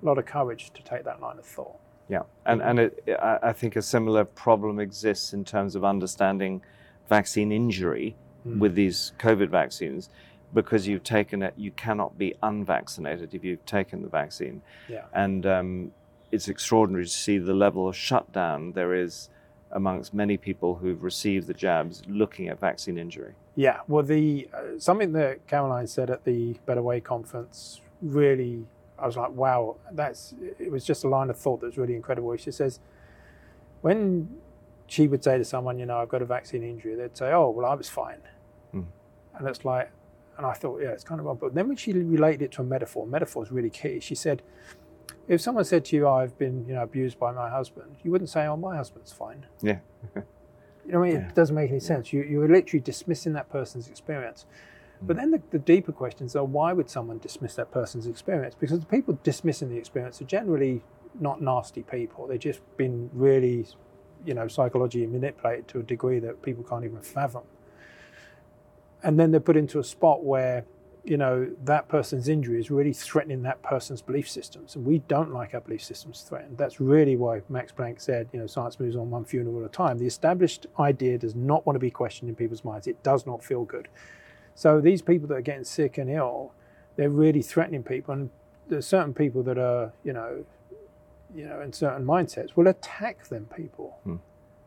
lot 0.01 0.17
of 0.17 0.25
courage 0.25 0.71
to 0.73 0.83
take 0.83 1.03
that 1.05 1.21
line 1.21 1.37
of 1.37 1.45
thought. 1.45 1.77
Yeah, 2.09 2.23
and 2.45 2.61
and 2.61 2.79
it, 2.79 3.03
I 3.21 3.53
think 3.53 3.75
a 3.75 3.81
similar 3.81 4.25
problem 4.25 4.79
exists 4.79 5.33
in 5.33 5.45
terms 5.45 5.75
of 5.75 5.83
understanding 5.83 6.61
vaccine 7.09 7.51
injury 7.51 8.15
mm. 8.47 8.59
with 8.59 8.75
these 8.75 9.13
COVID 9.19 9.49
vaccines, 9.49 10.09
because 10.53 10.87
you've 10.87 11.03
taken 11.03 11.41
it, 11.41 11.53
you 11.57 11.71
cannot 11.71 12.17
be 12.17 12.33
unvaccinated 12.43 13.33
if 13.33 13.43
you've 13.43 13.65
taken 13.65 14.01
the 14.01 14.09
vaccine. 14.09 14.61
Yeah, 14.89 15.05
and 15.13 15.45
um, 15.45 15.91
it's 16.31 16.47
extraordinary 16.47 17.05
to 17.05 17.09
see 17.09 17.37
the 17.37 17.53
level 17.53 17.87
of 17.87 17.95
shutdown 17.95 18.73
there 18.73 18.93
is 18.93 19.29
amongst 19.71 20.13
many 20.13 20.37
people 20.37 20.75
who've 20.75 21.03
received 21.03 21.47
the 21.47 21.53
jabs 21.53 22.03
looking 22.07 22.47
at 22.47 22.59
vaccine 22.59 22.97
injury. 22.97 23.33
Yeah, 23.55 23.79
well, 23.87 24.03
the 24.03 24.47
uh, 24.53 24.79
something 24.79 25.13
that 25.13 25.45
Caroline 25.47 25.87
said 25.87 26.09
at 26.09 26.23
the 26.23 26.55
Better 26.65 26.81
Way 26.81 27.01
conference 27.01 27.81
really 28.01 28.65
I 29.03 29.05
was 29.05 29.17
like, 29.17 29.31
wow, 29.31 29.75
that's 29.91 30.33
it 30.59 30.71
was 30.71 30.85
just 30.85 31.03
a 31.03 31.07
line 31.07 31.29
of 31.29 31.37
thought 31.37 31.59
that 31.61 31.67
was 31.67 31.77
really 31.77 31.95
incredible. 31.95 32.35
She 32.37 32.51
says, 32.51 32.79
when 33.81 34.29
she 34.87 35.07
would 35.07 35.23
say 35.23 35.37
to 35.37 35.43
someone, 35.43 35.77
you 35.77 35.85
know, 35.85 35.97
I've 35.97 36.09
got 36.09 36.21
a 36.21 36.25
vaccine 36.25 36.63
injury, 36.63 36.95
they'd 36.95 37.17
say, 37.17 37.31
oh, 37.31 37.49
well, 37.49 37.65
I 37.65 37.75
was 37.75 37.89
fine. 37.89 38.19
Mm. 38.73 38.85
And 39.37 39.47
it's 39.47 39.65
like, 39.65 39.91
and 40.37 40.45
I 40.45 40.53
thought, 40.53 40.81
yeah, 40.81 40.89
it's 40.89 41.03
kind 41.03 41.19
of 41.19 41.25
wrong. 41.25 41.37
But 41.39 41.53
then 41.53 41.67
when 41.67 41.77
she 41.77 41.93
related 41.93 42.41
it 42.41 42.51
to 42.53 42.61
a 42.61 42.65
metaphor, 42.65 43.05
metaphor 43.05 43.43
is 43.43 43.51
really 43.51 43.69
key. 43.69 43.99
She 43.99 44.15
said, 44.15 44.41
if 45.27 45.41
someone 45.41 45.63
said 45.63 45.85
to 45.85 45.95
you, 45.95 46.07
I've 46.07 46.37
been 46.37 46.65
you 46.67 46.73
know, 46.73 46.83
abused 46.83 47.19
by 47.19 47.31
my 47.31 47.49
husband, 47.49 47.95
you 48.03 48.11
wouldn't 48.11 48.29
say, 48.29 48.45
oh, 48.45 48.57
my 48.57 48.75
husband's 48.75 49.11
fine. 49.11 49.45
Yeah. 49.61 49.79
You 50.85 50.91
know, 50.91 50.99
what 50.99 51.05
I 51.05 51.11
mean? 51.11 51.21
Yeah. 51.21 51.27
it 51.29 51.35
doesn't 51.35 51.55
make 51.55 51.69
any 51.69 51.79
sense. 51.79 52.11
You, 52.11 52.23
you're 52.23 52.47
literally 52.47 52.81
dismissing 52.81 53.33
that 53.33 53.49
person's 53.49 53.87
experience. 53.87 54.45
Mm. 55.01 55.07
But 55.07 55.17
then 55.17 55.31
the, 55.31 55.41
the 55.51 55.59
deeper 55.59 55.91
questions 55.91 56.35
are 56.35 56.43
why 56.43 56.73
would 56.73 56.89
someone 56.89 57.19
dismiss 57.19 57.55
that 57.55 57.71
person's 57.71 58.05
experience? 58.05 58.55
Because 58.59 58.79
the 58.79 58.85
people 58.85 59.17
dismissing 59.23 59.69
the 59.69 59.77
experience 59.77 60.21
are 60.21 60.25
generally 60.25 60.81
not 61.19 61.41
nasty 61.41 61.83
people. 61.83 62.27
They've 62.27 62.39
just 62.39 62.59
been 62.75 63.09
really, 63.13 63.65
you 64.25 64.33
know, 64.33 64.47
psychologically 64.47 65.07
manipulated 65.07 65.67
to 65.69 65.79
a 65.79 65.83
degree 65.83 66.19
that 66.19 66.41
people 66.41 66.63
can't 66.63 66.83
even 66.83 67.01
fathom. 67.01 67.43
And 69.03 69.19
then 69.19 69.31
they're 69.31 69.39
put 69.39 69.57
into 69.57 69.79
a 69.79 69.83
spot 69.83 70.23
where, 70.23 70.65
you 71.03 71.17
know, 71.17 71.49
that 71.65 71.89
person's 71.89 72.29
injury 72.29 72.59
is 72.59 72.71
really 72.71 72.93
threatening 72.93 73.43
that 73.43 73.61
person's 73.61 74.01
belief 74.01 74.29
systems. 74.29 74.75
And 74.75 74.85
we 74.85 74.99
don't 74.99 75.33
like 75.33 75.53
our 75.53 75.59
belief 75.59 75.83
systems 75.83 76.21
threatened. 76.21 76.57
That's 76.57 76.79
really 76.79 77.17
why 77.17 77.41
Max 77.49 77.71
Planck 77.73 77.99
said, 77.99 78.29
you 78.31 78.39
know, 78.39 78.47
science 78.47 78.79
moves 78.79 78.95
on 78.95 79.09
one 79.09 79.25
funeral 79.25 79.59
at 79.59 79.65
a 79.65 79.69
time. 79.69 79.97
The 79.97 80.07
established 80.07 80.67
idea 80.79 81.17
does 81.17 81.35
not 81.35 81.65
want 81.65 81.75
to 81.75 81.81
be 81.81 81.91
questioned 81.91 82.29
in 82.29 82.35
people's 82.35 82.63
minds. 82.63 82.87
It 82.87 83.03
does 83.03 83.25
not 83.25 83.43
feel 83.43 83.65
good. 83.65 83.89
So 84.55 84.79
these 84.79 85.01
people 85.01 85.27
that 85.27 85.35
are 85.35 85.41
getting 85.41 85.65
sick 85.65 85.97
and 85.97 86.09
ill, 86.09 86.53
they're 86.95 87.09
really 87.09 87.41
threatening 87.41 87.83
people. 87.83 88.13
And 88.13 88.29
there's 88.69 88.85
certain 88.85 89.13
people 89.13 89.43
that 89.43 89.57
are, 89.57 89.91
you 90.03 90.13
know, 90.13 90.45
you 91.35 91.45
know, 91.45 91.59
in 91.61 91.73
certain 91.73 92.05
mindsets 92.05 92.55
will 92.55 92.67
attack 92.67 93.27
them 93.27 93.47
people 93.55 93.97
Hmm. 94.03 94.17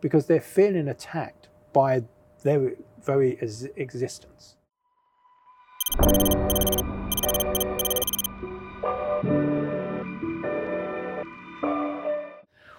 because 0.01 0.27
they're 0.27 0.41
feeling 0.41 0.89
attacked 0.89 1.49
by 1.73 2.03
their 2.47 2.73
very 3.03 3.39
ex- 3.43 3.67
existence. 3.77 4.57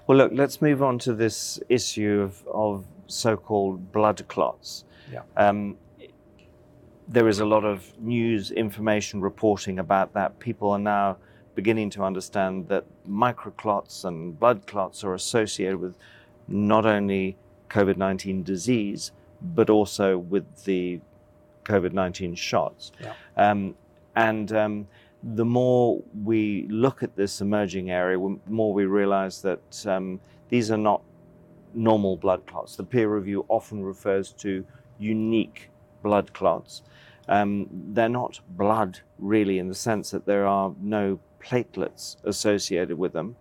Well, 0.07 0.17
look, 0.17 0.31
let's 0.33 0.61
move 0.61 0.81
on 0.81 0.99
to 0.99 1.13
this 1.13 1.59
issue 1.67 2.21
of, 2.21 2.47
of 2.47 2.85
so 3.07 3.35
called 3.35 3.91
blood 3.91 4.25
clots. 4.29 4.85
Yeah. 5.11 5.23
Um, 5.35 5.77
there 7.09 7.27
is 7.27 7.39
a 7.39 7.45
lot 7.45 7.65
of 7.65 7.91
news 7.99 8.51
information 8.51 9.19
reporting 9.19 9.79
about 9.79 10.13
that. 10.13 10.39
People 10.39 10.71
are 10.71 10.79
now 10.79 11.17
beginning 11.55 11.89
to 11.89 12.03
understand 12.03 12.69
that 12.69 12.85
microclots 13.09 14.05
and 14.05 14.39
blood 14.39 14.65
clots 14.65 15.03
are 15.03 15.13
associated 15.13 15.77
with 15.77 15.95
not 16.47 16.85
only 16.85 17.35
COVID 17.69 17.97
19 17.97 18.43
disease, 18.43 19.11
but 19.41 19.69
also 19.69 20.17
with 20.17 20.45
the 20.65 20.99
COVID 21.65 21.93
19 21.93 22.35
shots. 22.35 22.91
Yeah. 23.01 23.13
Um, 23.35 23.75
and 24.15 24.51
um, 24.53 24.87
the 25.23 25.45
more 25.45 26.01
we 26.23 26.67
look 26.69 27.03
at 27.03 27.15
this 27.15 27.41
emerging 27.41 27.91
area, 27.91 28.17
the 28.17 28.51
more 28.51 28.73
we 28.73 28.85
realize 28.85 29.41
that 29.41 29.85
um, 29.85 30.19
these 30.49 30.71
are 30.71 30.77
not 30.77 31.01
normal 31.73 32.17
blood 32.17 32.45
clots. 32.47 32.75
The 32.75 32.83
peer 32.83 33.09
review 33.13 33.45
often 33.49 33.83
refers 33.83 34.31
to 34.33 34.65
unique 34.97 35.69
blood 36.01 36.33
clots. 36.33 36.81
Um, 37.27 37.67
they're 37.93 38.09
not 38.09 38.39
blood 38.49 39.01
really 39.19 39.59
in 39.59 39.67
the 39.67 39.75
sense 39.75 40.11
that 40.11 40.25
there 40.25 40.47
are 40.47 40.73
no 40.81 41.19
platelets 41.41 42.15
associated 42.23 42.97
with 42.97 43.13
them. 43.13 43.35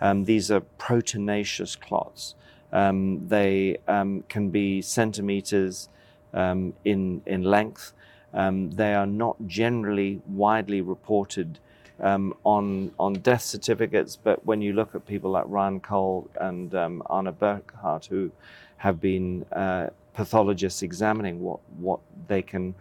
Um, 0.00 0.24
these 0.24 0.50
are 0.50 0.60
proteinaceous 0.78 1.78
clots. 1.78 2.34
Um, 2.74 3.26
they 3.28 3.78
um, 3.88 4.24
can 4.28 4.50
be 4.50 4.82
centimeters 4.82 5.88
um, 6.34 6.74
in, 6.84 7.22
in 7.24 7.42
length. 7.42 7.92
Um, 8.34 8.70
they 8.72 8.94
are 8.94 9.06
not 9.06 9.36
generally 9.46 10.20
widely 10.26 10.82
reported 10.82 11.60
um, 12.00 12.34
on, 12.44 12.90
on 12.98 13.14
death 13.14 13.42
certificates, 13.42 14.16
but 14.16 14.44
when 14.44 14.60
you 14.60 14.72
look 14.72 14.94
at 14.94 15.06
people 15.06 15.30
like 15.30 15.44
Ryan 15.46 15.80
Cole 15.80 16.28
and 16.40 16.74
um, 16.74 17.02
Arne 17.06 17.32
Burkhardt, 17.32 18.06
who 18.06 18.30
have 18.78 19.00
been 19.00 19.46
uh, 19.52 19.88
pathologists 20.12 20.82
examining 20.82 21.40
what, 21.40 21.60
what 21.78 22.00
they 22.26 22.42
can 22.42 22.74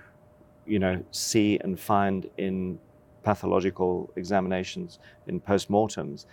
you 0.65 0.79
know, 0.79 1.03
see 1.11 1.59
and 1.63 1.79
find 1.79 2.29
in 2.37 2.79
pathological 3.23 4.11
examinations 4.15 4.99
in 5.27 5.39
postmortems, 5.39 6.25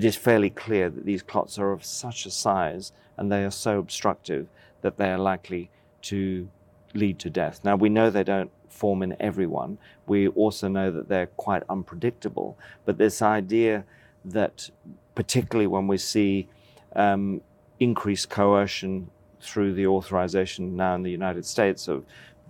it 0.00 0.04
is 0.06 0.16
fairly 0.16 0.48
clear 0.48 0.88
that 0.88 1.04
these 1.04 1.22
clots 1.22 1.58
are 1.58 1.72
of 1.72 1.84
such 1.84 2.24
a 2.24 2.30
size 2.30 2.90
and 3.18 3.30
they 3.30 3.44
are 3.44 3.50
so 3.50 3.78
obstructive 3.78 4.48
that 4.80 4.96
they 4.96 5.10
are 5.10 5.18
likely 5.18 5.68
to 6.00 6.48
lead 6.94 7.18
to 7.18 7.28
death. 7.28 7.60
Now, 7.64 7.76
we 7.76 7.90
know 7.90 8.08
they 8.08 8.24
don't 8.24 8.50
form 8.70 9.02
in 9.02 9.14
everyone. 9.20 9.76
We 10.06 10.28
also 10.28 10.68
know 10.68 10.90
that 10.90 11.10
they're 11.10 11.26
quite 11.26 11.64
unpredictable. 11.68 12.56
But 12.86 12.96
this 12.96 13.20
idea 13.20 13.84
that, 14.24 14.70
particularly 15.14 15.66
when 15.66 15.86
we 15.86 15.98
see 15.98 16.48
um, 16.96 17.42
increased 17.78 18.30
coercion 18.30 19.10
through 19.42 19.74
the 19.74 19.86
authorization 19.86 20.76
now 20.76 20.94
in 20.94 21.02
the 21.02 21.10
United 21.10 21.44
States 21.44 21.88
of 21.88 22.06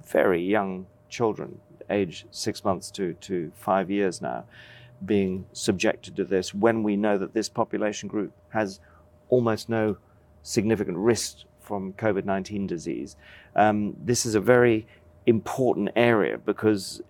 very 0.06 0.40
young 0.40 0.86
children, 1.08 1.58
age 1.90 2.26
six 2.30 2.64
months 2.64 2.92
to, 2.92 3.14
to 3.14 3.50
five 3.56 3.90
years 3.90 4.22
now, 4.22 4.44
being 5.04 5.46
subjected 5.52 6.16
to 6.16 6.24
this, 6.24 6.54
when 6.54 6.82
we 6.82 6.96
know 6.96 7.18
that 7.18 7.34
this 7.34 7.48
population 7.48 8.08
group 8.08 8.32
has 8.50 8.80
almost 9.28 9.68
no 9.68 9.96
significant 10.42 10.96
risk 10.96 11.38
from 11.60 11.92
COVID 11.94 12.24
19 12.24 12.66
disease. 12.66 13.16
Um, 13.54 13.96
this 14.02 14.26
is 14.26 14.34
a 14.34 14.40
very 14.40 14.86
important 15.26 15.90
area 15.94 16.38
because 16.38 17.00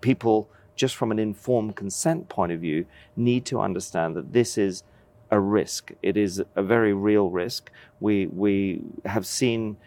people, 0.00 0.48
just 0.76 0.94
from 0.96 1.10
an 1.10 1.18
informed 1.18 1.76
consent 1.76 2.28
point 2.28 2.52
of 2.52 2.60
view, 2.60 2.86
need 3.16 3.46
to 3.46 3.60
understand 3.60 4.14
that 4.16 4.32
this 4.32 4.58
is 4.58 4.82
a 5.30 5.40
risk. 5.40 5.92
It 6.02 6.16
is 6.16 6.42
a 6.54 6.62
very 6.62 6.92
real 6.92 7.30
risk. 7.30 7.70
We, 8.00 8.26
we 8.26 8.82
have 9.06 9.24
seen 9.24 9.78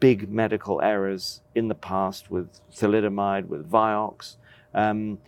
big 0.00 0.28
medical 0.28 0.80
errors 0.82 1.40
in 1.54 1.68
the 1.68 1.74
past 1.74 2.30
with 2.30 2.48
thalidomide, 2.74 3.46
with 3.46 3.70
Vioxx, 3.70 4.36
um, 4.74 5.18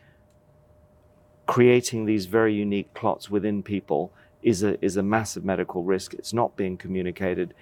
creating 1.47 2.05
these 2.07 2.27
very 2.27 2.55
unique 2.55 2.93
clots 2.95 3.31
within 3.31 3.63
people 3.63 4.13
is 4.43 4.63
a, 4.63 4.83
is 4.85 4.97
a 4.97 5.03
massive 5.03 5.45
medical 5.45 5.83
risk. 5.83 6.15
It's 6.15 6.33
not 6.33 6.57
being 6.57 6.77
communicated. 6.77 7.55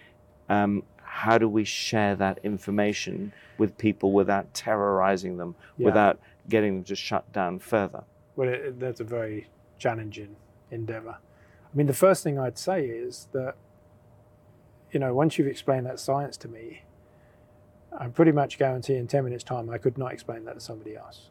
Um, 0.49 0.83
how 1.03 1.39
do 1.39 1.49
we 1.49 1.65
share 1.65 2.15
that 2.17 2.39
information 2.45 3.33
with 3.59 3.77
people 3.77 4.13
without 4.13 4.53
terrorizing 4.55 5.37
them, 5.37 5.55
Yeah. 5.77 5.87
without 5.87 6.21
getting 6.49 6.77
them 6.77 6.85
to 6.85 6.95
shut 6.95 7.31
down 7.33 7.59
further? 7.59 8.05
Well, 8.37 8.49
it, 8.49 8.79
that's 8.81 9.01
a 9.01 9.05
very 9.05 9.49
challenging 9.79 10.37
endeavor. 10.71 11.17
I 11.73 11.77
mean, 11.77 11.87
the 11.87 11.93
first 11.95 12.23
thing 12.25 12.39
I'd 12.39 12.59
say 12.59 12.87
is 12.87 13.29
that, 13.33 13.55
you 14.93 14.99
know, 15.01 15.15
once 15.15 15.39
you've 15.39 15.47
explained 15.49 15.87
that 15.87 16.01
science 16.01 16.37
to 16.39 16.49
me, 16.49 16.83
I 17.97 18.07
pretty 18.09 18.33
much 18.33 18.59
guarantee 18.59 18.95
in 18.97 19.07
10 19.09 19.25
minutes' 19.25 19.45
time 19.45 19.69
I 19.69 19.79
could 19.79 19.99
not 19.99 20.13
explain 20.13 20.45
that 20.45 20.55
to 20.55 20.61
somebody 20.61 20.97
else. 20.97 21.31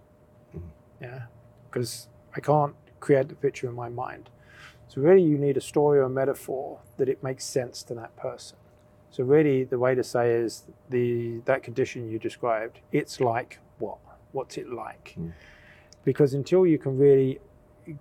Mhm. 0.55 0.62
Yeah. 1.01 1.21
Because 1.69 2.07
I 2.36 2.39
can't 2.39 2.76
create 3.00 3.30
the 3.30 3.36
picture 3.36 3.68
in 3.68 3.76
my 3.76 3.89
mind. 3.89 4.30
So, 4.88 5.02
really, 5.02 5.22
you 5.22 5.38
need 5.38 5.56
a 5.58 5.62
story 5.62 6.00
or 6.00 6.04
a 6.04 6.10
metaphor 6.10 6.80
that 6.98 7.08
it 7.08 7.24
makes 7.24 7.46
sense 7.46 7.84
to 7.84 7.94
that 7.96 8.15
person. 8.18 8.58
So, 9.12 9.24
really, 9.24 9.63
the 9.63 9.78
way 9.78 9.96
to 9.96 10.04
say 10.04 10.32
is 10.32 10.63
the 10.89 11.42
that 11.46 11.63
condition 11.63 12.10
you 12.10 12.20
described, 12.20 12.80
it's 12.92 13.20
like 13.20 13.60
what? 13.78 13.98
What's 14.32 14.58
it 14.58 14.72
like? 14.72 15.15
Mm. 15.20 15.34
Because 16.04 16.34
until 16.34 16.65
you 16.65 16.78
can 16.78 16.98
really 16.98 17.39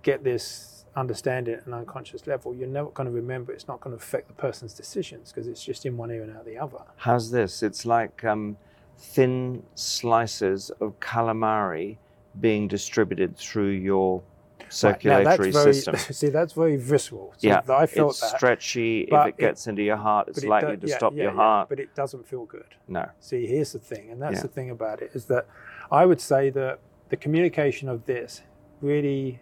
get 0.03 0.23
this 0.23 0.85
understanding 0.95 1.55
at 1.55 1.65
an 1.65 1.73
unconscious 1.73 2.27
level, 2.27 2.53
you're 2.53 2.67
never 2.67 2.89
going 2.89 3.05
to 3.05 3.13
remember. 3.13 3.51
It's 3.51 3.67
not 3.67 3.81
going 3.81 3.95
to 3.95 4.01
affect 4.01 4.27
the 4.27 4.33
person's 4.33 4.73
decisions 4.73 5.31
because 5.31 5.47
it's 5.47 5.63
just 5.63 5.85
in 5.85 5.97
one 5.97 6.11
ear 6.11 6.23
and 6.23 6.35
out 6.35 6.45
the 6.45 6.57
other. 6.57 6.79
How's 6.97 7.31
this? 7.31 7.63
It's 7.63 7.85
like 7.85 8.23
um, 8.23 8.57
thin 8.97 9.63
slices 9.75 10.69
of 10.81 10.99
calamari 10.99 11.97
being 12.39 12.67
distributed 12.67 13.37
through 13.37 13.69
your 13.71 14.23
Right, 14.61 14.73
circulatory 14.73 15.51
very- 15.51 15.73
system. 15.73 15.95
See, 16.13 16.29
that's 16.29 16.53
very 16.53 16.77
visceral. 16.77 17.33
So 17.37 17.47
yeah, 17.47 17.61
I 17.69 17.87
felt 17.87 18.11
it's 18.11 18.21
that. 18.21 18.37
stretchy. 18.37 19.01
If 19.11 19.27
it 19.27 19.37
gets 19.37 19.65
into 19.65 19.81
your 19.81 19.95
heart, 19.97 20.27
it's 20.27 20.43
it 20.43 20.47
likely 20.49 20.77
to 20.77 20.87
yeah, 20.87 20.95
stop 20.97 21.13
yeah, 21.13 21.23
your 21.23 21.31
yeah, 21.31 21.37
heart. 21.37 21.69
but 21.69 21.79
it 21.79 21.95
doesn't 21.95 22.27
feel 22.27 22.45
good. 22.45 22.75
no. 22.87 23.07
See, 23.19 23.47
here's 23.47 23.71
the 23.73 23.79
thing, 23.79 24.11
and 24.11 24.21
that's 24.21 24.41
the 24.43 24.47
thing 24.47 24.69
about 24.69 25.01
it 25.01 25.11
is 25.15 25.25
that 25.25 25.47
I 25.91 26.05
would 26.05 26.21
say 26.21 26.51
that 26.51 26.79
the 27.09 27.17
communication 27.17 27.89
of 27.89 28.05
this 28.05 28.41
really 28.81 29.39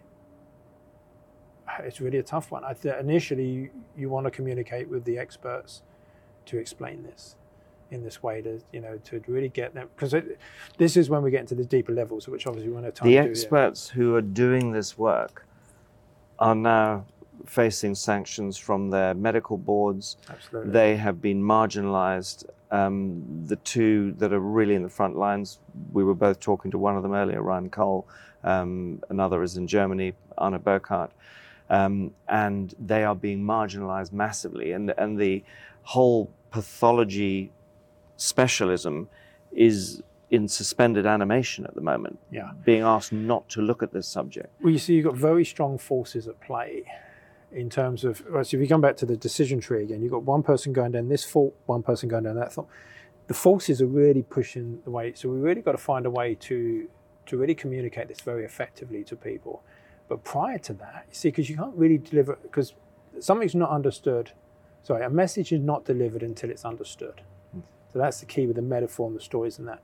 it's 1.80 2.00
really 2.00 2.18
a 2.18 2.22
tough 2.22 2.50
one. 2.50 2.64
I 2.64 2.72
th- 2.72 2.94
initially 2.98 3.70
you 3.96 4.08
want 4.08 4.24
to 4.24 4.30
communicate 4.30 4.88
with 4.88 5.04
the 5.04 5.18
experts 5.18 5.82
to 6.46 6.56
explain 6.56 7.02
this 7.02 7.36
in 7.90 8.04
this 8.04 8.22
way 8.22 8.42
to 8.42 8.60
you 8.72 8.80
know 8.80 8.98
to 9.04 9.22
really 9.26 9.48
get 9.48 9.74
them 9.74 9.88
because 9.96 10.14
this 10.76 10.96
is 10.96 11.08
when 11.08 11.22
we 11.22 11.30
get 11.30 11.40
into 11.40 11.54
the 11.54 11.64
deeper 11.64 11.92
levels, 11.92 12.28
which 12.28 12.46
obviously 12.46 12.68
we 12.68 12.74
won't 12.74 12.84
have 12.84 12.94
time 12.94 13.08
The 13.08 13.14
to 13.14 13.20
experts 13.20 13.88
who 13.88 14.14
are 14.14 14.22
doing 14.22 14.72
this 14.72 14.98
work 14.98 15.46
are 16.38 16.54
now 16.54 17.06
facing 17.46 17.94
sanctions 17.94 18.56
from 18.56 18.90
their 18.90 19.14
medical 19.14 19.56
boards. 19.56 20.16
Absolutely. 20.28 20.72
They 20.72 20.96
have 20.96 21.20
been 21.22 21.42
marginalized 21.42 22.44
um, 22.70 23.22
the 23.46 23.56
two 23.56 24.12
that 24.18 24.32
are 24.32 24.40
really 24.40 24.74
in 24.74 24.82
the 24.82 24.88
front 24.88 25.16
lines, 25.16 25.58
we 25.92 26.04
were 26.04 26.14
both 26.14 26.40
talking 26.40 26.70
to 26.70 26.78
one 26.78 26.96
of 26.96 27.02
them 27.02 27.14
earlier, 27.14 27.42
Ryan 27.42 27.70
Cole. 27.70 28.06
Um, 28.44 29.02
another 29.08 29.42
is 29.42 29.56
in 29.56 29.66
Germany, 29.66 30.14
Arne 30.36 30.58
Burkhardt. 30.58 31.12
Um, 31.70 32.12
and 32.28 32.74
they 32.78 33.04
are 33.04 33.14
being 33.14 33.42
marginalized 33.42 34.12
massively. 34.12 34.72
And, 34.72 34.92
and 34.98 35.18
the 35.18 35.42
whole 35.82 36.30
pathology 36.50 37.50
specialism 38.18 39.08
is 39.52 40.02
in 40.30 40.46
suspended 40.46 41.06
animation 41.06 41.64
at 41.64 41.74
the 41.74 41.80
moment, 41.80 42.18
Yeah. 42.30 42.50
being 42.66 42.82
asked 42.82 43.12
not 43.14 43.48
to 43.48 43.62
look 43.62 43.82
at 43.82 43.92
this 43.92 44.06
subject. 44.06 44.48
Well, 44.62 44.70
you 44.72 44.78
see, 44.78 44.94
you've 44.94 45.06
got 45.06 45.16
very 45.16 45.44
strong 45.44 45.78
forces 45.78 46.28
at 46.28 46.38
play 46.40 46.84
in 47.50 47.70
terms 47.70 48.04
of. 48.04 48.22
Right, 48.28 48.46
so 48.46 48.58
if 48.58 48.60
you 48.60 48.68
come 48.68 48.82
back 48.82 48.96
to 48.98 49.06
the 49.06 49.16
decision 49.16 49.58
tree 49.60 49.82
again, 49.84 50.02
you've 50.02 50.12
got 50.12 50.24
one 50.24 50.42
person 50.42 50.74
going 50.74 50.92
down 50.92 51.08
this 51.08 51.24
fault, 51.24 51.54
one 51.64 51.82
person 51.82 52.10
going 52.10 52.24
down 52.24 52.36
that 52.36 52.52
fault. 52.52 52.68
The 53.28 53.34
forces 53.34 53.80
are 53.80 53.86
really 53.86 54.22
pushing 54.22 54.82
the 54.84 54.90
way. 54.90 55.12
So 55.14 55.30
we 55.30 55.38
really 55.38 55.62
got 55.62 55.72
to 55.72 55.78
find 55.78 56.04
a 56.04 56.10
way 56.10 56.34
to 56.34 56.88
to 57.26 57.36
really 57.36 57.54
communicate 57.54 58.08
this 58.08 58.20
very 58.22 58.42
effectively 58.44 59.04
to 59.04 59.14
people. 59.14 59.62
But 60.08 60.24
prior 60.24 60.58
to 60.60 60.72
that, 60.74 61.04
you 61.08 61.14
see, 61.14 61.28
because 61.28 61.50
you 61.50 61.56
can't 61.56 61.74
really 61.76 61.98
deliver 61.98 62.38
because 62.42 62.74
something's 63.20 63.54
not 63.54 63.70
understood. 63.70 64.32
Sorry, 64.82 65.04
a 65.04 65.10
message 65.10 65.52
is 65.52 65.60
not 65.60 65.84
delivered 65.84 66.22
until 66.22 66.48
it's 66.50 66.64
understood. 66.64 67.20
So 67.92 67.98
that's 67.98 68.20
the 68.20 68.26
key 68.26 68.46
with 68.46 68.56
the 68.56 68.62
metaphor 68.62 69.08
and 69.08 69.16
the 69.16 69.22
stories 69.22 69.58
and 69.58 69.66
that. 69.68 69.82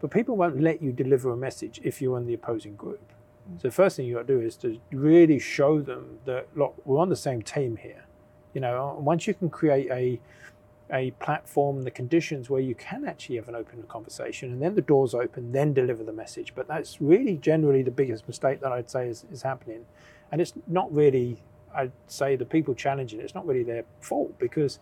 But 0.00 0.10
people 0.10 0.36
won't 0.36 0.60
let 0.60 0.82
you 0.82 0.92
deliver 0.92 1.30
a 1.30 1.36
message 1.36 1.80
if 1.82 2.02
you're 2.02 2.18
in 2.18 2.26
the 2.26 2.34
opposing 2.34 2.76
group. 2.76 3.12
So 3.58 3.68
the 3.68 3.72
first 3.72 3.96
thing 3.96 4.06
you 4.06 4.14
got 4.14 4.26
to 4.26 4.38
do 4.38 4.40
is 4.40 4.56
to 4.58 4.78
really 4.90 5.38
show 5.38 5.80
them 5.80 6.18
that 6.24 6.48
look, 6.56 6.74
we're 6.84 6.98
on 6.98 7.08
the 7.08 7.16
same 7.16 7.42
team 7.42 7.76
here. 7.76 8.04
You 8.54 8.60
know, 8.60 8.96
uh, 8.96 9.00
once 9.00 9.26
you 9.26 9.34
can 9.34 9.50
create 9.50 9.90
a 9.90 10.20
a 10.92 11.12
platform, 11.12 11.82
the 11.82 11.90
conditions 11.90 12.50
where 12.50 12.60
you 12.60 12.74
can 12.74 13.06
actually 13.06 13.36
have 13.36 13.48
an 13.48 13.54
open 13.54 13.82
conversation, 13.84 14.52
and 14.52 14.60
then 14.60 14.74
the 14.74 14.82
doors 14.82 15.14
open, 15.14 15.50
then 15.50 15.72
deliver 15.72 16.04
the 16.04 16.12
message. 16.12 16.54
But 16.54 16.68
that's 16.68 17.00
really 17.00 17.36
generally 17.36 17.82
the 17.82 17.90
biggest 17.90 18.28
mistake 18.28 18.60
that 18.60 18.70
I'd 18.70 18.90
say 18.90 19.08
is, 19.08 19.24
is 19.32 19.42
happening, 19.42 19.86
and 20.30 20.40
it's 20.40 20.52
not 20.66 20.94
really. 20.94 21.42
I'd 21.74 21.92
say 22.06 22.36
the 22.36 22.44
people 22.44 22.72
challenging 22.74 23.18
it, 23.18 23.24
it's 23.24 23.34
not 23.34 23.46
really 23.46 23.64
their 23.64 23.84
fault 24.00 24.38
because 24.38 24.78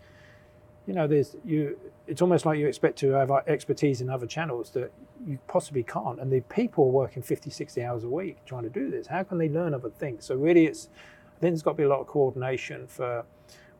you 0.86 0.94
know 0.94 1.06
there's 1.06 1.36
you 1.44 1.78
it's 2.06 2.20
almost 2.22 2.44
like 2.44 2.58
you 2.58 2.66
expect 2.66 2.98
to 2.98 3.10
have 3.12 3.30
expertise 3.46 4.00
in 4.00 4.10
other 4.10 4.26
channels 4.26 4.70
that 4.70 4.90
you 5.26 5.38
possibly 5.46 5.82
can't 5.84 6.18
and 6.20 6.32
the 6.32 6.40
people 6.42 6.84
are 6.84 6.90
working 6.90 7.22
50 7.22 7.50
60 7.50 7.82
hours 7.84 8.04
a 8.04 8.08
week 8.08 8.38
trying 8.44 8.64
to 8.64 8.68
do 8.70 8.90
this. 8.90 9.06
How 9.06 9.22
can 9.22 9.38
they 9.38 9.48
learn 9.48 9.74
other 9.74 9.90
things? 9.90 10.24
So 10.24 10.34
really 10.34 10.66
it's 10.66 10.88
i 11.36 11.40
think 11.40 11.52
there's 11.52 11.62
got 11.62 11.72
to 11.72 11.76
be 11.76 11.82
a 11.84 11.88
lot 11.88 12.00
of 12.00 12.06
coordination 12.06 12.86
for 12.86 13.24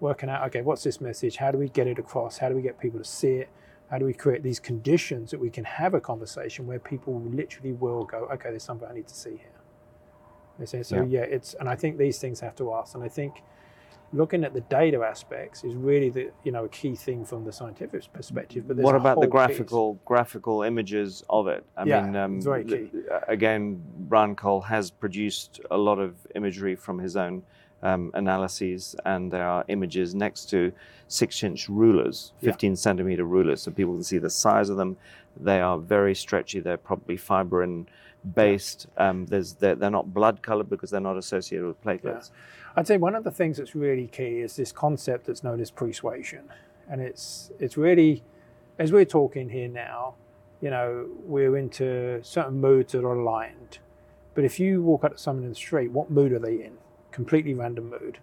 working 0.00 0.28
out 0.28 0.44
okay 0.46 0.62
what's 0.62 0.82
this 0.84 1.00
message? 1.00 1.36
How 1.36 1.50
do 1.50 1.58
we 1.58 1.68
get 1.68 1.86
it 1.86 1.98
across? 1.98 2.38
How 2.38 2.48
do 2.48 2.54
we 2.54 2.62
get 2.62 2.78
people 2.78 2.98
to 3.00 3.04
see 3.04 3.34
it? 3.36 3.48
How 3.90 3.98
do 3.98 4.04
we 4.06 4.14
create 4.14 4.42
these 4.42 4.60
conditions 4.60 5.32
that 5.32 5.40
we 5.40 5.50
can 5.50 5.64
have 5.64 5.94
a 5.94 6.00
conversation 6.00 6.66
where 6.66 6.78
people 6.78 7.20
literally 7.22 7.72
will 7.72 8.04
go 8.04 8.28
okay 8.32 8.50
there's 8.50 8.62
something 8.62 8.88
i 8.88 8.94
need 8.94 9.08
to 9.08 9.14
see 9.14 9.30
here. 9.30 9.58
They 10.58 10.66
say 10.66 10.82
so 10.84 10.96
Yeah. 10.96 11.20
yeah 11.20 11.36
it's 11.36 11.54
and 11.54 11.68
i 11.68 11.74
think 11.74 11.98
these 11.98 12.18
things 12.18 12.38
have 12.40 12.54
to 12.56 12.72
ask 12.72 12.94
and 12.94 13.02
i 13.02 13.08
think 13.08 13.42
looking 14.12 14.44
at 14.44 14.52
the 14.52 14.60
data 14.62 15.00
aspects 15.02 15.64
is 15.64 15.74
really 15.74 16.10
the 16.10 16.30
you 16.44 16.52
know 16.52 16.64
a 16.64 16.68
key 16.68 16.94
thing 16.94 17.24
from 17.24 17.44
the 17.44 17.52
scientific 17.52 18.12
perspective. 18.12 18.68
But 18.68 18.76
what 18.78 18.94
about 18.94 19.20
the 19.20 19.28
whole 19.28 19.46
piece. 19.46 19.56
graphical 19.56 19.94
graphical 20.04 20.62
images 20.62 21.24
of 21.30 21.48
it? 21.48 21.64
I 21.76 21.84
Yeah, 21.84 22.02
mean, 22.02 22.16
um, 22.16 22.40
very 22.40 22.64
key. 22.64 22.90
uh, 23.10 23.20
again, 23.28 23.82
Ryan 24.08 24.36
Cole 24.36 24.60
has 24.62 24.90
produced 24.90 25.60
a 25.70 25.78
lot 25.78 25.98
of 25.98 26.14
imagery 26.34 26.76
from 26.76 26.98
his 26.98 27.16
own 27.16 27.42
um, 27.82 28.10
analyses, 28.14 28.94
and 29.04 29.32
there 29.32 29.46
are 29.46 29.64
images 29.68 30.14
next 30.14 30.50
to 30.50 30.72
six-inch 31.08 31.68
rulers, 31.68 32.32
15 32.40 32.76
centimeter 32.76 33.24
rulers, 33.24 33.60
so 33.62 33.70
people 33.70 33.94
can 33.94 34.04
see 34.04 34.18
the 34.18 34.30
size 34.30 34.68
of 34.68 34.76
them. 34.76 34.96
They 35.38 35.60
are 35.60 35.78
very 35.78 36.14
stretchy. 36.14 36.60
They're 36.60 36.76
probably 36.76 37.16
fibrin 37.16 37.86
based. 38.34 38.86
Um, 38.96 39.26
there's 39.26 39.54
they're, 39.54 39.74
they're 39.74 39.90
not 39.90 40.14
blood 40.14 40.42
colored 40.42 40.70
because 40.70 40.90
they're 40.90 41.00
not 41.00 41.16
associated 41.16 41.66
with 41.66 41.82
platelets. 41.82 42.30
I'd 42.76 42.86
say 42.86 42.96
one 42.96 43.14
of 43.14 43.24
the 43.24 43.30
things 43.30 43.58
that's 43.58 43.74
really 43.74 44.06
key 44.06 44.40
is 44.40 44.56
this 44.56 44.72
concept 44.72 45.26
that's 45.26 45.44
known 45.44 45.60
as 45.60 45.70
persuasion, 45.70 46.50
and 46.88 47.00
it's 47.00 47.50
it's 47.58 47.76
really 47.76 48.22
as 48.78 48.92
we're 48.92 49.04
talking 49.04 49.50
here 49.50 49.68
now, 49.68 50.14
you 50.60 50.70
know, 50.70 51.06
we're 51.24 51.56
into 51.56 52.20
certain 52.22 52.60
moods 52.60 52.92
that 52.92 53.04
are 53.04 53.14
aligned. 53.14 53.78
But 54.34 54.44
if 54.44 54.58
you 54.58 54.82
walk 54.82 55.04
up 55.04 55.12
to 55.12 55.18
someone 55.18 55.44
in 55.44 55.50
the 55.50 55.56
street, 55.56 55.90
what 55.90 56.10
mood 56.10 56.32
are 56.32 56.38
they 56.38 56.54
in? 56.54 56.78
Completely 57.10 57.52
random 57.54 57.90
mood. 57.90 58.18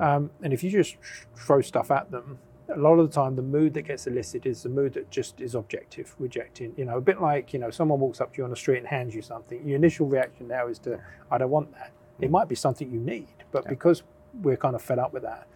Um, 0.00 0.30
and 0.42 0.52
if 0.52 0.62
you 0.62 0.70
just 0.70 0.96
throw 1.34 1.60
stuff 1.60 1.90
at 1.90 2.10
them, 2.10 2.38
a 2.68 2.78
lot 2.78 2.98
of 2.98 3.08
the 3.08 3.14
time 3.14 3.36
the 3.36 3.42
mood 3.42 3.74
that 3.74 3.82
gets 3.82 4.06
elicited 4.06 4.46
is 4.50 4.62
the 4.62 4.68
mood 4.68 4.94
that 4.94 5.10
just 5.10 5.40
is 5.40 5.54
objective, 5.54 6.14
rejecting. 6.18 6.74
You 6.76 6.84
know, 6.84 6.98
a 6.98 7.00
bit 7.00 7.22
like 7.22 7.52
you 7.52 7.58
know, 7.58 7.70
someone 7.70 8.00
walks 8.00 8.20
up 8.20 8.32
to 8.34 8.38
you 8.38 8.44
on 8.44 8.50
the 8.50 8.56
street 8.56 8.78
and 8.78 8.86
hands 8.86 9.14
you 9.14 9.22
something. 9.22 9.66
Your 9.66 9.76
initial 9.76 10.06
reaction 10.06 10.48
now 10.48 10.66
is 10.66 10.78
to, 10.80 11.00
I 11.30 11.38
don't 11.38 11.50
want 11.50 11.72
that. 11.72 11.92
It 12.20 12.30
might 12.30 12.48
be 12.48 12.54
something 12.54 12.90
you 12.90 12.98
need, 12.98 13.35
but 13.52 13.64
Yeah. 13.64 13.70
because 13.70 14.02
we're 14.42 14.56
kind 14.56 14.74
of 14.74 14.82
fed 14.82 14.98
up 14.98 15.12
with 15.12 15.22
that. 15.22 15.46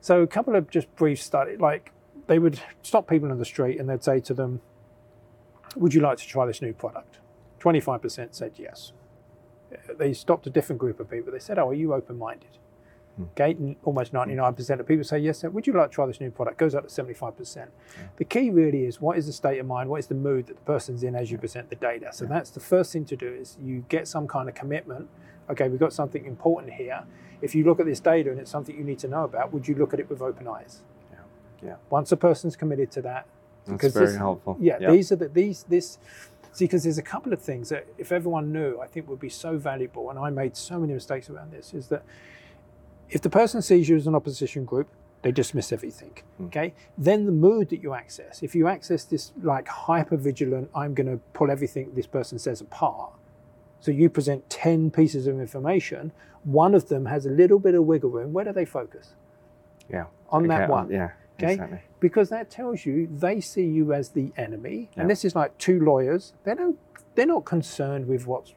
So 0.00 0.22
a 0.22 0.26
couple 0.26 0.54
of 0.54 0.70
just 0.70 0.94
brief 0.96 1.20
studies, 1.20 1.60
like 1.60 1.92
they 2.26 2.38
would 2.38 2.60
stop 2.82 3.08
people 3.08 3.30
in 3.30 3.38
the 3.38 3.44
street 3.44 3.78
and 3.78 3.88
they'd 3.88 4.02
say 4.04 4.20
to 4.20 4.34
them, 4.34 4.60
"Would 5.76 5.94
you 5.94 6.00
like 6.00 6.18
to 6.18 6.26
try 6.26 6.46
this 6.46 6.62
new 6.62 6.72
product?" 6.72 7.18
Twenty-five 7.58 8.02
percent 8.02 8.34
said 8.34 8.52
yes. 8.56 8.92
Uh, 9.72 9.94
they 9.98 10.12
stopped 10.12 10.46
a 10.46 10.50
different 10.50 10.78
group 10.80 11.00
of 11.00 11.10
people. 11.10 11.32
They 11.32 11.38
said, 11.38 11.58
"Oh, 11.58 11.70
are 11.70 11.74
you 11.74 11.92
open-minded?" 11.94 12.58
Hmm. 13.16 13.22
Okay, 13.32 13.50
n- 13.50 13.76
almost 13.82 14.12
hmm. 14.12 14.18
99% 14.18 14.78
of 14.80 14.86
people 14.86 15.04
say 15.04 15.18
yes. 15.18 15.38
sir. 15.38 15.48
Would 15.50 15.66
you 15.66 15.72
like 15.72 15.90
to 15.90 15.94
try 15.94 16.06
this 16.06 16.20
new 16.20 16.30
product? 16.30 16.58
Goes 16.58 16.74
up 16.74 16.86
to 16.86 16.90
75%. 17.02 17.68
The 18.16 18.24
key 18.24 18.50
really 18.50 18.84
is 18.84 19.00
what 19.00 19.16
is 19.18 19.26
the 19.26 19.32
state 19.32 19.58
of 19.58 19.66
mind, 19.66 19.88
what 19.88 19.98
is 19.98 20.06
the 20.06 20.14
mood 20.14 20.46
that 20.46 20.56
the 20.56 20.62
person's 20.62 21.02
in 21.02 21.14
as 21.16 21.30
you 21.30 21.38
present 21.38 21.70
the 21.70 21.76
data. 21.76 22.10
So 22.12 22.26
that's 22.26 22.50
the 22.50 22.60
first 22.60 22.92
thing 22.92 23.04
to 23.06 23.16
do 23.16 23.28
is 23.32 23.56
you 23.60 23.84
get 23.88 24.06
some 24.06 24.28
kind 24.28 24.48
of 24.48 24.54
commitment. 24.54 25.08
Okay, 25.50 25.68
we've 25.68 25.80
got 25.80 25.92
something 25.92 26.24
important 26.26 26.72
here. 26.72 27.04
If 27.40 27.54
you 27.54 27.64
look 27.64 27.80
at 27.80 27.86
this 27.86 28.00
data 28.00 28.30
and 28.30 28.40
it's 28.40 28.50
something 28.50 28.76
you 28.76 28.84
need 28.84 28.98
to 29.00 29.08
know 29.08 29.24
about, 29.24 29.52
would 29.52 29.68
you 29.68 29.74
look 29.74 29.92
at 29.92 30.00
it 30.00 30.08
with 30.08 30.22
open 30.22 30.48
eyes? 30.48 30.80
Yeah, 31.12 31.18
yeah. 31.62 31.76
Once 31.90 32.10
a 32.12 32.16
person's 32.16 32.56
committed 32.56 32.90
to 32.92 33.02
that, 33.02 33.26
That's 33.66 33.76
because 33.76 33.92
very 33.94 34.06
this- 34.06 34.16
helpful. 34.16 34.56
yeah, 34.58 34.78
Yeah. 34.80 34.90
these 34.92 35.12
are 35.12 35.16
the 35.16 35.28
these 35.28 35.64
this 35.64 35.98
see 36.52 36.64
because 36.64 36.84
there's 36.84 36.96
a 36.98 37.02
couple 37.02 37.32
of 37.34 37.40
things 37.42 37.68
that 37.68 37.86
if 37.98 38.10
everyone 38.10 38.50
knew, 38.52 38.80
I 38.80 38.86
think 38.86 39.08
would 39.10 39.20
be 39.20 39.28
so 39.28 39.58
valuable. 39.58 40.08
And 40.08 40.18
I 40.18 40.30
made 40.30 40.56
so 40.56 40.78
many 40.80 40.94
mistakes 40.94 41.28
around 41.28 41.52
this. 41.52 41.74
Is 41.74 41.88
that 41.88 42.02
if 43.10 43.20
the 43.20 43.30
person 43.30 43.60
sees 43.62 43.88
you 43.90 43.96
as 43.96 44.06
an 44.06 44.14
opposition 44.14 44.64
group, 44.64 44.88
they 45.22 45.30
dismiss 45.32 45.70
everything. 45.72 46.12
Hmm. 46.38 46.46
Okay, 46.46 46.72
then 46.96 47.26
the 47.26 47.32
mood 47.32 47.68
that 47.68 47.82
you 47.82 47.92
access, 47.92 48.42
if 48.42 48.54
you 48.54 48.66
access 48.68 49.04
this 49.04 49.32
like 49.42 49.68
hyper 49.68 50.16
vigilant, 50.16 50.70
I'm 50.74 50.94
going 50.94 51.06
to 51.08 51.18
pull 51.34 51.50
everything 51.50 51.92
this 51.94 52.06
person 52.06 52.38
says 52.38 52.60
apart. 52.62 53.12
So 53.80 53.90
you 53.90 54.08
present 54.08 54.48
ten 54.50 54.90
pieces 54.90 55.26
of 55.26 55.38
information. 55.38 56.12
One 56.44 56.74
of 56.74 56.88
them 56.88 57.06
has 57.06 57.26
a 57.26 57.30
little 57.30 57.58
bit 57.58 57.74
of 57.74 57.84
wiggle 57.84 58.10
room. 58.10 58.32
Where 58.32 58.44
do 58.44 58.52
they 58.52 58.64
focus? 58.64 59.14
Yeah. 59.90 60.06
On 60.30 60.46
that 60.48 60.68
one 60.68 60.90
Yeah. 60.90 61.10
Okay? 61.38 61.52
Exactly. 61.52 61.80
because 62.00 62.30
that 62.30 62.48
tells 62.50 62.86
you 62.86 63.06
they 63.12 63.40
see 63.40 63.66
you 63.66 63.92
as 63.92 64.08
the 64.10 64.32
enemy 64.38 64.88
Yeah. 64.96 65.02
and 65.02 65.10
this 65.10 65.22
is 65.24 65.34
like 65.36 65.56
two 65.58 65.78
lawyers 65.84 66.32
they 66.44 66.54
don't 66.54 66.78
they're 67.14 67.26
not 67.26 67.44
concerned 67.44 68.08
with 68.08 68.26
what's 68.26 68.54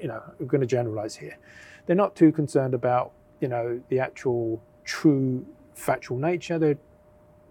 you 0.00 0.08
know 0.08 0.22
we're 0.38 0.46
going 0.46 0.62
to 0.62 0.66
generalize 0.66 1.14
here 1.16 1.36
they're 1.84 1.94
not 2.04 2.16
too 2.16 2.32
concerned 2.32 2.72
about 2.72 3.12
you 3.40 3.48
know 3.48 3.82
the 3.90 4.00
actual 4.00 4.62
true 4.84 5.44
factual 5.74 6.16
nature 6.16 6.58
they're 6.58 6.78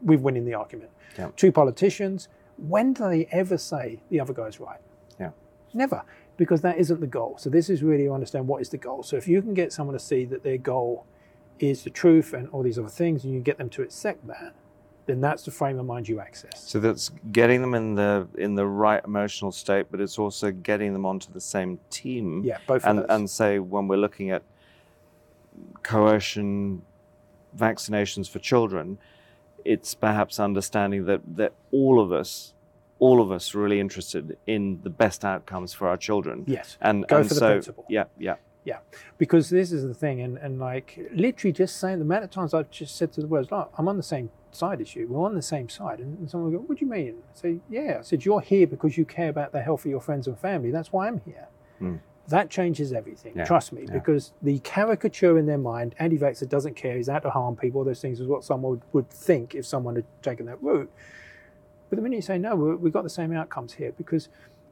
with 0.02 0.20
winning 0.22 0.46
the 0.46 0.56
argument 0.56 0.90
Yeah. 1.16 1.30
two 1.36 1.52
politicians 1.52 2.28
when 2.58 2.94
do 2.94 3.08
they 3.08 3.28
ever 3.32 3.58
say 3.60 4.02
the 4.10 4.20
other 4.20 4.34
guy's 4.34 4.60
right 4.60 4.82
Yeah. 5.20 5.30
never 5.76 6.02
because 6.42 6.62
that 6.62 6.78
isn't 6.80 7.00
the 7.02 7.08
goal 7.08 7.36
so 7.38 7.50
this 7.50 7.70
is 7.70 7.84
really 7.84 8.06
to 8.06 8.12
understand 8.12 8.48
what 8.48 8.62
is 8.62 8.70
the 8.70 8.78
goal 8.78 9.04
so 9.04 9.16
if 9.16 9.28
you 9.28 9.42
can 9.42 9.54
get 9.54 9.72
someone 9.72 9.94
to 9.94 10.04
see 10.04 10.26
that 10.26 10.42
their 10.44 10.58
goal 10.58 11.06
is 11.60 11.84
the 11.84 11.90
truth 11.90 12.34
and 12.34 12.48
all 12.50 12.64
these 12.64 12.80
other 12.80 12.90
things 12.90 13.24
and 13.24 13.32
you 13.32 13.40
get 13.40 13.60
them 13.60 13.70
to 13.70 13.84
accept 13.84 14.26
that 14.26 14.56
then 15.06 15.22
that's 15.22 15.44
the 15.44 15.52
frame 15.52 15.80
of 15.80 15.86
mind 15.86 16.08
you 16.08 16.20
access. 16.20 16.64
So 16.70 16.80
that's 16.80 17.10
getting 17.32 17.62
them 17.62 17.74
in 17.74 17.96
the 17.96 18.28
in 18.38 18.56
the 18.56 18.66
right 18.66 19.04
emotional 19.04 19.52
state, 19.52 19.88
but 19.90 20.00
it's 20.00 20.18
also 20.20 20.52
getting 20.52 20.94
them 20.94 21.06
onto 21.06 21.32
the 21.32 21.42
same 21.42 21.80
team. 21.90 22.44
Yeah, 22.46 22.60
both 22.68 22.86
and 22.86 23.06
and 23.10 23.30
say 23.30 23.60
when 23.60 23.88
we're 23.88 23.98
looking 23.98 24.32
at 24.32 24.44
coercion 25.84 26.82
vaccinations 27.58 28.30
for 28.30 28.40
children, 28.40 28.98
it's 29.66 29.94
perhaps 29.94 30.40
understanding 30.40 31.06
that 31.06 31.22
that 31.36 31.54
all 31.72 32.00
of 32.00 32.12
us, 32.12 32.54
all 33.02 33.20
of 33.20 33.32
us, 33.32 33.54
are 33.56 33.60
really 33.60 33.80
interested 33.80 34.38
in 34.46 34.80
the 34.84 34.90
best 34.90 35.26
outcomes 35.26 35.74
for 35.74 35.88
our 35.88 35.98
children. 35.98 36.44
yes, 36.48 36.78
And 36.82 37.06
Go 37.08 37.18
and 37.18 37.28
for 37.28 37.34
the 37.34 37.42
principle. 37.42 37.86
Yeah, 37.90 38.06
yeah. 38.18 38.36
Yeah, 38.64 38.78
because 39.18 39.50
this 39.50 39.72
is 39.72 39.82
the 39.84 39.96
thing, 39.96 40.22
and, 40.22 40.38
and 40.38 40.60
like 40.60 41.00
literally 41.16 41.52
just 41.52 41.78
saying 41.78 41.98
the 41.98 42.06
amount 42.06 42.24
of 42.24 42.30
times 42.30 42.54
I've 42.54 42.70
just 42.70 42.96
said 42.96 43.12
to 43.14 43.22
the 43.22 43.26
words, 43.26 43.50
"Look, 43.50 43.74
I'm 43.76 43.88
on 43.88 43.98
the 43.98 44.04
same 44.04 44.30
side 44.52 44.82
as 44.82 44.96
you. 44.96 45.08
We're 45.08 45.26
on 45.26 45.34
the 45.34 45.42
same 45.42 45.68
side." 45.68 45.98
And, 46.00 46.20
and 46.20 46.30
someone 46.30 46.52
will 46.52 46.60
go, 46.60 46.66
"What 46.68 46.78
do 46.78 46.86
you 46.86 46.92
mean?" 46.92 47.16
I 47.36 47.40
say, 47.40 47.58
"Yeah." 47.72 47.98
I 48.00 48.04
said, 48.04 48.24
"You're 48.24 48.40
here 48.40 48.68
because 48.68 49.00
you 49.00 49.04
care 49.04 49.30
about 49.30 49.52
the 49.52 49.64
health 49.64 49.84
of 49.86 49.90
your 49.90 50.00
friends 50.00 50.28
and 50.28 50.38
family. 50.38 50.70
That's 50.70 50.92
why 50.94 51.08
I'm 51.08 51.22
here." 51.26 51.48
Hmm. 51.80 51.96
That 52.28 52.52
changes 52.52 52.94
everything. 52.94 53.34
Yeah, 53.36 53.46
Trust 53.46 53.74
me, 53.74 53.82
yeah. 53.88 53.94
because 53.94 54.32
the 54.44 54.60
caricature 54.60 55.40
in 55.40 55.48
their 55.48 55.58
mind, 55.58 55.96
anti-vaxxer 55.98 56.48
doesn't 56.48 56.76
care. 56.76 56.96
He's 56.98 57.10
out 57.10 57.24
to 57.24 57.32
harm 57.32 57.56
people. 57.56 57.80
All 57.80 57.86
those 57.86 58.00
things 58.00 58.20
is 58.20 58.28
what 58.28 58.44
someone 58.44 58.74
would, 58.74 58.82
would 58.94 59.10
think 59.10 59.56
if 59.56 59.66
someone 59.66 59.96
had 59.96 60.06
taken 60.22 60.46
that 60.46 60.62
route. 60.62 60.90
But 61.92 61.98
the 61.98 62.04
minute 62.04 62.16
you 62.16 62.22
say 62.22 62.38
no, 62.38 62.56
we- 62.56 62.76
we've 62.76 62.94
got 62.94 63.04
the 63.04 63.10
same 63.10 63.34
outcomes 63.34 63.74
here 63.74 63.92
because 63.92 64.30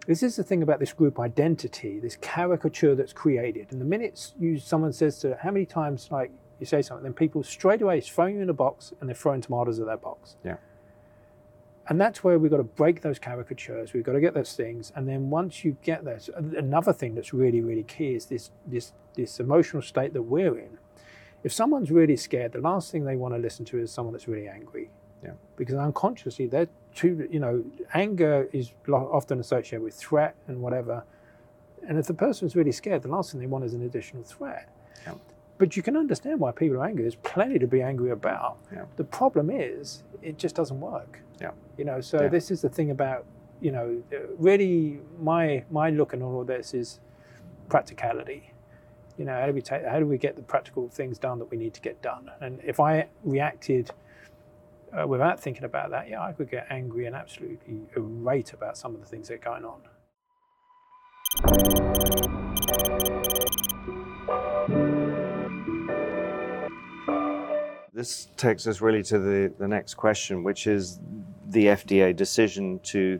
this 0.08 0.24
is 0.24 0.38
the 0.38 0.44
thing 0.44 0.64
about 0.64 0.80
this 0.80 0.94
group 0.94 1.20
identity, 1.20 2.00
this 2.00 2.16
caricature 2.16 2.96
that's 2.96 3.12
created. 3.12 3.74
And 3.74 3.82
the 3.82 3.86
minute 3.86 4.34
you 4.40 4.58
someone 4.58 4.94
says 4.94 5.20
to 5.20 5.36
how 5.36 5.52
many 5.52 5.66
times 5.66 6.10
like 6.12 6.32
you 6.62 6.66
say 6.66 6.82
something, 6.82 7.04
then 7.04 7.14
people 7.14 7.44
straight 7.44 7.82
away 7.82 8.00
throw 8.00 8.28
you 8.28 8.40
in 8.40 8.50
a 8.50 8.54
box 8.54 8.94
and 9.00 9.10
they're 9.10 9.16
throwing 9.16 9.42
tomatoes 9.42 9.82
at 9.82 9.86
that 9.88 10.02
box. 10.02 10.38
Yeah. 10.46 10.56
And 11.90 12.00
that's 12.00 12.24
where 12.24 12.40
we've 12.40 12.52
got 12.52 12.58
to 12.58 12.64
break 12.64 13.02
those 13.02 13.20
caricatures. 13.20 13.92
We've 13.92 14.04
got 14.04 14.14
to 14.14 14.22
get 14.22 14.34
those 14.34 14.54
things. 14.54 14.94
And 14.96 15.06
then 15.06 15.30
once 15.30 15.66
you 15.66 15.76
get 15.82 16.06
this, 16.06 16.30
another 16.38 16.94
thing 16.94 17.16
that's 17.16 17.34
really, 17.34 17.60
really 17.60 17.84
key 17.84 18.16
is 18.16 18.28
this 18.28 18.52
this 18.66 18.94
this 19.16 19.42
emotional 19.42 19.82
state 19.82 20.14
that 20.14 20.22
we're 20.22 20.58
in. 20.58 20.78
If 21.44 21.52
someone's 21.52 21.92
really 21.92 22.16
scared, 22.16 22.54
the 22.54 22.62
last 22.62 22.92
thing 22.92 23.04
they 23.04 23.18
want 23.18 23.34
to 23.34 23.40
listen 23.40 23.66
to 23.66 23.78
is 23.78 23.92
someone 23.92 24.14
that's 24.14 24.30
really 24.30 24.48
angry. 24.48 24.90
Yeah. 25.22 25.32
Because 25.58 25.76
unconsciously 25.76 26.48
they're 26.48 26.70
you 27.04 27.40
know, 27.40 27.64
anger 27.94 28.50
is 28.52 28.72
often 28.92 29.40
associated 29.40 29.84
with 29.84 29.96
threat 29.96 30.36
and 30.48 30.62
whatever. 30.62 31.04
And 31.88 31.98
if 31.98 32.08
the 32.08 32.14
person's 32.14 32.56
really 32.56 32.72
scared, 32.72 33.04
the 33.04 33.08
last 33.08 33.32
thing 33.32 33.40
they 33.40 33.48
want 33.48 33.64
is 33.64 33.74
an 33.74 33.84
additional 33.84 34.24
threat. 34.24 34.70
Yeah. 35.06 35.14
But 35.58 35.76
you 35.78 35.84
can 35.84 35.96
understand 35.98 36.40
why 36.40 36.52
people 36.52 36.78
are 36.78 36.86
angry. 36.86 37.04
There's 37.04 37.16
plenty 37.16 37.60
to 37.60 37.68
be 37.68 37.82
angry 37.82 38.12
about. 38.12 38.58
Yeah. 38.74 38.86
The 38.98 39.04
problem 39.04 39.50
is, 39.50 40.04
it 40.22 40.38
just 40.38 40.56
doesn't 40.56 40.80
work. 40.80 41.20
Yeah. 41.42 41.52
You 41.78 41.86
know, 41.86 42.02
so 42.02 42.22
Yeah. 42.24 42.28
this 42.28 42.52
is 42.52 42.62
the 42.62 42.70
thing 42.70 42.92
about, 42.92 43.26
you 43.62 43.72
know, 43.72 44.02
really 44.38 45.00
my 45.22 45.64
my 45.70 45.90
look 45.90 46.14
at 46.14 46.22
all 46.22 46.42
of 46.42 46.48
this 46.48 46.74
is 46.74 47.00
practicality. 47.70 48.54
You 49.18 49.26
know, 49.26 49.38
how 49.40 49.48
do 49.48 49.54
we 49.54 49.62
take, 49.62 49.86
how 49.86 50.00
do 50.00 50.06
we 50.06 50.18
get 50.18 50.36
the 50.38 50.42
practical 50.42 50.88
things 50.90 51.18
done 51.20 51.40
that 51.40 51.52
we 51.52 51.58
need 51.58 51.74
to 51.74 51.82
get 51.82 52.02
done? 52.02 52.32
And 52.40 52.60
if 52.64 52.80
I 52.80 53.08
reacted 53.24 53.92
uh, 54.98 55.08
without 55.08 55.40
thinking 55.40 55.64
about 55.64 55.92
that, 55.92 56.10
yeah, 56.10 56.22
I 56.22 56.32
could 56.32 56.50
get 56.50 56.68
angry 56.70 57.06
and 57.06 57.16
absolutely 57.16 57.82
irate 57.96 58.54
about 58.54 58.78
some 58.78 58.94
of 58.96 59.02
the 59.02 59.08
things 59.08 59.28
that 59.28 59.36
are 59.36 59.38
going 59.38 59.66
on. 59.66 59.82
This 67.94 68.30
takes 68.38 68.66
us 68.66 68.82
really 68.82 69.04
to 69.04 69.20
the, 69.20 69.54
the 69.60 69.68
next 69.68 69.96
question, 69.96 70.44
which 70.44 70.68
is 70.68 71.00
the 71.48 71.66
FDA 71.66 72.16
decision 72.16 72.80
to 72.84 73.20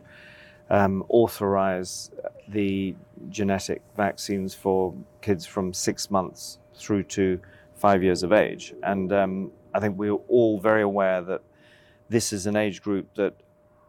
um, 0.70 1.04
authorize 1.08 2.10
the 2.48 2.94
genetic 3.28 3.82
vaccines 3.96 4.54
for 4.54 4.94
kids 5.20 5.44
from 5.44 5.74
six 5.74 6.10
months 6.10 6.58
through 6.74 7.02
to 7.02 7.38
five 7.74 8.02
years 8.02 8.22
of 8.22 8.32
age. 8.32 8.74
And 8.82 9.12
um, 9.12 9.52
I 9.74 9.80
think 9.80 9.98
we're 9.98 10.12
all 10.12 10.58
very 10.58 10.82
aware 10.82 11.20
that 11.22 11.42
this 12.10 12.32
is 12.32 12.46
an 12.46 12.56
age 12.56 12.82
group 12.82 13.06
that 13.14 13.34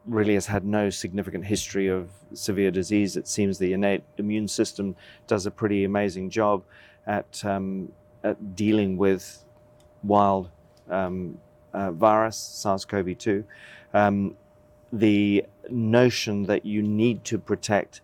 really 0.05 0.35
has 0.35 0.45
had 0.45 0.63
no 0.63 0.89
significant 0.89 1.45
history 1.45 1.87
of 1.87 2.09
severe 2.33 2.71
disease. 2.71 3.17
It 3.17 3.27
seems 3.27 3.57
the 3.57 3.73
innate 3.73 4.03
immune 4.17 4.47
system 4.47 4.95
does 5.27 5.45
a 5.45 5.51
pretty 5.51 5.83
amazing 5.83 6.29
job 6.29 6.63
at, 7.05 7.43
um, 7.43 7.91
at 8.23 8.55
dealing 8.55 8.95
with 8.95 9.43
wild 10.03 10.49
um, 10.89 11.39
uh, 11.73 11.91
virus, 11.91 12.37
SARS-CoV-2. 12.37 13.43
Um, 13.93 14.35
the 14.93 15.45
notion 15.69 16.43
that 16.43 16.65
you 16.65 16.83
need 16.83 17.23
to 17.25 17.39
protect 17.39 18.01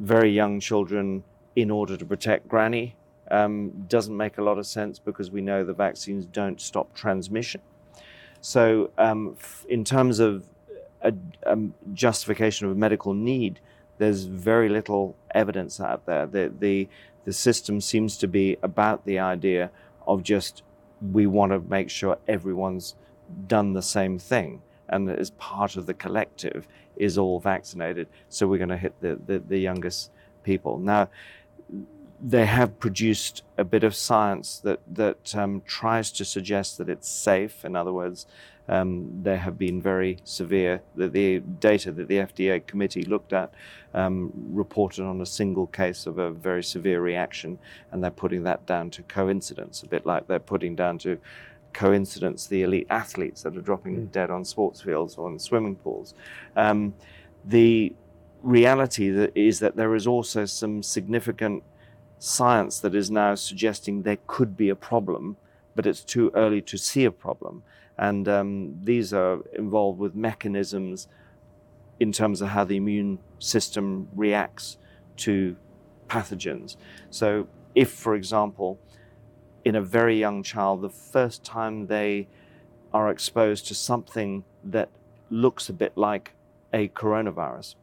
very 0.00 0.30
young 0.30 0.58
children 0.58 1.22
in 1.54 1.70
order 1.70 1.96
to 1.96 2.04
protect 2.04 2.48
granny 2.48 2.96
um, 3.30 3.70
doesn't 3.88 4.16
make 4.16 4.38
a 4.38 4.42
lot 4.42 4.58
of 4.58 4.66
sense 4.66 4.98
because 4.98 5.30
we 5.30 5.40
know 5.40 5.64
the 5.64 5.74
vaccines 5.74 6.26
don't 6.26 6.60
stop 6.60 6.94
transmission. 6.94 7.60
So, 8.40 8.90
um, 8.98 9.36
f- 9.38 9.66
in 9.68 9.84
terms 9.84 10.18
of 10.18 10.44
a, 11.02 11.12
a 11.42 11.58
justification 11.92 12.68
of 12.68 12.76
medical 12.76 13.14
need, 13.14 13.60
there's 13.98 14.24
very 14.24 14.68
little 14.68 15.16
evidence 15.34 15.80
out 15.80 16.06
there. 16.06 16.26
The, 16.26 16.52
the, 16.58 16.88
the 17.24 17.32
system 17.32 17.80
seems 17.80 18.16
to 18.18 18.26
be 18.26 18.56
about 18.62 19.04
the 19.04 19.18
idea 19.18 19.70
of 20.06 20.22
just 20.22 20.62
we 21.12 21.26
want 21.26 21.52
to 21.52 21.60
make 21.60 21.90
sure 21.90 22.18
everyone's 22.26 22.94
done 23.46 23.72
the 23.72 23.82
same 23.82 24.18
thing 24.18 24.62
and 24.88 25.08
as 25.08 25.30
part 25.30 25.76
of 25.76 25.86
the 25.86 25.94
collective 25.94 26.66
is 26.96 27.16
all 27.16 27.40
vaccinated. 27.40 28.08
So 28.28 28.46
we're 28.46 28.58
going 28.58 28.70
to 28.70 28.76
hit 28.76 28.94
the, 29.00 29.18
the, 29.26 29.38
the 29.38 29.58
youngest 29.58 30.10
people. 30.42 30.78
Now, 30.78 31.08
they 32.22 32.46
have 32.46 32.78
produced 32.78 33.42
a 33.56 33.64
bit 33.64 33.82
of 33.84 33.94
science 33.94 34.58
that, 34.58 34.80
that 34.92 35.34
um, 35.34 35.62
tries 35.66 36.12
to 36.12 36.24
suggest 36.24 36.78
that 36.78 36.88
it's 36.88 37.08
safe. 37.08 37.64
In 37.64 37.74
other 37.74 37.92
words, 37.92 38.26
um, 38.68 39.10
there 39.22 39.38
have 39.38 39.58
been 39.58 39.80
very 39.80 40.18
severe, 40.22 40.82
the, 40.94 41.08
the 41.08 41.40
data 41.40 41.90
that 41.92 42.08
the 42.08 42.18
FDA 42.18 42.64
committee 42.64 43.02
looked 43.02 43.32
at 43.32 43.52
um, 43.94 44.32
reported 44.50 45.04
on 45.04 45.20
a 45.20 45.26
single 45.26 45.66
case 45.66 46.06
of 46.06 46.18
a 46.18 46.30
very 46.30 46.62
severe 46.62 47.00
reaction, 47.00 47.58
and 47.90 48.04
they're 48.04 48.10
putting 48.10 48.44
that 48.44 48.66
down 48.66 48.90
to 48.90 49.02
coincidence, 49.02 49.82
a 49.82 49.88
bit 49.88 50.06
like 50.06 50.28
they're 50.28 50.38
putting 50.38 50.76
down 50.76 50.98
to 50.98 51.18
coincidence 51.72 52.46
the 52.46 52.62
elite 52.62 52.86
athletes 52.90 53.42
that 53.42 53.56
are 53.56 53.60
dropping 53.60 53.96
Mm. 53.96 54.12
dead 54.12 54.30
on 54.30 54.44
sports 54.44 54.80
fields 54.80 55.16
or 55.16 55.30
in 55.30 55.38
swimming 55.38 55.76
pools. 55.76 56.14
Um, 56.56 56.94
the 57.44 57.92
reality 58.42 59.10
that 59.10 59.32
is 59.34 59.58
that 59.60 59.76
there 59.76 59.94
is 59.94 60.06
also 60.06 60.44
some 60.44 60.82
significant 60.82 61.62
science 62.20 62.78
that 62.80 62.94
is 62.94 63.10
now 63.10 63.34
suggesting 63.34 64.02
there 64.02 64.18
could 64.26 64.56
be 64.56 64.68
a 64.68 64.76
problem, 64.76 65.36
but 65.74 65.86
it's 65.86 66.04
too 66.04 66.30
early 66.34 66.60
to 66.60 66.76
see 66.76 67.04
a 67.04 67.10
problem. 67.10 67.62
And 67.96 68.28
um, 68.28 68.78
these 68.84 69.12
are 69.12 69.40
involved 69.54 69.98
with 69.98 70.14
mechanisms 70.14 71.08
in 71.98 72.12
terms 72.12 72.40
of 72.40 72.48
how 72.48 72.64
the 72.64 72.76
immune 72.76 73.18
system 73.38 74.08
reacts 74.14 74.76
to 75.16 75.56
pathogens. 76.08 76.76
So, 77.10 77.48
if, 77.74 77.90
for 77.90 78.14
example, 78.14 78.78
in 79.64 79.74
a 79.74 79.82
very 79.82 80.18
young 80.18 80.42
child, 80.42 80.82
the 80.82 80.90
first 80.90 81.42
time 81.44 81.86
they 81.86 82.28
are 82.92 83.10
exposed 83.10 83.66
to 83.68 83.74
something 83.74 84.44
that 84.64 84.90
looks 85.30 85.68
a 85.68 85.72
bit 85.72 85.96
like 85.96 86.32
a 86.72 86.88
coronavirus, 86.88 87.76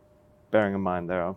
bearing 0.51 0.75
in 0.75 0.81
mind 0.81 1.09
there 1.09 1.23
are 1.23 1.35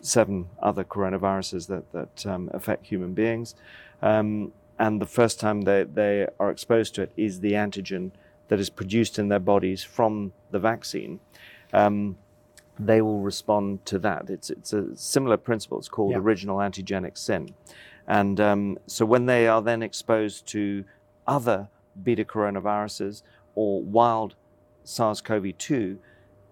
seven 0.00 0.48
other 0.62 0.84
coronaviruses 0.84 1.66
that, 1.68 1.90
that 1.92 2.26
um, 2.26 2.50
affect 2.52 2.86
human 2.86 3.14
beings. 3.14 3.54
Um, 4.00 4.52
and 4.78 5.00
the 5.00 5.06
first 5.06 5.38
time 5.38 5.62
they, 5.62 5.84
they 5.84 6.26
are 6.40 6.50
exposed 6.50 6.94
to 6.96 7.02
it 7.02 7.12
is 7.16 7.40
the 7.40 7.52
antigen 7.52 8.10
that 8.48 8.58
is 8.58 8.70
produced 8.70 9.18
in 9.18 9.28
their 9.28 9.38
bodies 9.38 9.84
from 9.84 10.32
the 10.50 10.58
vaccine. 10.58 11.20
Um, 11.72 12.16
they 12.78 13.00
will 13.00 13.20
respond 13.20 13.84
to 13.86 13.98
that. 14.00 14.28
It's, 14.30 14.50
it's 14.50 14.72
a 14.72 14.96
similar 14.96 15.36
principle. 15.36 15.78
It's 15.78 15.88
called 15.88 16.12
Yeah. 16.12 16.18
original 16.18 16.56
antigenic 16.58 17.16
sin. 17.16 17.54
And 18.06 18.40
um, 18.40 18.78
so 18.86 19.06
when 19.06 19.26
they 19.26 19.46
are 19.46 19.62
then 19.62 19.82
exposed 19.82 20.46
to 20.48 20.84
other 21.26 21.68
beta 22.02 22.24
coronaviruses 22.24 23.22
or 23.54 23.82
wild 23.82 24.34
SARS 24.84 25.20
CoV 25.20 25.56
2, 25.56 25.98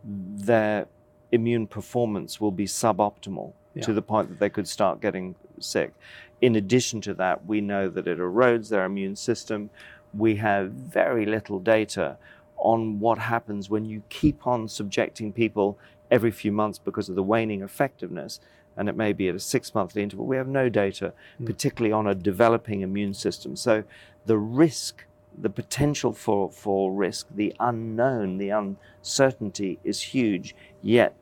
their 0.04 0.86
immune 1.32 1.66
performance 1.66 2.40
will 2.40 2.50
be 2.52 2.66
suboptimal 2.66 3.52
Yeah. 3.74 3.82
to 3.84 3.92
the 3.92 4.02
point 4.02 4.28
that 4.30 4.38
they 4.40 4.50
could 4.50 4.66
start 4.66 5.00
getting 5.00 5.36
sick. 5.60 5.92
In 6.40 6.56
addition 6.56 7.00
to 7.02 7.14
that, 7.14 7.46
we 7.46 7.60
know 7.60 7.88
that 7.88 8.08
it 8.08 8.18
erodes 8.18 8.68
their 8.68 8.84
immune 8.84 9.14
system. 9.16 9.70
We 10.12 10.36
have 10.36 10.72
very 10.72 11.24
little 11.26 11.60
data 11.60 12.16
on 12.56 12.98
what 12.98 13.18
happens 13.18 13.70
when 13.70 13.84
you 13.84 14.02
keep 14.08 14.46
on 14.46 14.68
subjecting 14.68 15.32
people 15.32 15.78
every 16.10 16.30
few 16.32 16.50
months 16.52 16.78
because 16.78 17.08
of 17.08 17.14
the 17.14 17.22
waning 17.22 17.62
effectiveness, 17.62 18.40
and 18.76 18.88
it 18.88 18.96
may 18.96 19.12
be 19.12 19.28
at 19.28 19.34
a 19.36 19.40
six 19.40 19.72
monthly 19.74 20.02
interval. 20.02 20.26
We 20.26 20.36
have 20.36 20.48
no 20.48 20.68
data, 20.68 21.12
Mm. 21.40 21.46
particularly 21.46 21.92
on 21.92 22.06
a 22.08 22.14
developing 22.14 22.80
immune 22.80 23.14
system. 23.14 23.54
So 23.54 23.84
the 24.26 24.36
risk, 24.38 25.06
the 25.38 25.48
potential 25.50 26.12
for, 26.12 26.50
for 26.50 26.90
risk, 26.92 27.28
the 27.34 27.54
unknown, 27.60 28.38
the 28.38 28.50
uncertainty 28.50 29.78
is 29.84 30.00
huge. 30.02 30.54
Yet 30.82 31.14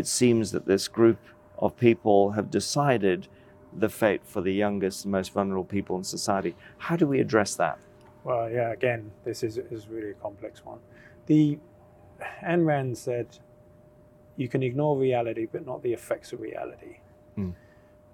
it 0.00 0.06
seems 0.06 0.50
that 0.52 0.64
this 0.64 0.88
group 0.88 1.18
of 1.58 1.76
people 1.76 2.32
have 2.32 2.50
decided 2.50 3.28
the 3.84 3.88
fate 3.88 4.22
for 4.24 4.40
the 4.40 4.52
youngest 4.64 5.04
and 5.04 5.12
most 5.12 5.32
vulnerable 5.32 5.70
people 5.76 5.94
in 5.96 6.04
society. 6.04 6.56
How 6.78 6.96
do 6.96 7.06
we 7.06 7.20
address 7.20 7.54
that? 7.56 7.78
Well, 8.24 8.50
yeah, 8.50 8.72
again, 8.72 9.12
this 9.24 9.42
is, 9.42 9.58
is 9.58 9.88
really 9.88 10.10
a 10.10 10.14
complex 10.14 10.64
one. 10.64 10.78
The 11.26 11.58
Ayn 12.42 12.64
Rand 12.64 12.96
said, 12.96 13.26
you 14.36 14.48
can 14.48 14.62
ignore 14.62 14.96
reality, 14.96 15.46
but 15.52 15.66
not 15.66 15.82
the 15.82 15.92
effects 15.92 16.32
of 16.32 16.40
reality. 16.40 16.96
Mm. 17.38 17.54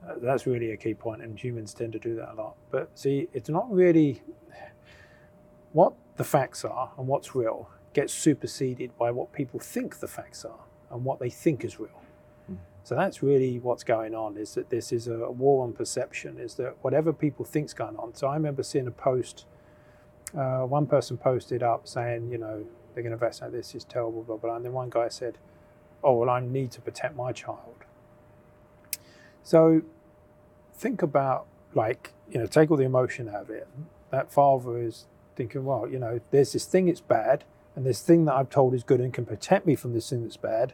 Uh, 0.07 0.15
that's 0.21 0.45
really 0.47 0.73
a 0.73 0.77
key 0.77 0.95
point, 0.95 1.23
and 1.23 1.39
humans 1.39 1.73
tend 1.73 1.93
to 1.93 2.01
do 2.01 2.17
that 2.17 2.33
a 2.33 2.35
lot. 2.35 2.57
But 2.71 2.91
see, 2.95 3.29
it's 3.33 3.49
not 3.49 3.73
really 3.73 4.23
what 5.73 5.93
the 6.17 6.25
facts 6.25 6.65
are 6.65 6.91
and 6.99 7.07
what's 7.07 7.35
real 7.35 7.71
gets 7.93 8.13
superseded 8.13 8.91
by 8.99 9.11
what 9.11 9.33
people 9.33 9.61
think 9.61 10.01
the 10.01 10.09
facts 10.09 10.45
are 10.45 10.66
and 10.91 11.05
what 11.05 11.19
they 11.19 11.31
think 11.31 11.65
is 11.65 11.79
real. 11.79 12.03
Mm. 12.51 12.59
So 12.85 12.95
that's 12.95 13.23
really 13.23 13.59
what's 13.59 13.85
going 13.85 14.15
on. 14.15 14.37
Is 14.37 14.55
that 14.55 14.71
this 14.71 14.93
is 14.93 15.09
a 15.09 15.31
war 15.31 15.65
on 15.65 15.73
perception? 15.73 16.39
Is 16.39 16.55
that 16.55 16.77
whatever 16.83 17.13
people 17.13 17.45
think's 17.45 17.75
going 17.75 17.97
on? 17.97 18.15
So 18.15 18.29
I 18.29 18.35
remember 18.35 18.63
seeing 18.63 18.87
a 18.87 18.93
post. 18.93 19.47
Uh, 20.37 20.63
one 20.63 20.87
person 20.87 21.17
posted 21.17 21.63
up 21.63 21.87
saying, 21.87 22.31
you 22.31 22.39
know, 22.39 22.67
they're 22.95 23.03
going 23.03 23.13
to 23.13 23.17
vaccinate. 23.19 23.53
This 23.53 23.75
is 23.75 23.85
terrible, 23.85 24.23
blah 24.23 24.37
blah. 24.37 24.57
And 24.57 24.65
then 24.65 24.73
one 24.73 24.91
guy 24.91 25.09
said, 25.09 25.39
"Oh 26.03 26.15
well, 26.15 26.31
I 26.31 26.41
need 26.41 26.71
to 26.73 26.81
protect 26.81 27.15
my 27.15 27.31
child." 27.33 27.85
So 29.43 29.83
think 30.75 31.03
about 31.03 31.47
like 31.75 32.13
you 32.31 32.41
know, 32.41 32.47
take 32.47 32.71
all 32.71 32.77
the 32.77 32.85
emotion 32.85 33.29
out 33.29 33.43
of 33.43 33.51
it. 33.51 33.69
That 34.11 34.33
father 34.33 34.81
is 34.81 35.07
thinking, 35.37 35.65
well, 35.65 35.87
you 35.89 35.99
know, 35.99 36.21
there's 36.31 36.53
this 36.53 36.65
thing 36.65 36.89
it's 36.89 37.01
bad, 37.01 37.45
and 37.77 37.87
this 37.87 38.01
thing 38.01 38.25
that 38.25 38.35
I've 38.35 38.51
told 38.51 38.75
is 38.75 38.83
good 38.83 39.01
and 39.01 39.13
can 39.13 39.27
protect 39.27 39.67
me 39.67 39.77
from 39.77 39.93
this 39.93 40.11
thing 40.11 40.23
that's 40.23 40.39
bad. 40.39 40.73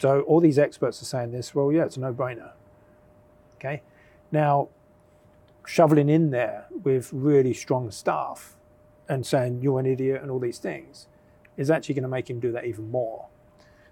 So 0.00 0.22
all 0.22 0.40
these 0.40 0.58
experts 0.58 1.00
are 1.02 1.04
saying 1.04 1.32
this. 1.32 1.54
Well, 1.54 1.70
yeah, 1.70 1.84
it's 1.84 1.96
a 1.96 2.00
no-brainer. 2.00 2.52
Okay, 3.56 3.82
now 4.32 4.68
shoveling 5.66 6.08
in 6.08 6.30
there 6.30 6.66
with 6.82 7.12
really 7.12 7.52
strong 7.52 7.90
staff 7.90 8.56
and 9.08 9.26
saying 9.26 9.60
you're 9.62 9.78
an 9.78 9.86
idiot 9.86 10.22
and 10.22 10.30
all 10.30 10.38
these 10.38 10.58
things 10.58 11.08
is 11.56 11.70
actually 11.70 11.94
going 11.94 12.02
to 12.04 12.08
make 12.08 12.30
him 12.30 12.40
do 12.40 12.52
that 12.52 12.64
even 12.64 12.90
more. 12.90 13.26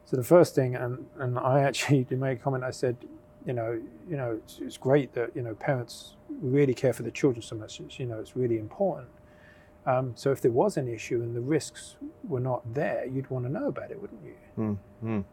So 0.07 0.17
the 0.17 0.25
first 0.25 0.55
thing, 0.55 0.75
and, 0.77 1.07
and 1.19 1.39
I 1.39 1.61
actually 1.63 2.05
did 2.05 2.19
make 2.19 2.39
a 2.39 2.43
comment. 2.43 2.65
I 2.65 2.71
said, 2.71 2.97
you 3.45 3.53
know, 3.53 3.81
you 4.09 4.17
know, 4.17 4.41
it's, 4.43 4.59
it's 4.61 4.77
great 4.77 5.13
that 5.15 5.31
you 5.35 5.43
know 5.43 5.55
parents 5.55 6.15
really 6.29 6.75
care 6.75 6.93
for 6.93 7.03
the 7.03 7.11
children 7.11 7.43
so 7.43 7.57
much. 7.57 7.81
It's, 7.81 7.99
you 7.99 8.07
know, 8.07 8.19
it's 8.21 8.37
really 8.37 8.59
important. 8.59 9.09
Um, 9.87 10.13
so 10.17 10.33
if 10.33 10.41
there 10.41 10.51
was 10.51 10.77
an 10.77 10.89
issue 10.89 11.23
and 11.23 11.35
the 11.35 11.41
risks 11.41 11.97
were 12.27 12.41
not 12.41 12.75
there, 12.75 13.07
you'd 13.07 13.31
want 13.31 13.45
to 13.45 13.51
know 13.53 13.69
about 13.69 13.91
it, 13.93 14.01
wouldn't 14.01 14.21
you? 14.25 14.79
Mm. 15.05 15.25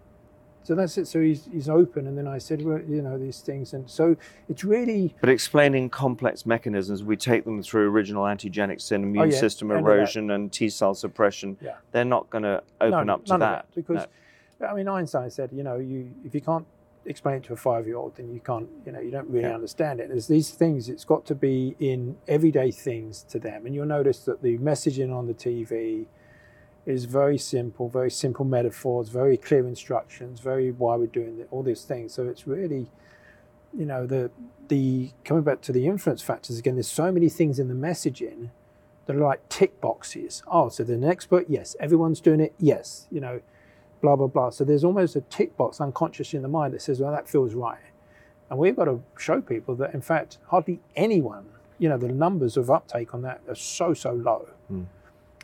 So 0.66 0.76
that's 0.76 0.98
it. 0.98 1.08
So 1.08 1.20
he's, 1.20 1.50
he's 1.52 1.68
open, 1.68 2.08
and 2.08 2.18
then 2.18 2.26
I 2.28 2.38
said, 2.38 2.62
well, 2.62 2.80
you 2.88 3.02
know, 3.02 3.18
these 3.18 3.40
things, 3.42 3.74
and 3.74 3.90
so 3.90 4.16
it's 4.48 4.64
really. 4.64 5.14
But 5.20 5.30
explaining 5.30 5.90
complex 5.90 6.46
mechanisms, 6.46 7.04
we 7.04 7.18
take 7.18 7.44
them 7.44 7.62
through 7.62 7.90
original 7.90 8.24
antigenic 8.24 8.80
sin, 8.80 9.04
immune 9.04 9.24
Oh, 9.24 9.26
yeah, 9.26 9.40
system 9.40 9.72
end 9.72 9.82
erosion, 9.86 10.32
and 10.32 10.52
T 10.54 10.70
cell 10.70 10.94
suppression. 10.94 11.58
Yeah. 11.60 11.76
They're 11.92 12.06
not 12.06 12.30
going 12.30 12.44
to 12.44 12.64
open 12.80 13.08
No, 13.08 13.14
up 13.16 13.26
to 13.26 13.32
none 13.32 13.42
of 13.42 13.50
that. 13.50 13.66
because 13.76 14.08
No. 14.62 14.68
I 14.68 14.74
mean 14.74 14.88
Einstein 14.88 15.30
said, 15.32 15.50
you 15.52 15.64
know, 15.64 15.76
you 15.76 16.10
if 16.24 16.34
you 16.34 16.40
can't 16.40 16.66
explain 17.06 17.38
it 17.38 17.44
to 17.46 17.54
a 17.54 17.58
five 17.58 17.86
year 17.88 17.98
old, 17.98 18.16
then 18.16 18.30
you 18.34 18.40
can't, 18.40 18.70
you 18.86 18.92
know, 18.92 19.00
you 19.00 19.12
don't 19.12 19.30
really 19.30 19.46
Yeah. 19.48 19.56
understand 19.56 20.00
it. 20.00 20.10
There's 20.10 20.28
these 20.28 20.52
things. 20.52 20.90
It's 20.90 21.06
got 21.06 21.26
to 21.26 21.36
be 21.36 21.76
in 21.80 22.18
everyday 22.28 22.72
things 22.72 23.24
to 23.30 23.40
them, 23.40 23.66
and 23.66 23.76
you'll 23.76 23.86
notice 23.86 24.24
that 24.26 24.42
the 24.42 24.58
messaging 24.58 25.14
on 25.14 25.28
the 25.28 25.34
TV 25.34 26.08
is 26.86 27.06
very 27.06 27.38
simple, 27.38 27.88
very 27.88 28.12
simple 28.12 28.46
metaphors, 28.46 29.10
very 29.10 29.38
clear 29.38 29.66
instructions, 29.68 30.40
very 30.42 30.72
why 30.72 30.96
we're 30.96 31.08
doing 31.08 31.40
it, 31.40 31.48
all 31.52 31.64
these 31.64 31.84
things. 31.86 32.14
So 32.14 32.28
it's 32.28 32.46
really, 32.48 32.90
you 33.74 33.86
know, 33.86 34.06
the 34.06 34.32
the 34.70 35.12
coming 35.26 35.44
back 35.44 35.62
to 35.62 35.72
the 35.74 35.88
influence 35.88 36.22
factors 36.22 36.58
again. 36.58 36.76
There's 36.76 36.88
so 36.88 37.12
many 37.12 37.28
things 37.30 37.60
in 37.60 37.68
the 37.68 37.74
messaging 37.74 38.50
that 39.06 39.16
are 39.16 39.20
like 39.20 39.48
tick 39.50 39.82
boxes. 39.82 40.42
Oh, 40.48 40.70
so 40.70 40.84
they're 40.86 40.96
an 40.96 41.04
expert? 41.04 41.46
Yes. 41.50 41.76
Everyone's 41.80 42.22
doing 42.22 42.40
it? 42.40 42.54
Yes. 42.58 43.08
You 43.12 43.20
know, 43.20 43.42
blah, 44.04 44.18
blah, 44.18 44.28
blah. 44.28 44.50
So 44.50 44.66
there's 44.66 44.84
almost 44.84 45.16
a 45.16 45.22
tick 45.22 45.56
box 45.56 45.80
unconsciously 45.80 46.38
in 46.38 46.44
the 46.44 46.50
mind 46.50 46.74
that 46.74 46.82
says, 46.82 47.00
well, 47.00 47.12
that 47.12 47.28
feels 47.28 47.56
right. 47.56 47.80
And 48.50 48.60
we've 48.60 48.76
got 48.76 48.86
to 48.86 49.02
show 49.18 49.42
people 49.42 49.74
that, 49.78 49.94
in 49.94 50.02
fact, 50.02 50.38
hardly 50.48 50.82
anyone, 50.96 51.46
you 51.80 51.88
know, 51.88 51.98
the 51.98 52.10
numbers 52.10 52.58
of 52.58 52.70
uptake 52.70 53.14
on 53.16 53.22
that 53.22 53.42
are 53.48 53.56
so, 53.56 53.94
so 53.94 54.12
low. 54.12 54.50
Mm. 54.72 54.86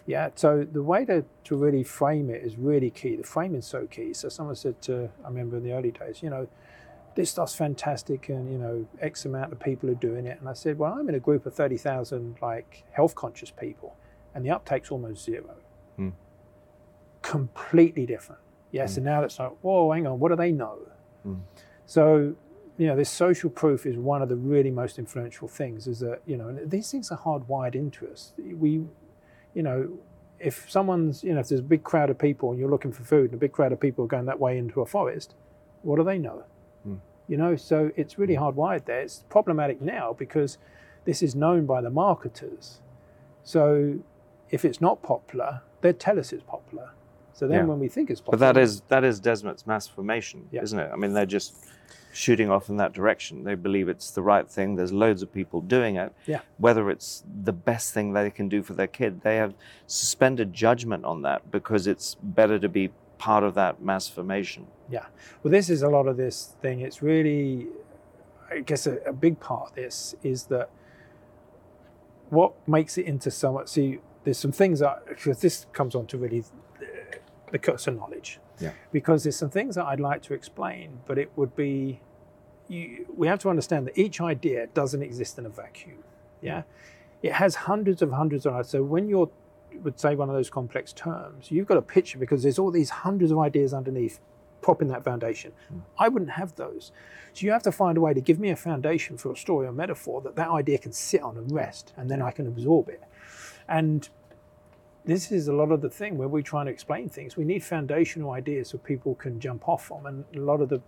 Yeah. 0.06 0.30
So 0.36 0.68
the 0.70 0.84
way 0.84 1.06
to, 1.06 1.24
to 1.46 1.56
really 1.56 1.84
frame 1.84 2.30
it 2.30 2.44
is 2.44 2.58
really 2.58 2.90
key. 2.90 3.16
The 3.16 3.24
framing's 3.24 3.66
so 3.66 3.88
key. 3.88 4.14
So 4.14 4.28
someone 4.28 4.56
said 4.56 4.82
to, 4.84 5.10
I 5.24 5.30
remember 5.30 5.58
in 5.58 5.64
the 5.64 5.72
early 5.72 5.92
days, 5.92 6.22
you 6.22 6.30
know, 6.30 6.48
this 7.16 7.32
stuff's 7.32 7.56
fantastic 7.56 8.30
and 8.30 8.50
you 8.52 8.58
know 8.58 8.86
x 9.02 9.26
amount 9.26 9.52
of 9.52 9.60
people 9.60 9.90
are 9.90 9.96
doing 9.96 10.26
it 10.26 10.40
and 10.40 10.48
i 10.48 10.54
said 10.54 10.78
well 10.78 10.94
i'm 10.94 11.10
in 11.10 11.16
a 11.16 11.20
group 11.20 11.46
of 11.46 11.54
30000 11.54 12.38
like 12.42 12.86
health 12.92 13.14
conscious 13.16 13.52
people 13.52 13.96
and 14.34 14.46
the 14.46 14.50
uptake's 14.50 14.90
almost 14.90 15.26
zero 15.26 15.56
Hmm. 15.98 16.10
completely 17.22 18.06
different 18.06 18.40
yes 18.72 18.94
Hmm. 18.94 19.00
and 19.00 19.06
now 19.06 19.24
it's 19.24 19.40
like 19.40 19.52
whoa 19.62 19.92
hang 19.92 20.06
on 20.08 20.20
what 20.20 20.30
do 20.30 20.36
they 20.36 20.52
know? 20.52 20.78
Hmm. 21.24 21.36
so 21.86 22.36
you 22.78 22.88
know 22.88 22.96
this 22.96 23.10
social 23.10 23.50
proof 23.50 23.86
is 23.86 23.98
one 23.98 24.22
of 24.22 24.30
the 24.30 24.36
really 24.38 24.72
most 24.72 24.98
influential 24.98 25.48
things 25.48 25.86
is 25.88 26.00
that 26.00 26.22
you 26.26 26.38
know 26.38 26.48
and 26.48 26.72
these 26.72 26.90
things 26.92 27.12
are 27.12 27.18
hardwired 27.18 27.76
into 27.76 28.08
us. 28.08 28.34
We 28.38 28.72
you 29.54 29.64
know 29.64 29.90
if 30.40 30.70
someone's 30.72 31.22
you 31.24 31.34
know 31.34 31.42
if 31.42 31.50
there's 31.50 31.60
a 31.60 31.64
big 31.76 31.84
crowd 31.84 32.10
of 32.10 32.18
people 32.18 32.52
and 32.52 32.60
you're 32.60 32.70
looking 32.70 32.94
for 32.94 33.04
food 33.04 33.26
and 33.32 33.34
a 33.34 33.38
big 33.38 33.52
crowd 33.52 33.74
of 33.74 33.80
people 33.82 34.06
are 34.06 34.08
going 34.08 34.26
that 34.26 34.40
way 34.40 34.58
into 34.58 34.80
a 34.82 34.86
forest 34.86 35.36
what 35.82 35.98
do 35.98 36.04
they 36.04 36.18
know? 36.18 36.44
Hmm. 36.84 36.96
you 37.28 37.36
know 37.36 37.56
so 37.58 37.92
it's 37.98 38.18
really 38.18 38.36
hardwired 38.36 38.86
there. 38.86 39.02
It's 39.02 39.24
problematic 39.30 39.82
now 39.82 40.14
because 40.18 40.58
this 41.06 41.22
is 41.22 41.36
known 41.36 41.66
by 41.66 41.82
the 41.82 41.90
marketers. 41.90 42.80
So 43.44 44.00
if 44.50 44.64
it's 44.64 44.80
not 44.80 45.02
popular 45.04 45.62
they 45.82 45.92
tell 45.92 46.18
us 46.20 46.32
it's 46.32 46.44
popular 46.44 46.92
so 47.40 47.48
then 47.48 47.60
Yeah. 47.60 47.64
when 47.64 47.80
we 47.80 47.88
think 47.88 48.10
it's 48.10 48.20
possible, 48.20 48.38
But 48.38 48.54
that 48.54 48.58
is 48.62 48.82
that 48.90 49.06
is 49.06 49.22
Desmet's 49.22 49.66
mass 49.66 49.88
formation, 49.88 50.50
Yeah. 50.52 50.62
isn't 50.62 50.78
it? 50.78 50.92
I 50.92 50.98
mean, 50.98 51.14
they're 51.14 51.26
just 51.26 51.56
shooting 52.12 52.50
off 52.50 52.68
in 52.70 52.76
that 52.78 52.92
direction. 52.92 53.46
They 53.46 53.56
believe 53.56 53.88
it's 53.88 54.12
the 54.12 54.22
right 54.22 54.46
thing. 54.50 54.76
There's 54.76 54.92
loads 54.92 55.22
of 55.22 55.32
people 55.32 55.62
doing 55.62 55.96
it. 55.96 56.12
Yeah. 56.26 56.42
Whether 56.58 56.90
it's 56.90 57.24
the 57.44 57.54
best 57.54 57.94
thing 57.94 58.12
they 58.12 58.30
can 58.30 58.50
do 58.50 58.62
for 58.62 58.74
their 58.74 58.88
kid, 58.88 59.22
they 59.22 59.38
have 59.38 59.54
suspended 59.88 60.52
judgment 60.52 61.06
on 61.06 61.22
that 61.22 61.50
because 61.50 61.88
it's 61.88 62.16
better 62.22 62.60
to 62.60 62.68
be 62.68 62.92
part 63.20 63.44
of 63.46 63.54
that 63.54 63.82
mass 63.82 64.10
formation. 64.10 64.68
Yeah. 64.90 65.06
Well, 65.44 65.52
this 65.52 65.70
is 65.70 65.82
a 65.82 65.88
lot 65.88 66.08
of 66.08 66.18
this 66.18 66.56
thing. 66.62 66.82
It's 66.82 67.02
really, 67.02 67.68
I 68.52 68.60
guess, 68.60 68.86
a, 68.86 68.98
a 69.06 69.14
big 69.14 69.40
part 69.40 69.70
of 69.70 69.76
this 69.76 70.14
is 70.24 70.48
that 70.48 70.70
what 72.32 72.52
makes 72.68 72.98
it 72.98 73.06
into 73.06 73.32
so 73.32 73.54
much. 73.54 73.70
See, 73.70 74.00
there's 74.26 74.38
some 74.38 74.52
things 74.52 74.80
that 74.80 75.06
because 75.08 75.40
this 75.40 75.66
comes 75.72 75.96
on 75.96 76.06
to 76.08 76.18
really 76.18 76.44
the, 77.52 77.74
of 77.74 77.96
knowledge. 77.96 78.40
Yeah. 78.60 78.72
Because 78.92 79.24
there's 79.24 79.36
some 79.36 79.50
things 79.50 79.76
that 79.76 79.86
I'd 79.86 80.00
like 80.00 80.22
to 80.24 80.34
explain, 80.34 81.00
but 81.06 81.18
it 81.18 81.32
would 81.36 81.56
be, 81.56 82.02
you, 82.68 83.06
we 83.16 83.28
have 83.28 83.40
to 83.40 83.50
understand 83.50 83.88
that 83.88 83.98
each 83.98 84.22
idea 84.22 84.68
doesn't 84.68 85.02
exist 85.02 85.38
in 85.38 85.46
a 85.46 85.50
vacuum. 85.50 86.04
Yeah. 86.42 86.64
It 87.22 87.34
has 87.34 87.56
hundreds 87.56 88.02
of 88.02 88.12
hundreds 88.12 88.46
of. 88.46 88.54
Ideas. 88.54 88.70
So 88.70 88.84
when 88.84 89.10
you're 89.10 89.30
would 89.84 90.00
say 90.00 90.16
one 90.16 90.30
of 90.30 90.36
those 90.36 90.50
complex 90.50 90.94
terms, 90.94 91.52
you've 91.52 91.68
got 91.68 91.78
a 91.78 91.82
picture 91.82 92.18
because 92.18 92.44
there's 92.44 92.60
all 92.60 92.72
these 92.72 92.90
hundreds 92.90 93.32
of 93.32 93.40
ideas 93.40 93.74
underneath 93.74 94.20
propping 94.62 94.88
that 94.90 95.04
foundation. 95.04 95.52
Hmm. 95.70 95.80
I 95.98 96.10
wouldn't 96.10 96.32
have 96.32 96.56
those. 96.56 96.92
So 97.34 97.46
you 97.46 97.52
have 97.52 97.64
to 97.64 97.72
find 97.72 97.98
a 97.98 98.02
way 98.02 98.14
to 98.14 98.22
give 98.22 98.40
me 98.40 98.50
a 98.50 98.56
foundation 98.56 99.18
for 99.18 99.32
a 99.32 99.38
story 99.38 99.68
or 99.68 99.72
metaphor 99.72 100.22
that 100.22 100.36
that 100.36 100.50
idea 100.50 100.78
can 100.78 100.92
sit 100.92 101.22
on 101.22 101.38
and 101.38 101.52
rest, 101.52 101.94
and 101.96 102.10
then 102.10 102.22
I 102.22 102.32
can 102.32 102.48
absorb 102.48 102.90
it. 102.90 103.02
And 103.68 104.10
this 105.10 105.32
is 105.32 105.48
a 105.48 105.54
lot 105.54 105.72
of 105.72 105.82
the 105.82 105.90
thing 105.90 106.18
where 106.18 106.28
we're 106.28 106.44
trying 106.44 106.68
to 106.68 106.72
explain 106.72 107.10
things. 107.10 107.36
We 107.36 107.44
need 107.44 107.64
foundational 107.64 108.30
ideas 108.32 108.70
so 108.70 108.78
people 108.78 109.16
can 109.16 109.40
jump 109.40 109.68
off 109.68 109.86
from, 109.86 110.06
and 110.06 110.24
a 110.36 110.40
lot 110.40 110.62
of 110.62 110.70
the 110.70 110.82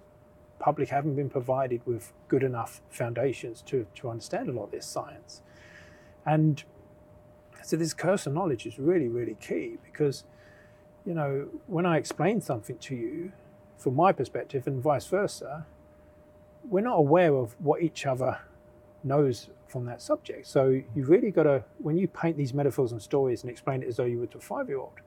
public 0.59 0.89
haven't 0.89 1.15
been 1.15 1.29
provided 1.29 1.81
with 1.87 2.13
good 2.27 2.43
enough 2.43 2.81
foundations 2.91 3.63
to, 3.63 3.87
to 3.95 4.09
understand 4.11 4.47
a 4.47 4.51
lot 4.51 4.65
of 4.65 4.71
this 4.71 4.85
science. 4.85 5.41
And 6.23 6.63
so 7.63 7.75
this 7.75 7.95
curse 7.95 8.27
of 8.27 8.33
knowledge 8.33 8.67
is 8.67 8.77
really, 8.77 9.07
really 9.07 9.37
key 9.41 9.77
because, 9.83 10.23
you 11.03 11.15
know, 11.15 11.47
when 11.65 11.87
I 11.87 11.97
explain 11.97 12.41
something 12.41 12.77
to 12.77 12.95
you, 12.95 13.31
from 13.79 13.95
my 13.95 14.11
perspective 14.11 14.67
and 14.67 14.83
vice 14.83 15.07
versa, 15.07 15.65
we're 16.69 16.81
not 16.81 16.97
aware 16.97 17.33
of 17.33 17.55
what 17.59 17.81
each 17.81 18.05
other 18.05 18.37
knows 19.03 19.49
from 19.67 19.85
that 19.85 20.01
subject. 20.01 20.47
So 20.47 20.81
you've 20.95 21.09
really 21.09 21.31
got 21.31 21.43
to, 21.43 21.63
when 21.77 21.97
you 21.97 22.07
paint 22.07 22.37
these 22.37 22.53
metaphors 22.53 22.91
and 22.91 23.01
stories 23.01 23.43
and 23.43 23.49
explain 23.49 23.83
it 23.83 23.87
as 23.87 23.97
though 23.97 24.05
you 24.05 24.19
were 24.19 24.27
to 24.27 24.37
a 24.37 24.41
five-year-old, 24.41 24.99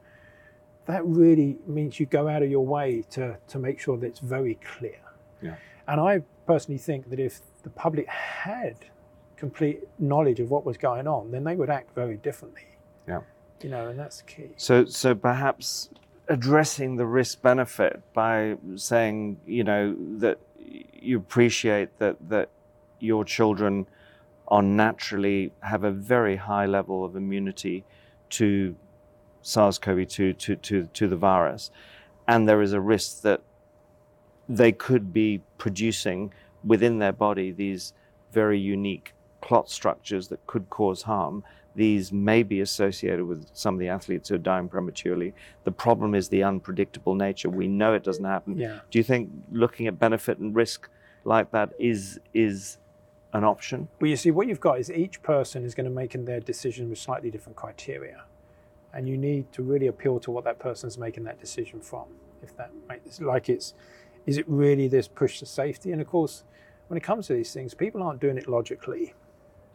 that 0.87 1.05
really 1.05 1.59
means 1.67 2.01
you 2.01 2.07
go 2.07 2.29
out 2.29 2.43
of 2.43 2.51
your 2.51 2.65
way 2.65 3.05
to, 3.11 3.37
to 3.49 3.59
make 3.59 3.79
sure 3.79 3.97
that 3.99 4.07
it's 4.07 4.21
very 4.21 4.59
clear. 4.77 5.01
Yeah. 5.43 5.57
And 5.87 6.01
I 6.01 6.23
personally 6.47 6.79
think 6.79 7.11
that 7.11 7.21
if 7.21 7.41
the 7.63 7.71
public 7.71 8.07
had 8.09 8.77
complete 9.37 9.81
knowledge 9.99 10.41
of 10.41 10.51
what 10.51 10.65
was 10.65 10.77
going 10.77 11.07
on, 11.07 11.31
then 11.31 11.45
they 11.45 11.57
would 11.57 11.71
act 11.71 11.95
very 11.95 12.17
differently. 12.17 12.67
Yeah. 13.07 13.21
You 13.63 13.71
know, 13.71 13.89
and 13.89 13.99
that's 13.99 14.23
key. 14.23 14.51
So, 14.57 14.85
so 14.85 15.15
perhaps 15.15 15.91
addressing 16.29 16.97
the 16.97 17.07
risk 17.07 17.43
benefit 17.43 18.03
by 18.15 18.57
saying, 18.77 19.39
you 19.47 19.65
know, 19.65 19.95
that 20.19 20.39
you 20.59 21.19
appreciate 21.19 21.99
that 21.99 22.17
that 22.29 22.49
your 23.01 23.25
children 23.25 23.87
are 24.49 24.63
naturally 24.63 25.53
have 25.61 25.85
a 25.85 25.91
very 25.91 26.37
high 26.37 26.67
level 26.67 27.05
of 27.05 27.17
immunity 27.17 27.85
to 28.31 28.77
SARS-CoV-2 29.43 30.39
to, 30.39 30.57
to, 30.57 30.85
to 30.87 31.09
the 31.09 31.17
virus, 31.17 31.71
and 32.27 32.49
there 32.49 32.63
is 32.63 32.73
a 32.73 32.81
risk 32.81 33.23
that 33.23 33.43
they 34.49 34.73
could 34.73 35.13
be 35.13 35.41
producing 35.59 36.33
within 36.63 36.99
their 36.99 37.13
body 37.13 37.51
these 37.51 37.93
very 38.33 38.59
unique 38.59 39.15
clot 39.41 39.71
structures 39.71 40.29
that 40.29 40.47
could 40.47 40.69
cause 40.71 41.03
harm. 41.03 41.45
These 41.77 42.13
may 42.13 42.43
be 42.43 42.61
associated 42.61 43.25
with 43.25 43.49
some 43.53 43.75
of 43.75 43.81
the 43.81 43.89
athletes 43.89 44.29
who 44.29 44.37
are 44.37 44.39
dying 44.39 44.69
prematurely. 44.69 45.35
The 45.65 45.73
problem 45.73 46.15
is 46.15 46.29
the 46.29 46.43
unpredictable 46.43 47.15
nature. 47.15 47.51
We 47.51 47.69
know 47.69 47.95
it 47.95 48.05
doesn't 48.05 48.25
happen. 48.25 48.57
Yeah. 48.57 48.81
Do 48.91 48.99
you 48.99 49.03
think 49.03 49.31
looking 49.51 49.87
at 49.87 49.99
benefit 49.99 50.39
and 50.39 50.55
risk 50.55 50.89
like 51.25 51.51
that 51.51 51.73
is 51.79 52.21
is 52.33 52.79
an 53.35 53.45
option? 53.45 53.89
Well, 54.01 54.11
you 54.11 54.17
see, 54.17 54.31
what 54.31 54.47
you've 54.49 54.61
got 54.61 54.79
is 54.81 54.91
each 54.91 55.23
person 55.23 55.65
is 55.65 55.75
going 55.75 55.85
to 55.85 55.91
make 55.95 56.15
in 56.15 56.25
their 56.25 56.41
decision 56.41 56.89
with 56.91 56.99
slightly 56.99 57.31
different 57.31 57.57
criteria. 57.57 58.25
and 58.93 59.09
you 59.09 59.19
need 59.19 59.53
to 59.53 59.63
really 59.63 59.89
appeal 59.89 60.21
to 60.21 60.31
what 60.31 60.45
that 60.45 60.59
person's 60.59 60.99
making 60.99 61.25
that 61.25 61.41
decision 61.41 61.81
from. 61.81 62.07
If 62.43 62.57
that 62.57 62.71
makes 62.89 63.21
like 63.21 63.49
it's, 63.49 63.75
is 64.27 64.39
it 64.39 64.45
really 64.49 64.89
this 64.89 65.09
push 65.09 65.41
to 65.41 65.47
safety? 65.47 65.93
And 65.93 66.01
of 66.01 66.09
course, 66.09 66.45
when 66.89 66.97
it 66.99 67.03
comes 67.03 67.27
to 67.29 67.35
these 67.35 67.53
things, 67.53 67.75
people 67.75 68.03
aren't 68.03 68.21
doing 68.21 68.39
it 68.39 68.49
logically. 68.49 69.15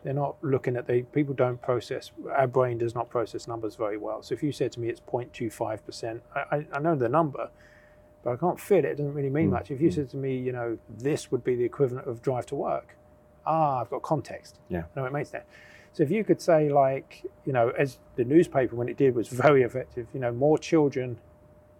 They're 0.04 0.14
not 0.14 0.38
looking 0.42 0.78
at 0.78 0.88
the 0.88 1.04
people 1.04 1.34
don't 1.36 1.62
process. 1.62 2.12
Our 2.38 2.48
brain 2.48 2.78
does 2.78 2.96
not 2.96 3.10
process 3.10 3.48
numbers 3.48 3.76
very 3.76 3.98
well. 3.98 4.24
So 4.24 4.34
if 4.36 4.44
you 4.44 4.52
said 4.54 4.72
to 4.74 4.80
me 4.80 4.90
it's 4.90 5.02
0.25 5.02 5.86
percent, 5.86 6.24
I, 6.36 6.66
I 6.74 6.80
know 6.80 6.96
the 6.96 7.10
number, 7.10 7.50
but 8.24 8.34
I 8.34 8.38
can't 8.38 8.60
fit 8.60 8.86
it. 8.86 8.92
It 8.94 8.98
doesn't 8.98 9.14
really 9.14 9.30
mean 9.32 9.50
Mm, 9.50 9.54
much. 9.54 9.72
If 9.72 9.82
you 9.82 9.90
mm. 9.90 9.96
said 9.96 10.10
to 10.12 10.18
me, 10.18 10.38
you 10.38 10.54
know, 10.54 10.78
this 10.90 11.32
would 11.32 11.44
be 11.44 11.56
the 11.56 11.66
equivalent 11.66 12.08
of 12.08 12.22
drive 12.22 12.46
to 12.48 12.56
work, 12.56 12.96
ah, 13.50 13.82
I've 13.82 13.90
got 13.90 14.02
context. 14.04 14.60
Yeah. 14.70 14.84
No, 14.96 15.06
it 15.06 15.12
makes 15.12 15.30
sense. 15.30 15.46
So 15.92 16.04
if 16.04 16.12
you 16.12 16.24
could 16.24 16.40
say, 16.40 16.70
like, 16.70 17.24
you 17.46 17.52
know, 17.52 17.70
as 17.78 17.98
the 18.16 18.24
newspaper 18.24 18.76
when 18.76 18.88
it 18.88 18.96
did 18.98 19.16
was 19.16 19.28
very 19.28 19.64
effective, 19.64 20.08
you 20.14 20.20
know, 20.20 20.32
more 20.32 20.58
children 20.58 21.18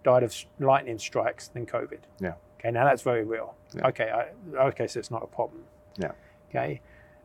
died 0.04 0.24
of 0.24 0.36
lightning 0.60 0.98
strikes 0.98 1.48
than 1.48 1.66
COVID. 1.66 2.00
Yeah. 2.20 2.34
Okay, 2.60 2.72
now 2.72 2.86
that's 2.86 3.04
very 3.04 3.24
real. 3.24 3.56
Yeah. 3.76 3.88
Okay, 3.88 4.10
I, 4.10 4.58
okay, 4.68 4.88
so 4.88 5.00
it's 5.00 5.12
not 5.12 5.24
a 5.24 5.28
problem. 5.28 5.64
Yeah. 5.98 6.12
Okay, 6.50 6.82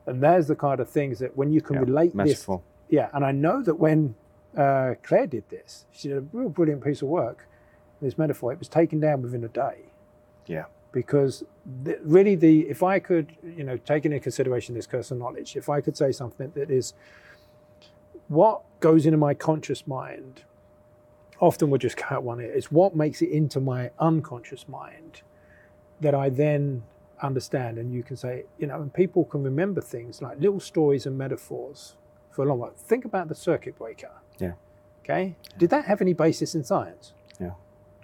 and 0.07 0.23
there's 0.23 0.47
the 0.47 0.55
kind 0.55 0.79
of 0.79 0.89
things 0.89 1.19
that 1.21 1.37
when 1.37 1.51
you 1.51 1.61
can 1.61 1.77
Yeah, 1.77 1.81
relate 1.81 2.17
this 2.17 2.47
yeah, 2.89 3.09
and 3.15 3.25
I 3.25 3.33
know 3.33 3.63
that 3.63 3.77
when 3.77 4.15
uh, 4.57 4.95
Claire 5.03 5.27
did 5.27 5.49
this, 5.49 5.87
she 5.91 6.09
did 6.09 6.19
a 6.19 6.25
real 6.33 6.51
brilliant 6.51 6.85
piece 6.85 7.01
of 7.03 7.09
work. 7.09 7.49
This 8.03 8.19
metaphor, 8.19 8.53
it 8.53 8.59
was 8.59 8.69
taken 8.69 9.01
down 9.01 9.23
within 9.23 9.43
a 9.43 9.49
day. 9.49 9.87
Yeah. 10.47 10.67
Because 10.95 11.43
the, 11.83 11.99
really, 12.03 12.37
the 12.37 12.61
if 12.69 12.85
I 12.85 13.01
could, 13.01 13.37
you 13.45 13.65
know, 13.65 13.77
take 13.77 14.05
into 14.07 14.21
consideration 14.21 14.77
this 14.77 14.87
curse 14.87 15.11
of 15.11 15.19
knowledge, 15.19 15.57
if 15.57 15.69
I 15.69 15.81
could 15.81 15.97
say 15.97 16.13
something 16.13 16.53
that 16.55 16.71
is 16.71 16.95
what 18.29 18.63
goes 18.79 19.05
into 19.05 19.19
my 19.19 19.35
conscious 19.35 19.87
mind, 19.89 20.45
often 21.41 21.69
would 21.71 21.81
just 21.81 21.97
cut 21.97 22.23
one 22.23 22.41
ear. 22.41 22.53
It's 22.53 22.71
what 22.71 22.95
makes 22.95 23.21
it 23.23 23.31
into 23.31 23.61
my 23.61 23.91
unconscious 23.99 24.69
mind 24.69 25.23
that 26.01 26.15
I 26.15 26.29
then 26.29 26.85
understand. 27.21 27.77
And 27.79 27.93
you 27.93 28.05
can 28.05 28.17
say, 28.17 28.45
you 28.59 28.69
know, 28.69 28.81
and 28.81 28.95
people 28.95 29.25
can 29.25 29.43
remember 29.43 29.81
things 29.81 30.23
like 30.23 30.39
little 30.41 30.61
stories 30.61 31.07
and 31.07 31.19
metaphors 31.19 31.97
for 32.31 32.45
a 32.45 32.49
long 32.49 32.61
while. 32.61 32.73
Think 32.77 33.05
about 33.05 33.29
the 33.29 33.35
circuit 33.35 33.77
breaker. 33.77 34.13
Yeah. 34.39 34.53
Okay. 35.03 35.35
Did 35.59 35.71
that 35.71 35.87
have 35.87 36.01
any 36.01 36.13
basis 36.13 36.55
in 36.55 36.63
science? 36.63 37.15
Yeah. 37.41 37.53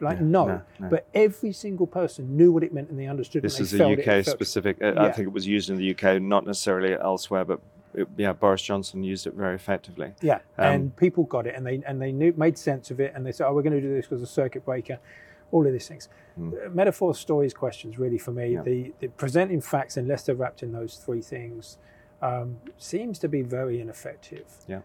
Like 0.01 0.19
Yeah, 0.19 0.25
no, 0.25 0.47
no, 0.47 0.63
no. 0.81 0.89
but 0.89 1.07
every 1.15 1.53
single 1.53 1.87
person 1.87 2.37
knew 2.37 2.53
what 2.53 2.63
it 2.63 2.73
meant 2.73 2.91
and 2.91 2.99
they 2.99 3.07
understood. 3.07 3.43
This 3.43 3.61
is 3.61 3.73
a 3.75 3.85
UK 3.87 4.25
specific. 4.25 4.79
uh, 4.83 4.95
I 4.97 5.13
think 5.13 5.27
it 5.29 5.33
was 5.33 5.47
used 5.47 5.71
in 5.71 5.77
the 5.77 5.91
UK, 5.95 6.21
not 6.21 6.47
necessarily 6.47 6.95
elsewhere, 6.95 7.45
but 7.45 7.61
it, 7.95 8.07
yeah, 8.17 8.33
Boris 8.33 8.63
Johnson 8.63 9.03
used 9.03 9.27
it 9.27 9.35
very 9.35 9.55
effectively. 9.57 10.13
Yeah, 10.23 10.37
Um, 10.59 10.67
and 10.75 10.97
people 10.97 11.25
got 11.25 11.47
it, 11.47 11.55
and 11.57 11.67
they 11.67 11.83
and 11.87 12.01
they 12.01 12.13
knew 12.13 12.33
made 12.37 12.57
sense 12.57 12.91
of 12.91 13.01
it, 13.01 13.13
and 13.15 13.27
they 13.27 13.33
said, 13.33 13.47
"Oh, 13.49 13.53
we're 13.55 13.63
going 13.63 13.75
to 13.75 13.81
do 13.81 13.93
this 13.95 14.07
because 14.07 14.23
of 14.23 14.29
circuit 14.29 14.65
breaker." 14.65 14.99
All 15.53 15.67
of 15.67 15.73
these 15.73 15.89
things, 15.89 16.09
Mm. 16.39 16.53
Uh, 16.67 16.71
metaphors, 16.71 17.19
stories, 17.19 17.53
questions. 17.53 17.99
Really, 17.99 18.19
for 18.19 18.31
me, 18.31 18.53
Yeah. 18.53 18.63
the, 18.63 18.93
the 19.01 19.09
presenting 19.09 19.61
facts 19.61 19.97
unless 19.97 20.23
they're 20.23 20.37
wrapped 20.37 20.63
in 20.63 20.71
those 20.71 20.95
three 20.95 21.21
things 21.21 21.77
um, 22.23 22.59
seems 22.79 23.19
to 23.19 23.29
be 23.29 23.43
very 23.43 23.81
ineffective. 23.81 24.47
Yeah. 24.69 24.83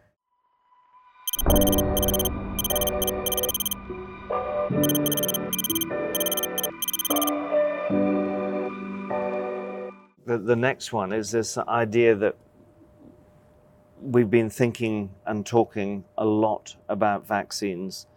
The, 10.26 10.38
the 10.38 10.56
next 10.56 10.92
one 10.92 11.14
is 11.14 11.32
this 11.32 11.58
idea 11.58 12.16
that 12.16 12.36
we've 14.02 14.30
been 14.30 14.50
thinking 14.50 15.12
and 15.26 15.46
talking 15.46 16.04
a 16.18 16.26
lot 16.26 16.76
about 16.90 17.26
vaccines 17.28 18.08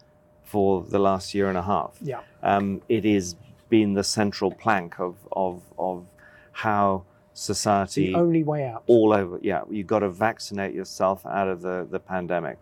for 0.43 0.83
the 0.83 0.99
last 0.99 1.33
year 1.33 1.49
and 1.49 1.57
a 1.57 1.61
half. 1.61 1.97
Yeah, 2.01 2.21
Um, 2.41 2.81
it 2.89 3.05
is 3.05 3.35
been 3.69 3.93
the 3.93 4.03
central 4.03 4.51
plank 4.51 4.99
of, 4.99 5.15
of, 5.31 5.61
of 5.77 6.05
how 6.51 7.03
society 7.33 8.07
the 8.07 8.15
only 8.15 8.43
way 8.43 8.65
out. 8.65 8.83
all 8.87 9.13
over. 9.13 9.39
Yeah, 9.41 9.61
you've 9.69 9.87
got 9.87 9.99
to 9.99 10.09
vaccinate 10.09 10.73
yourself 10.73 11.25
out 11.25 11.47
of 11.47 11.61
the, 11.61 11.87
the 11.89 11.99
pandemic. 11.99 12.57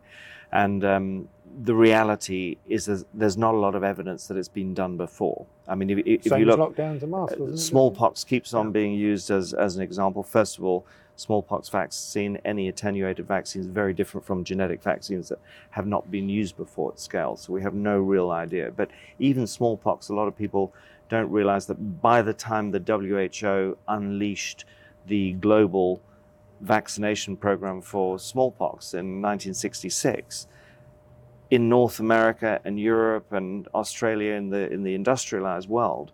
And 0.52 0.84
um, 0.84 1.30
the 1.64 1.74
reality 1.76 2.58
is 2.68 2.86
there's, 2.86 3.06
there's 3.14 3.38
not 3.38 3.54
a 3.54 3.58
lot 3.58 3.76
of 3.76 3.84
evidence 3.84 4.28
that 4.28 4.38
it's 4.38 4.48
been 4.48 4.74
done 4.74 4.98
before. 4.98 5.46
I 5.68 5.76
mean, 5.76 5.90
if, 5.90 6.00
if 6.06 6.24
Same 6.24 6.40
you 6.42 6.46
look, 6.46 6.60
lockdowns 6.60 7.02
and 7.02 7.12
masks. 7.12 7.40
Uh, 7.40 7.46
it? 7.46 7.58
smallpox 7.58 8.24
keeps 8.24 8.54
on 8.54 8.68
Yeah. 8.68 8.72
being 8.72 8.94
used 8.94 9.32
as, 9.32 9.54
as 9.54 9.76
an 9.76 9.82
example. 9.82 10.24
First 10.24 10.58
of 10.58 10.64
all, 10.64 10.86
smallpox 11.16 11.70
vaccine, 11.70 12.38
any 12.46 12.68
attenuated 12.68 13.28
vaccine 13.28 13.62
is 13.62 13.68
very 13.68 13.94
different 13.94 14.26
from 14.26 14.44
genetic 14.44 14.84
vaccines 14.84 15.30
that 15.30 15.40
have 15.72 15.88
not 15.88 16.12
been 16.12 16.30
used 16.30 16.56
before 16.58 16.92
at 16.92 17.00
scale. 17.00 17.36
So 17.36 17.54
we 17.54 17.62
have 17.64 17.74
no 17.74 18.00
real 18.00 18.30
idea. 18.30 18.72
But 18.76 18.92
even 19.18 19.48
smallpox, 19.48 20.10
a 20.10 20.14
lot 20.14 20.28
of 20.28 20.38
people 20.38 20.74
don't 21.10 21.32
realize 21.32 21.66
that 21.68 22.02
by 22.02 22.22
the 22.22 22.34
time 22.34 22.72
the 22.72 22.80
WHO 22.80 23.78
unleashed 23.88 24.66
the 25.08 25.34
global 25.34 26.02
vaccination 26.62 27.38
program 27.38 27.82
for 27.82 28.20
smallpox 28.20 28.94
in 28.94 29.22
1966, 29.22 30.48
in 31.50 31.70
North 31.70 32.00
America 32.00 32.60
and 32.66 32.80
Europe 32.80 33.32
and 33.32 33.68
Australia 33.74 34.34
in 34.34 34.50
the 34.50 34.72
in 34.72 34.84
the 34.84 34.96
industrialized 34.96 35.70
world, 35.70 36.12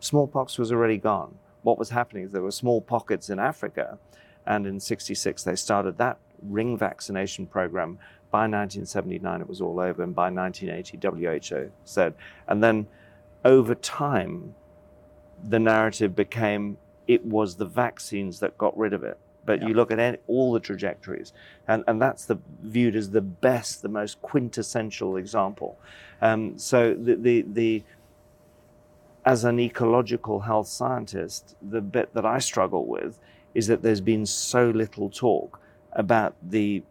smallpox 0.00 0.58
was 0.58 0.72
already 0.72 0.98
gone. 0.98 1.36
What 1.62 1.78
was 1.78 1.90
happening 1.90 2.24
is 2.24 2.32
there 2.32 2.42
were 2.42 2.50
small 2.50 2.80
pockets 2.80 3.30
in 3.30 3.38
Africa, 3.38 3.98
and 4.46 4.66
in 4.66 4.80
66 4.80 5.44
they 5.44 5.56
started 5.56 5.98
that 5.98 6.18
ring 6.42 6.76
vaccination 6.76 7.46
program. 7.46 7.98
By 8.30 8.40
1979 8.40 9.40
it 9.40 9.48
was 9.48 9.60
all 9.60 9.78
over, 9.78 10.02
and 10.02 10.14
by 10.14 10.30
1980 10.30 10.98
WHO 11.06 11.70
said, 11.84 12.14
and 12.48 12.62
then 12.62 12.86
over 13.44 13.74
time, 13.76 14.54
the 15.44 15.58
narrative 15.58 16.16
became 16.16 16.76
it 17.06 17.24
was 17.24 17.56
the 17.56 17.64
vaccines 17.64 18.40
that 18.40 18.58
got 18.58 18.76
rid 18.76 18.92
of 18.92 19.04
it. 19.04 19.18
But 19.46 19.62
you 19.62 19.74
look 19.74 19.90
at 19.90 19.98
any, 19.98 20.18
all 20.26 20.52
the 20.52 20.60
trajectories, 20.60 21.32
and, 21.68 21.84
and 21.86 22.02
that's 22.02 22.24
the 22.26 22.38
viewed 22.62 22.96
as 22.96 23.10
the 23.10 23.20
best, 23.20 23.82
the 23.82 23.88
most 23.88 24.20
quintessential 24.20 25.16
example. 25.16 25.78
Um, 26.20 26.58
so 26.58 26.94
the, 26.94 27.14
the 27.14 27.44
the 27.48 27.84
as 29.24 29.44
an 29.44 29.58
ecological 29.58 30.40
health 30.40 30.68
scientist, 30.68 31.56
the 31.62 31.80
bit 31.80 32.14
that 32.14 32.24
I 32.24 32.38
struggle 32.38 32.86
with 32.86 33.18
is 33.54 33.66
that 33.66 33.82
there's 33.82 34.00
been 34.00 34.26
so 34.26 34.70
little 34.70 35.10
talk 35.10 35.60
about 35.92 36.36
the 36.42 36.82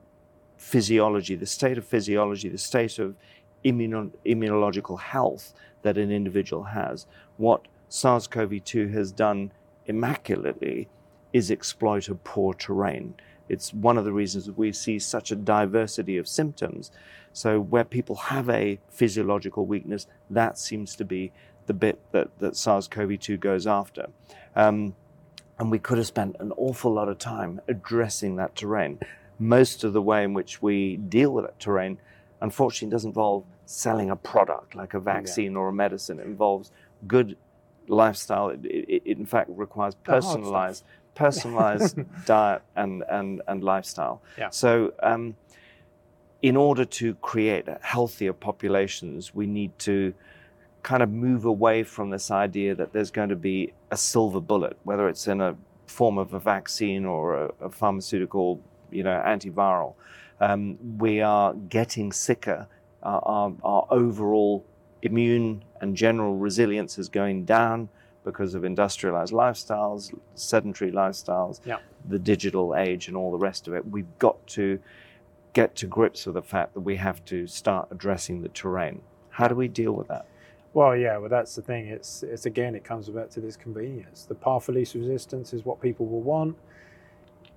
physiology, 0.58 1.36
the 1.36 1.46
state 1.46 1.78
of 1.78 1.86
physiology, 1.86 2.50
the 2.50 2.58
state 2.58 3.00
of 3.00 3.16
immuno- 3.64 4.12
immunological 4.26 5.00
health 5.00 5.54
that 5.84 5.98
an 5.98 6.12
individual 6.12 6.64
has. 6.64 7.06
What 7.38 7.68
SARS 7.88 8.28
CoV 8.28 8.64
2 8.64 8.88
has 8.90 9.12
done 9.12 9.52
immaculately 9.86 10.90
is 11.36 11.52
exploit 11.52 12.08
a 12.08 12.16
poor 12.16 12.54
terrain. 12.54 13.14
It's 13.50 13.74
one 13.74 13.98
of 13.98 14.06
the 14.06 14.14
reasons 14.14 14.50
we 14.50 14.72
see 14.72 15.00
such 15.00 15.32
a 15.32 15.36
diversity 15.36 16.18
of 16.18 16.30
symptoms. 16.30 16.92
So, 17.34 17.60
where 17.60 17.84
people 17.84 18.16
have 18.16 18.50
a 18.50 18.80
physiological 18.90 19.66
weakness, 19.66 20.08
that 20.30 20.58
seems 20.58 20.96
to 20.96 21.04
be 21.04 21.34
the 21.66 21.74
bit 21.74 22.00
that, 22.14 22.30
that 22.40 22.56
SARS 22.56 22.88
CoV 22.88 23.20
2 23.20 23.36
goes 23.36 23.68
after. 23.68 24.08
Um, 24.56 24.96
and 25.60 25.70
we 25.70 25.78
could 25.78 25.98
have 25.98 26.08
spent 26.08 26.38
an 26.40 26.54
awful 26.56 26.94
lot 26.94 27.10
of 27.10 27.18
time 27.18 27.60
addressing 27.68 28.38
that 28.38 28.56
terrain. 28.56 29.00
Most 29.38 29.84
of 29.84 29.92
the 29.92 30.02
way 30.02 30.24
in 30.24 30.34
which 30.34 30.62
we 30.62 30.96
deal 30.96 31.32
with 31.32 31.44
that 31.44 31.60
terrain, 31.60 31.98
unfortunately, 32.40 32.96
doesn't 32.96 33.10
involve 33.10 33.44
selling 33.66 34.10
a 34.10 34.16
product 34.16 34.74
like 34.74 34.94
a 34.94 35.02
vaccine 35.02 35.58
or 35.58 35.68
a 35.68 35.74
medicine. 35.74 36.18
It 36.20 36.28
involves 36.28 36.72
good 37.08 37.36
lifestyle. 37.90 38.50
It, 38.50 38.64
it, 38.64 39.02
it 39.06 39.18
in 39.18 39.26
fact 39.26 39.50
requires 39.52 39.96
The 40.06 40.12
hard 40.12 40.24
stuff. 40.24 40.36
personalized, 40.36 40.84
personalized 41.16 41.98
diet 42.26 42.62
and, 42.76 43.04
and, 43.10 43.42
and 43.48 43.64
lifestyle. 43.64 44.22
Yeah. 44.38 44.50
So, 44.50 44.94
um, 45.02 45.36
in 46.42 46.56
order 46.56 46.86
to 46.86 47.16
create 47.16 47.68
healthier 47.82 48.34
populations, 48.34 49.34
we 49.34 49.48
need 49.48 49.78
to 49.80 50.14
kind 50.84 51.02
of 51.02 51.10
move 51.10 51.46
away 51.46 51.82
from 51.82 52.12
this 52.12 52.30
idea 52.30 52.76
that 52.76 52.94
there's 52.94 53.10
going 53.10 53.30
to 53.30 53.36
be 53.36 53.74
a 53.90 53.98
silver 53.98 54.40
bullet, 54.40 54.78
whether 54.84 55.10
it's 55.10 55.28
in 55.28 55.42
a 55.42 55.56
form 55.88 56.20
of 56.20 56.36
a 56.36 56.40
vaccine 56.40 57.06
or 57.06 57.46
a, 57.46 57.52
a 57.62 57.70
pharmaceutical, 57.72 58.62
you 58.92 59.02
know, 59.02 59.24
antiviral. 59.26 59.96
Um, 60.40 60.78
we 61.00 61.22
are 61.22 61.54
getting 61.54 62.12
sicker. 62.12 62.68
Our, 63.02 63.22
our, 63.26 63.54
our 63.64 63.88
overall 63.90 64.64
immune 65.02 65.64
and 65.82 65.96
general 65.96 66.36
resilience 66.36 67.00
is 67.00 67.10
going 67.10 67.46
down 67.46 67.90
because 68.26 68.56
of 68.56 68.66
industrialized 68.66 69.32
lifestyles, 69.32 70.14
sedentary 70.34 70.92
lifestyles, 70.92 71.62
Yeah. 71.66 71.78
the 72.10 72.20
digital 72.20 72.76
age, 72.76 73.08
and 73.08 73.16
all 73.16 73.32
the 73.32 73.38
rest 73.38 73.68
of 73.70 73.74
it. 73.74 73.88
We've 73.88 74.18
got 74.20 74.46
to 74.48 74.80
get 75.54 75.76
to 75.76 75.88
grips 75.88 76.26
with 76.26 76.36
the 76.36 76.42
fact 76.42 76.74
that 76.74 76.82
we 76.82 76.98
have 76.98 77.24
to 77.26 77.48
start 77.48 77.88
addressing 77.92 78.42
the 78.42 78.50
terrain. 78.50 79.02
How 79.30 79.48
do 79.48 79.56
we 79.56 79.68
deal 79.70 79.94
with 79.94 80.08
that? 80.10 80.26
Well, 80.74 80.98
yeah, 80.98 81.16
well, 81.18 81.30
that's 81.30 81.56
the 81.56 81.62
thing. 81.62 81.88
It's 81.88 82.22
it's 82.24 82.46
again, 82.46 82.76
it 82.76 82.84
comes 82.84 83.08
back 83.10 83.30
to 83.32 83.40
this 83.40 83.56
convenience. 83.56 84.26
The 84.26 84.36
path 84.36 84.68
of 84.68 84.76
least 84.76 84.96
resistance 84.96 85.54
is 85.54 85.64
what 85.64 85.80
people 85.80 86.06
will 86.06 86.22
want, 86.22 86.58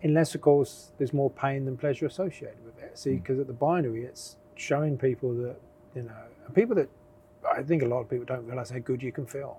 unless, 0.05 0.37
of 0.37 0.41
course, 0.41 0.93
there's 0.99 1.13
more 1.13 1.31
pain 1.31 1.65
than 1.65 1.77
pleasure 1.77 2.07
associated 2.07 2.65
with 2.65 2.79
it. 2.81 2.97
See, 2.97 3.13
Mm. 3.15 3.23
because 3.23 3.39
at 3.41 3.49
the 3.49 3.53
binary, 3.53 4.05
it's 4.05 4.37
showing 4.55 4.97
people 4.99 5.33
that 5.35 5.57
you 5.97 6.03
know, 6.03 6.13
people 6.55 6.77
that 6.77 6.89
I 7.57 7.63
think 7.63 7.83
a 7.83 7.87
lot 7.87 8.01
of 8.01 8.09
people 8.11 8.27
don't 8.27 8.47
realize 8.47 8.71
how 8.71 8.79
good 8.79 9.03
you 9.03 9.11
can 9.11 9.27
feel, 9.27 9.59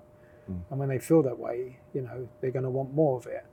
Mm. 0.50 0.62
and 0.70 0.80
when 0.80 0.90
they 0.90 1.00
feel 1.00 1.22
that 1.24 1.38
way, 1.38 1.78
you 1.94 2.02
know, 2.02 2.28
they're 2.42 2.52
going 2.52 2.64
to 2.64 2.70
want 2.70 2.94
more 2.94 3.18
of 3.18 3.28
it. 3.28 3.46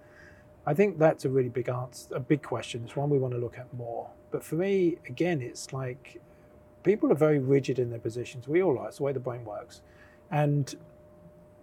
I 0.67 0.75
think 0.75 0.99
that's 0.99 1.25
a 1.25 1.29
really 1.29 1.49
big 1.49 1.69
answer, 1.69 2.15
a 2.15 2.21
big 2.21 2.43
question. 2.43 2.83
It's 2.85 2.97
one 2.97 3.11
we 3.11 3.19
want 3.19 3.35
to 3.35 3.41
look 3.41 3.59
at 3.59 3.73
more. 3.75 4.11
But 4.31 4.43
for 4.43 4.57
me, 4.57 4.99
again, 5.07 5.41
it's 5.41 5.73
like 5.73 6.21
people 6.83 7.13
are 7.13 7.17
very 7.17 7.39
rigid 7.39 7.79
in 7.79 7.91
their 7.91 8.01
positions. 8.01 8.49
We 8.49 8.63
all 8.63 8.79
are. 8.79 8.89
It's 8.89 8.97
the 8.97 9.05
way 9.05 9.13
the 9.13 9.21
brain 9.21 9.45
works, 9.45 9.83
and 10.31 10.75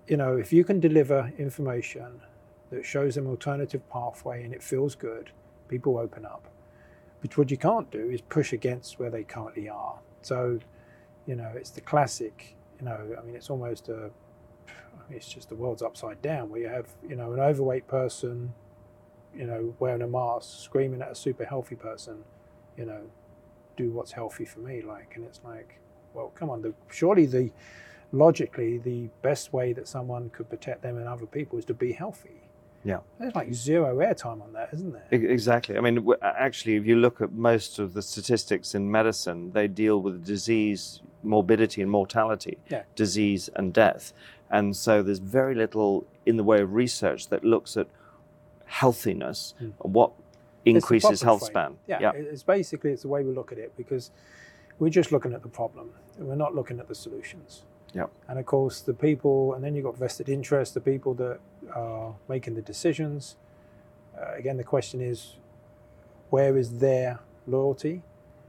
you 0.08 0.18
know, 0.18 0.38
if 0.38 0.52
you 0.52 0.64
can 0.64 0.80
deliver 0.80 1.32
information 1.38 2.22
that 2.72 2.86
shows 2.86 3.16
them 3.16 3.28
alternative 3.28 3.88
pathway 3.90 4.44
and 4.44 4.54
it 4.54 4.62
feels 4.62 4.96
good, 4.96 5.32
people 5.68 5.98
open 5.98 6.26
up. 6.26 6.48
But 7.22 7.38
what 7.38 7.52
you 7.52 7.58
can't 7.58 7.90
do 7.90 8.10
is 8.10 8.20
push 8.22 8.52
against 8.52 9.00
where 9.00 9.10
they 9.10 9.24
currently 9.24 9.70
are. 9.70 10.00
So, 10.22 10.60
you 11.26 11.36
know, 11.36 11.52
it's 11.56 11.70
the 11.70 11.82
classic, 11.82 12.56
you 12.80 12.86
know, 12.86 13.16
I 13.18 13.24
mean, 13.24 13.36
it's 13.36 13.50
almost 13.50 13.88
a, 13.90 14.10
it's 15.10 15.28
just 15.28 15.50
the 15.50 15.56
world's 15.56 15.82
upside 15.82 16.22
down 16.22 16.50
where 16.50 16.62
you 16.62 16.68
have, 16.68 16.88
you 17.08 17.16
know, 17.16 17.34
an 17.34 17.40
overweight 17.40 17.88
person, 17.88 18.54
you 19.36 19.46
know, 19.46 19.76
wearing 19.80 20.02
a 20.02 20.08
mask, 20.08 20.64
screaming 20.64 21.02
at 21.02 21.12
a 21.12 21.16
super 21.16 21.46
healthy 21.46 21.76
person, 21.76 22.24
you 22.78 22.86
know, 22.86 23.02
do 23.78 23.90
what's 23.92 24.12
healthy 24.12 24.46
for 24.46 24.60
me. 24.60 24.82
Like, 24.82 25.14
and 25.16 25.26
it's 25.26 25.42
like, 25.44 25.80
well, 26.14 26.32
come 26.36 26.50
on, 26.50 26.62
the, 26.62 26.74
surely 26.90 27.26
the, 27.26 27.52
logically, 28.12 28.78
the 28.78 29.10
best 29.22 29.54
way 29.54 29.74
that 29.74 29.88
someone 29.88 30.30
could 30.30 30.50
protect 30.50 30.82
them 30.84 30.98
and 30.98 31.08
other 31.08 31.26
people 31.26 31.58
is 31.58 31.66
to 31.66 31.74
be 31.74 31.92
healthy. 31.92 32.42
Yeah. 32.86 33.00
There's 33.18 33.34
like 33.34 33.54
zero 33.54 33.98
airtime 34.00 34.42
on 34.44 34.52
that, 34.54 34.70
isn't 34.74 34.92
there? 34.92 35.08
Exactly. 35.10 35.78
I 35.78 35.80
mean, 35.82 36.06
actually, 36.22 36.76
if 36.76 36.86
you 36.86 36.98
look 36.98 37.22
at 37.22 37.32
most 37.32 37.80
of 37.80 37.94
the 37.94 38.02
statistics 38.02 38.76
in 38.76 38.92
medicine, 38.92 39.52
they 39.54 39.70
deal 39.70 40.02
with 40.02 40.26
disease, 40.26 41.02
morbidity, 41.24 41.82
and 41.82 41.90
mortality, 41.90 42.58
Yeah. 42.70 42.84
disease 42.96 43.50
and 43.56 43.74
death. 43.74 44.12
And 44.54 44.76
so 44.76 45.02
there's 45.02 45.20
very 45.20 45.56
little 45.56 46.06
in 46.28 46.38
the 46.38 46.44
way 46.44 46.62
of 46.62 46.74
research 46.74 47.28
that 47.30 47.44
looks 47.44 47.76
at 47.76 47.88
healthiness 48.66 49.56
Mm. 49.60 49.74
and 49.84 49.94
what 49.94 50.12
increases 50.66 51.22
health 51.24 51.42
frame. 51.52 51.76
span. 51.88 52.00
Yeah, 52.02 52.12
it's 52.14 52.44
basically 52.44 52.92
it's 52.92 53.02
the 53.02 53.08
way 53.10 53.24
we 53.24 53.32
look 53.34 53.52
at 53.52 53.58
it 53.58 53.76
because 53.76 54.12
we're 54.80 54.90
just 55.02 55.12
looking 55.12 55.34
at 55.34 55.42
the 55.42 55.50
problem 55.50 55.92
and 56.18 56.28
we're 56.28 56.36
not 56.36 56.54
looking 56.56 56.80
at 56.80 56.88
the 56.88 56.96
solutions. 56.96 57.64
Yep. 57.94 58.10
And 58.28 58.40
of 58.40 58.46
course, 58.46 58.80
the 58.82 58.94
people, 58.94 59.54
and 59.54 59.64
then 59.64 59.76
you've 59.76 59.86
got 59.86 59.98
vested 59.98 60.30
interest, 60.30 60.74
the 60.74 60.82
people 60.82 61.14
that 61.16 61.40
are 61.76 62.16
making 62.30 62.56
the 62.56 62.62
decisions. 62.62 63.36
Uh, 64.18 64.34
again, 64.36 64.58
the 64.58 64.64
question 64.64 65.02
is, 65.02 65.36
where 66.30 66.58
is 66.58 66.80
their 66.80 67.20
loyalty? 67.48 68.02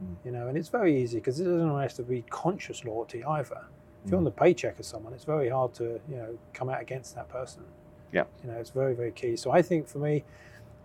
Mm. 0.03 0.15
You 0.25 0.31
know, 0.31 0.47
and 0.47 0.57
it's 0.57 0.69
very 0.69 0.99
easy 1.01 1.17
because 1.17 1.39
it 1.39 1.45
doesn't 1.45 1.79
have 1.79 1.93
to 1.95 2.03
be 2.03 2.23
conscious 2.29 2.83
loyalty 2.85 3.23
either. 3.23 3.65
If 4.05 4.11
you're 4.11 4.17
Mm. 4.17 4.19
on 4.19 4.23
the 4.25 4.31
paycheck 4.31 4.77
of 4.79 4.85
someone, 4.85 5.13
it's 5.13 5.23
very 5.25 5.49
hard 5.49 5.73
to 5.75 5.99
you 6.07 6.15
know 6.15 6.37
come 6.53 6.69
out 6.69 6.81
against 6.81 7.15
that 7.15 7.27
person. 7.27 7.63
Yeah. 8.11 8.25
You 8.43 8.51
know, 8.51 8.57
it's 8.59 8.69
very 8.69 8.93
very 8.93 9.11
key. 9.11 9.35
So 9.35 9.51
I 9.51 9.61
think 9.63 9.87
for 9.87 9.97
me, 9.97 10.23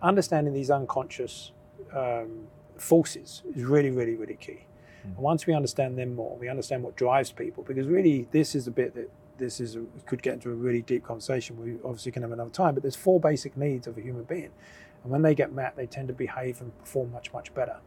understanding 0.01 0.53
these 0.53 0.71
unconscious 0.71 1.51
um, 1.93 2.47
forces 2.77 3.43
is 3.55 3.63
really 3.63 3.91
really 3.91 4.15
really 4.15 4.35
key. 4.35 4.65
Mm. 5.05 5.15
And 5.15 5.17
once 5.17 5.45
we 5.45 5.53
understand 5.53 5.97
them 5.97 6.15
more, 6.15 6.35
we 6.37 6.49
understand 6.49 6.83
what 6.83 6.95
drives 6.95 7.31
people. 7.31 7.63
Because 7.63 7.87
really, 7.87 8.27
this 8.31 8.55
is 8.55 8.67
a 8.67 8.71
bit 8.71 8.95
that 8.95 9.09
this 9.37 9.59
is 9.59 9.75
a, 9.75 9.83
could 10.05 10.21
get 10.21 10.33
into 10.33 10.49
a 10.51 10.53
really 10.55 10.81
deep 10.81 11.03
conversation. 11.03 11.57
We 11.63 11.75
obviously 11.83 12.11
can 12.11 12.21
have 12.23 12.31
another 12.31 12.51
time, 12.51 12.73
but 12.73 12.83
there's 12.83 12.95
four 12.95 13.19
basic 13.19 13.55
needs 13.55 13.85
of 13.87 13.97
a 13.97 14.01
human 14.01 14.23
being, 14.23 14.51
and 15.03 15.11
when 15.11 15.21
they 15.21 15.35
get 15.35 15.51
met, 15.51 15.75
they 15.75 15.85
tend 15.87 16.07
to 16.07 16.13
behave 16.13 16.59
and 16.61 16.75
perform 16.79 17.11
much 17.11 17.31
much 17.33 17.53
better. 17.53 17.77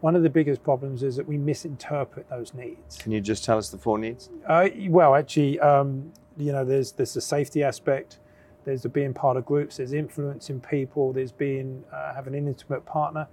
One 0.00 0.14
of 0.14 0.22
the 0.22 0.30
biggest 0.30 0.62
problems 0.62 1.02
is 1.02 1.16
that 1.16 1.26
we 1.26 1.36
misinterpret 1.36 2.28
those 2.28 2.54
needs. 2.54 2.98
Can 2.98 3.10
you 3.10 3.20
just 3.20 3.44
tell 3.44 3.58
us 3.58 3.68
the 3.68 3.78
four 3.78 3.98
needs? 3.98 4.30
Uh, 4.46 4.68
well, 4.88 5.16
actually, 5.16 5.58
um, 5.58 6.12
you 6.36 6.52
know, 6.52 6.64
there's 6.64 6.92
there's 6.92 7.14
the 7.14 7.20
safety 7.20 7.64
aspect. 7.64 8.18
There's 8.64 8.82
the 8.82 8.88
being 8.88 9.12
part 9.12 9.36
of 9.36 9.44
groups. 9.44 9.78
There's 9.78 9.92
influencing 9.92 10.60
people. 10.60 11.12
There's 11.12 11.32
being 11.32 11.84
uh, 11.92 12.14
having 12.14 12.34
an 12.34 12.46
intimate 12.46 12.84
partner, 12.86 13.26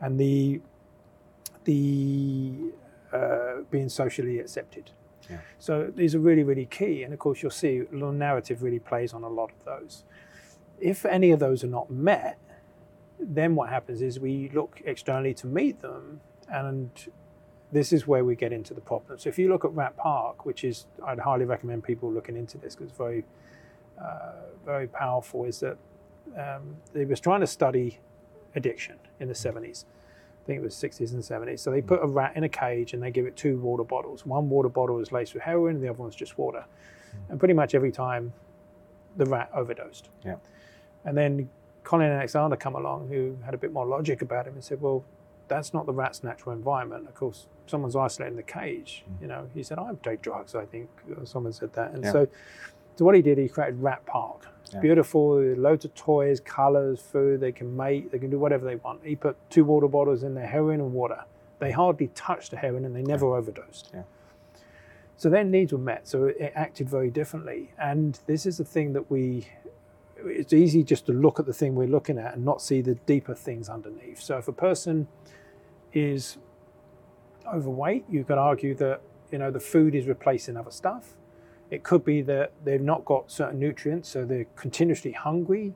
and 0.00 0.18
the 0.18 0.60
the 1.64 2.52
uh, 3.12 3.62
being 3.70 3.90
socially 3.90 4.38
accepted. 4.38 4.90
Yeah. 5.28 5.38
So 5.58 5.92
these 5.94 6.14
are 6.14 6.20
really 6.20 6.42
really 6.42 6.66
key. 6.66 7.02
And 7.02 7.12
of 7.12 7.18
course, 7.18 7.42
you'll 7.42 7.50
see 7.50 7.80
the 7.80 8.10
narrative 8.12 8.62
really 8.62 8.78
plays 8.78 9.12
on 9.12 9.24
a 9.24 9.28
lot 9.28 9.50
of 9.50 9.64
those. 9.66 10.04
If 10.80 11.04
any 11.04 11.32
of 11.32 11.40
those 11.40 11.64
are 11.64 11.68
not 11.68 11.90
met, 11.90 12.38
then 13.20 13.54
what 13.54 13.68
happens 13.68 14.02
is 14.02 14.20
we 14.20 14.50
look 14.54 14.80
externally 14.84 15.34
to 15.34 15.46
meet 15.46 15.80
them, 15.82 16.20
and 16.48 16.90
this 17.72 17.92
is 17.92 18.06
where 18.06 18.24
we 18.24 18.34
get 18.34 18.52
into 18.52 18.74
the 18.74 18.80
problem. 18.80 19.18
So 19.18 19.28
if 19.28 19.38
you 19.38 19.48
look 19.48 19.64
at 19.64 19.72
Rat 19.72 19.96
Park, 19.96 20.46
which 20.46 20.64
is 20.64 20.86
I'd 21.04 21.18
highly 21.18 21.44
recommend 21.44 21.84
people 21.84 22.10
looking 22.10 22.36
into 22.36 22.58
this 22.58 22.74
because 22.74 22.90
it's 22.90 22.98
very, 22.98 23.24
uh, 24.00 24.32
very 24.64 24.86
powerful. 24.86 25.44
Is 25.44 25.60
that 25.60 25.76
um, 26.36 26.76
they 26.92 27.04
was 27.04 27.20
trying 27.20 27.40
to 27.40 27.46
study 27.46 27.98
addiction 28.54 28.96
in 29.20 29.28
the 29.28 29.34
70s. 29.34 29.84
I 29.84 30.46
think 30.46 30.60
it 30.60 30.62
was 30.62 30.74
60s 30.74 31.12
and 31.12 31.22
70s. 31.22 31.60
So 31.60 31.70
they 31.70 31.82
put 31.82 32.02
a 32.02 32.06
rat 32.06 32.32
in 32.34 32.44
a 32.44 32.48
cage 32.48 32.94
and 32.94 33.02
they 33.02 33.10
give 33.10 33.26
it 33.26 33.36
two 33.36 33.58
water 33.58 33.84
bottles. 33.84 34.24
One 34.24 34.48
water 34.48 34.70
bottle 34.70 34.98
is 34.98 35.12
laced 35.12 35.34
with 35.34 35.42
heroin, 35.42 35.76
and 35.76 35.84
the 35.84 35.88
other 35.88 35.98
one's 35.98 36.16
just 36.16 36.38
water. 36.38 36.64
And 37.28 37.38
pretty 37.38 37.54
much 37.54 37.74
every 37.74 37.92
time, 37.92 38.32
the 39.16 39.26
rat 39.26 39.50
overdosed. 39.54 40.08
Yeah. 40.24 40.36
And 41.04 41.16
then 41.16 41.50
Colin 41.88 42.10
Alexander 42.12 42.54
come 42.54 42.74
along, 42.74 43.08
who 43.08 43.38
had 43.46 43.54
a 43.54 43.56
bit 43.56 43.72
more 43.72 43.86
logic 43.86 44.20
about 44.20 44.46
him, 44.46 44.52
and 44.52 44.62
said, 44.62 44.78
"Well, 44.82 45.04
that's 45.48 45.72
not 45.72 45.86
the 45.86 45.92
rat's 45.94 46.22
natural 46.22 46.54
environment. 46.54 47.08
Of 47.08 47.14
course, 47.14 47.46
someone's 47.66 47.96
isolating 47.96 48.36
the 48.36 48.42
cage. 48.42 49.04
Hmm. 49.06 49.22
You 49.22 49.28
know, 49.28 49.48
he 49.54 49.62
said, 49.62 49.78
I 49.78 49.90
take 50.02 50.20
drugs, 50.20 50.54
I 50.54 50.66
think. 50.66 50.90
Someone 51.24 51.54
said 51.54 51.72
that. 51.72 51.92
And 51.92 52.04
Yeah. 52.04 52.12
so, 52.12 52.28
so 52.96 53.04
what 53.06 53.14
he 53.14 53.22
did, 53.22 53.38
he 53.38 53.48
created 53.48 53.82
Rat 53.82 54.04
Park. 54.04 54.46
It's 54.60 54.74
Yeah. 54.74 54.80
beautiful, 54.80 55.38
loads 55.40 55.86
of 55.86 55.94
toys, 55.94 56.40
colors, 56.40 57.00
food. 57.00 57.40
They 57.40 57.52
can 57.52 57.74
mate, 57.74 58.12
they 58.12 58.18
can 58.18 58.28
do 58.28 58.38
whatever 58.38 58.66
they 58.66 58.76
want. 58.76 59.02
He 59.02 59.16
put 59.16 59.36
two 59.48 59.64
water 59.64 59.88
bottles 59.88 60.22
in 60.22 60.34
there, 60.34 60.46
heroin 60.46 60.80
and 60.82 60.92
water. 60.92 61.24
They 61.58 61.70
hardly 61.70 62.08
touched 62.08 62.50
the 62.50 62.58
heroin 62.58 62.84
and 62.84 62.94
they 62.94 63.02
never 63.02 63.34
overdosed. 63.34 63.90
Yeah. 63.94 64.02
So 65.16 65.28
their 65.28 65.42
needs 65.44 65.72
were 65.72 65.78
met. 65.78 66.06
So 66.06 66.26
it 66.26 66.52
acted 66.54 66.88
very 66.88 67.10
differently. 67.10 67.72
And 67.78 68.20
this 68.26 68.46
is 68.46 68.58
the 68.58 68.64
thing 68.64 68.92
that 68.92 69.10
we, 69.10 69.48
it's 70.24 70.52
easy 70.52 70.82
just 70.82 71.06
to 71.06 71.12
look 71.12 71.38
at 71.38 71.46
the 71.46 71.52
thing 71.52 71.74
we're 71.74 71.86
looking 71.86 72.18
at 72.18 72.34
and 72.34 72.44
not 72.44 72.60
see 72.60 72.80
the 72.80 72.94
deeper 72.94 73.34
things 73.34 73.68
underneath. 73.68 74.20
So 74.20 74.38
if 74.38 74.48
a 74.48 74.52
person 74.52 75.08
is 75.92 76.38
overweight, 77.46 78.04
you 78.10 78.24
could 78.24 78.38
argue 78.38 78.74
that 78.76 79.00
you 79.30 79.38
know 79.38 79.50
the 79.50 79.60
food 79.60 79.94
is 79.94 80.06
replacing 80.06 80.56
other 80.56 80.70
stuff. 80.70 81.16
It 81.70 81.82
could 81.82 82.04
be 82.04 82.22
that 82.22 82.52
they've 82.64 82.80
not 82.80 83.04
got 83.04 83.30
certain 83.30 83.58
nutrients, 83.58 84.08
so 84.08 84.24
they're 84.24 84.46
continuously 84.56 85.12
hungry. 85.12 85.74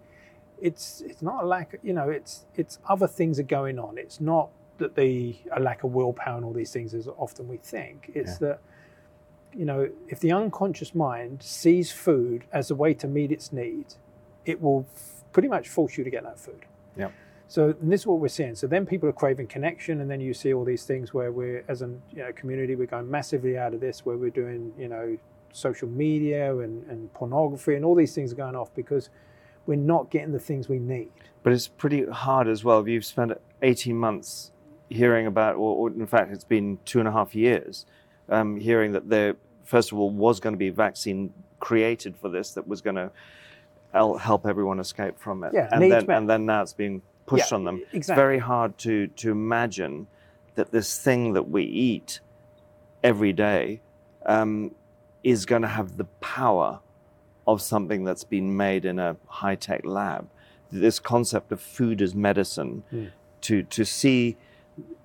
It's 0.61 1.03
it's 1.03 1.23
not 1.23 1.45
a 1.45 1.47
lack, 1.47 1.79
you 1.83 1.93
know, 1.93 2.09
it's 2.09 2.47
it's 2.57 2.79
other 2.89 3.07
things 3.07 3.39
are 3.39 3.45
going 3.45 3.79
on. 3.79 3.99
It's 3.99 4.21
not 4.21 4.51
that 4.79 4.95
they 4.95 5.41
a 5.55 5.61
lack 5.61 5.85
of 5.85 5.93
willpower 5.93 6.37
and 6.37 6.45
all 6.45 6.53
these 6.53 6.73
things 6.73 6.95
as 6.95 7.09
often 7.17 7.49
we 7.49 7.59
think. 7.59 8.11
It's 8.15 8.39
that 8.39 8.61
you 9.55 9.65
know 9.65 9.91
if 10.09 10.21
the 10.21 10.33
unconscious 10.33 10.95
mind 10.95 11.43
sees 11.43 11.93
food 11.93 12.45
as 12.53 12.71
a 12.71 12.75
way 12.75 12.95
to 12.95 13.07
meet 13.07 13.31
its 13.31 13.53
needs, 13.53 13.99
it 14.45 14.61
will 14.61 14.87
f- 14.95 15.25
pretty 15.33 15.49
much 15.49 15.69
force 15.69 15.97
you 15.97 16.05
to 16.05 16.11
get 16.11 16.23
that 16.25 16.39
food. 16.39 16.65
Yeah. 16.97 17.11
So 17.49 17.75
and 17.81 17.93
this 17.93 18.03
is 18.03 18.07
what 18.07 18.19
we're 18.19 18.29
seeing. 18.29 18.55
So 18.55 18.67
then 18.67 18.87
people 18.87 19.09
are 19.09 19.13
craving 19.13 19.49
connection, 19.49 20.01
and 20.01 20.11
then 20.11 20.21
you 20.21 20.33
see 20.33 20.55
all 20.55 20.65
these 20.65 20.85
things 20.85 21.13
where 21.13 21.33
we're, 21.33 21.65
as 21.69 21.83
a 21.83 21.87
you 22.11 22.23
know, 22.23 22.33
community, 22.33 22.77
we're 22.77 22.87
going 22.87 23.11
massively 23.11 23.59
out 23.59 23.75
of 23.75 23.81
this, 23.81 24.07
where 24.07 24.17
we're 24.17 24.31
doing, 24.31 24.73
you 24.79 24.89
know, 24.89 25.19
social 25.53 25.89
media 25.89 26.57
and, 26.59 26.83
and 26.89 27.13
pornography, 27.13 27.75
and 27.75 27.85
all 27.85 27.95
these 27.95 28.15
things 28.15 28.33
are 28.33 28.37
going 28.37 28.57
off 28.57 28.75
because 28.75 29.11
we're 29.67 29.77
not 29.77 30.11
getting 30.11 30.33
the 30.33 30.39
things 30.39 30.69
we 30.69 30.79
need. 30.79 31.11
But 31.43 31.53
it's 31.53 31.69
pretty 31.69 32.07
hard 32.07 32.49
as 32.49 32.65
well. 32.65 32.81
If 32.81 32.89
you've 32.89 33.05
spent 33.05 33.33
18 33.61 33.97
months 33.97 34.53
hearing 34.89 35.27
about, 35.27 35.57
or, 35.57 35.77
or 35.77 35.91
in 35.91 36.07
fact, 36.07 36.33
it's 36.33 36.45
been 36.45 36.79
two 36.85 37.01
and 37.01 37.09
a 37.09 37.13
half 37.13 37.35
years, 37.35 37.87
um, 38.29 38.57
hearing 38.59 38.93
that 38.93 39.09
there, 39.09 39.37
first 39.65 39.93
of 39.93 39.99
all, 39.99 40.11
was 40.11 40.41
going 40.41 40.55
to 40.55 40.59
be 40.59 40.69
a 40.69 40.73
vaccine 40.73 41.33
created 41.61 42.17
for 42.17 42.29
this 42.29 42.53
that 42.53 42.67
was 42.67 42.81
going 42.81 42.97
to 42.97 43.11
help 43.93 44.47
everyone 44.47 44.79
escape 44.81 45.19
from 45.19 45.45
it. 45.45 45.53
Yeah, 45.55 45.69
and 45.71 45.91
then 45.91 46.11
and 46.11 46.29
then 46.29 46.47
now 46.47 46.63
it's 46.63 46.73
being 46.73 47.03
pushed 47.27 47.51
Yeah, 47.53 47.59
on 47.59 47.65
them. 47.65 47.83
It's 47.93 48.09
very 48.09 48.39
hard 48.39 48.79
to 48.79 49.07
to 49.09 49.31
imagine 49.31 50.07
that 50.55 50.71
this 50.71 50.99
thing 50.99 51.33
that 51.35 51.49
we 51.49 51.63
eat 51.65 52.21
every 53.03 53.33
day 53.33 53.81
um, 54.27 54.75
is 55.23 55.47
going 55.47 55.63
to 55.63 55.69
have 55.69 55.97
the 55.97 56.05
power 56.21 56.81
of 57.47 57.61
something 57.61 58.05
that's 58.05 58.25
been 58.25 58.57
made 58.57 58.85
in 58.85 58.99
a 58.99 59.17
high 59.27 59.57
tech 59.57 59.85
lab. 59.85 60.29
This 60.71 60.99
concept 61.01 61.53
of 61.53 61.61
food 61.61 62.01
as 62.01 62.15
medicine, 62.15 62.85
Mm. 62.93 63.11
to 63.43 63.63
to 63.65 63.85
see 63.85 64.37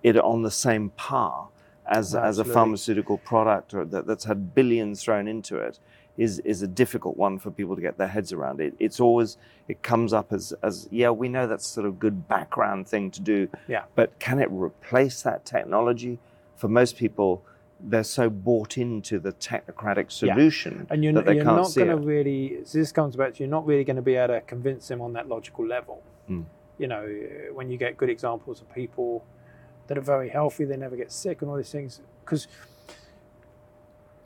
it 0.04 0.18
on 0.18 0.44
the 0.44 0.52
same 0.52 0.92
par 0.92 1.50
as 1.86 2.14
as 2.16 2.38
a 2.40 2.44
pharmaceutical 2.46 3.18
product 3.18 3.74
or 3.74 3.84
that, 3.86 4.06
that's 4.06 4.26
had 4.26 4.54
billions 4.54 5.04
thrown 5.04 5.28
into 5.28 5.58
it 5.58 5.80
is 6.18 6.40
is 6.40 6.62
a 6.62 6.68
difficult 6.68 7.16
one 7.18 7.38
for 7.40 7.52
people 7.52 7.76
to 7.76 7.82
get 7.82 7.98
their 7.98 8.08
heads 8.08 8.34
around. 8.34 8.60
It 8.60 8.74
it's 8.80 9.00
always 9.00 9.38
it 9.68 9.84
comes 9.84 10.14
up 10.14 10.34
as 10.34 10.54
as 10.64 10.88
yeah 10.92 11.12
we 11.12 11.30
know 11.30 11.48
that's 11.48 11.68
sort 11.68 11.86
of 11.86 12.00
good 12.00 12.28
background 12.28 12.88
thing 12.88 13.12
to 13.12 13.22
do. 13.22 13.50
Yeah. 13.68 13.84
But 13.96 14.18
can 14.20 14.40
it 14.40 14.50
replace 14.52 15.22
that 15.22 15.46
technology 15.46 16.20
for 16.56 16.68
most 16.68 16.98
people, 16.98 17.44
they're 17.80 18.04
so 18.04 18.30
bought 18.30 18.78
into 18.80 19.20
the 19.20 19.32
technocratic 19.34 20.12
solution 20.12 20.88
and 20.90 21.04
you're, 21.04 21.14
that 21.14 21.26
they 21.26 21.36
you're 21.36 21.44
can't 21.44 21.58
not 21.58 21.76
going 21.76 21.88
to 21.90 21.98
really 21.98 22.58
so 22.64 22.80
this 22.80 22.92
comes 22.92 23.16
back 23.16 23.36
to 23.36 23.40
you're 23.44 23.50
not 23.50 23.64
really 23.68 23.84
going 23.84 23.96
to 23.96 24.02
be 24.02 24.16
able 24.16 24.34
to 24.34 24.42
convince 24.42 24.88
them 24.88 25.00
on 25.00 25.14
that 25.14 25.28
logical 25.28 25.66
level 25.66 26.02
Mm. 26.28 26.44
you 26.80 26.88
know 26.88 27.08
when 27.54 27.70
you 27.70 27.78
get 27.78 27.96
good 27.96 28.10
examples 28.10 28.60
of 28.60 28.74
people 28.74 29.24
that 29.86 29.98
are 29.98 30.02
very 30.02 30.28
healthy 30.28 30.66
they 30.66 30.76
never 30.76 30.98
get 30.98 31.10
sick 31.12 31.42
and 31.42 31.50
all 31.50 31.56
these 31.56 31.72
things 31.72 32.02
because 32.26 32.48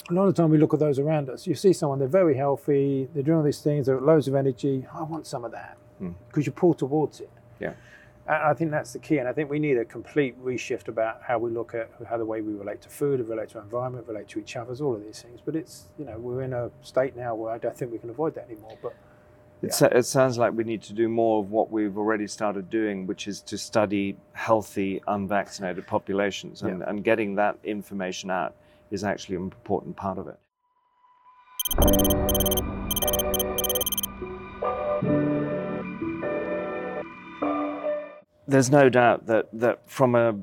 a 0.09 0.13
lot 0.13 0.27
of 0.27 0.35
the 0.35 0.41
time 0.41 0.49
we 0.49 0.57
look 0.57 0.73
at 0.73 0.79
those 0.79 0.99
around 0.99 1.29
us 1.29 1.45
you 1.45 1.55
see 1.55 1.73
someone 1.73 1.99
they're 1.99 2.07
very 2.07 2.35
healthy 2.35 3.07
they're 3.13 3.23
doing 3.23 3.37
all 3.37 3.43
these 3.43 3.61
things 3.61 3.85
they're 3.85 3.97
at 3.97 4.03
loads 4.03 4.27
of 4.27 4.35
energy 4.35 4.85
i 4.93 5.03
want 5.03 5.25
some 5.27 5.43
of 5.45 5.51
that 5.51 5.77
Mm. 6.01 6.15
because 6.29 6.47
you 6.47 6.51
pull 6.51 6.73
towards 6.73 7.19
it 7.21 7.29
Yeah. 7.59 7.73
and 8.25 8.35
I 8.37 8.55
think 8.55 8.71
that's 8.71 8.91
the 8.93 8.97
key, 8.97 9.19
and 9.19 9.27
I 9.27 9.33
think 9.33 9.51
we 9.51 9.59
need 9.59 9.77
a 9.77 9.85
complete 9.85 10.33
reshift 10.43 10.87
about 10.87 11.21
how 11.21 11.37
we 11.37 11.51
look 11.51 11.75
at 11.75 11.91
how 12.09 12.17
the 12.17 12.25
way 12.25 12.41
we 12.41 12.53
relate 12.53 12.81
to 12.81 12.89
food, 12.89 13.19
relate 13.29 13.49
to 13.49 13.59
environment, 13.59 14.07
relate 14.07 14.27
to 14.29 14.39
each 14.39 14.55
other, 14.55 14.73
all 14.83 14.95
of 14.95 15.03
these 15.03 15.21
things. 15.21 15.41
But 15.45 15.55
it's 15.55 15.89
you 15.99 16.05
know 16.05 16.17
we're 16.17 16.41
in 16.41 16.53
a 16.53 16.71
state 16.81 17.15
now 17.15 17.35
where 17.35 17.51
I 17.53 17.59
don't 17.59 17.77
think 17.77 17.91
we 17.91 17.99
can 17.99 18.09
avoid 18.09 18.33
that 18.33 18.45
anymore. 18.49 18.75
But 18.81 18.95
It, 19.61 19.73
sa- 19.75 19.89
it 19.91 20.07
sounds 20.07 20.39
like 20.39 20.53
we 20.53 20.63
need 20.63 20.81
to 20.83 20.93
do 20.93 21.07
more 21.07 21.39
of 21.41 21.51
what 21.51 21.69
we've 21.71 21.95
already 21.95 22.25
started 22.25 22.67
doing, 22.71 23.05
which 23.05 23.27
is 23.27 23.41
to 23.41 23.59
study 23.59 24.17
healthy, 24.33 25.03
unvaccinated 25.07 25.85
populations. 25.85 26.63
And, 26.63 26.79
Yeah. 26.79 26.89
and 26.89 27.03
getting 27.03 27.35
that 27.35 27.57
information 27.63 28.31
out 28.31 28.55
is 28.91 29.03
actually 29.03 29.37
an 29.37 29.43
important 29.43 29.95
part 29.95 30.17
of 30.17 30.27
it. 30.27 30.37
There's 38.47 38.69
no 38.69 38.89
doubt 38.89 39.27
that, 39.27 39.47
that 39.53 39.89
from 39.89 40.13
a 40.13 40.35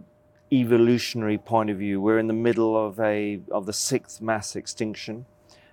evolutionary 0.50 1.36
point 1.36 1.68
of 1.68 1.76
view, 1.76 2.00
we're 2.00 2.18
in 2.18 2.26
the 2.26 2.32
middle 2.32 2.74
of 2.86 2.98
a 3.00 3.40
of 3.50 3.66
the 3.66 3.72
sixth 3.72 4.20
mass 4.20 4.56
extinction. 4.56 5.26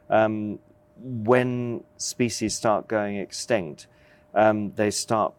Um, 0.09 0.59
when 0.97 1.83
species 1.97 2.55
start 2.55 2.87
going 2.87 3.17
extinct, 3.17 3.87
um, 4.33 4.73
they 4.75 4.91
start 4.91 5.33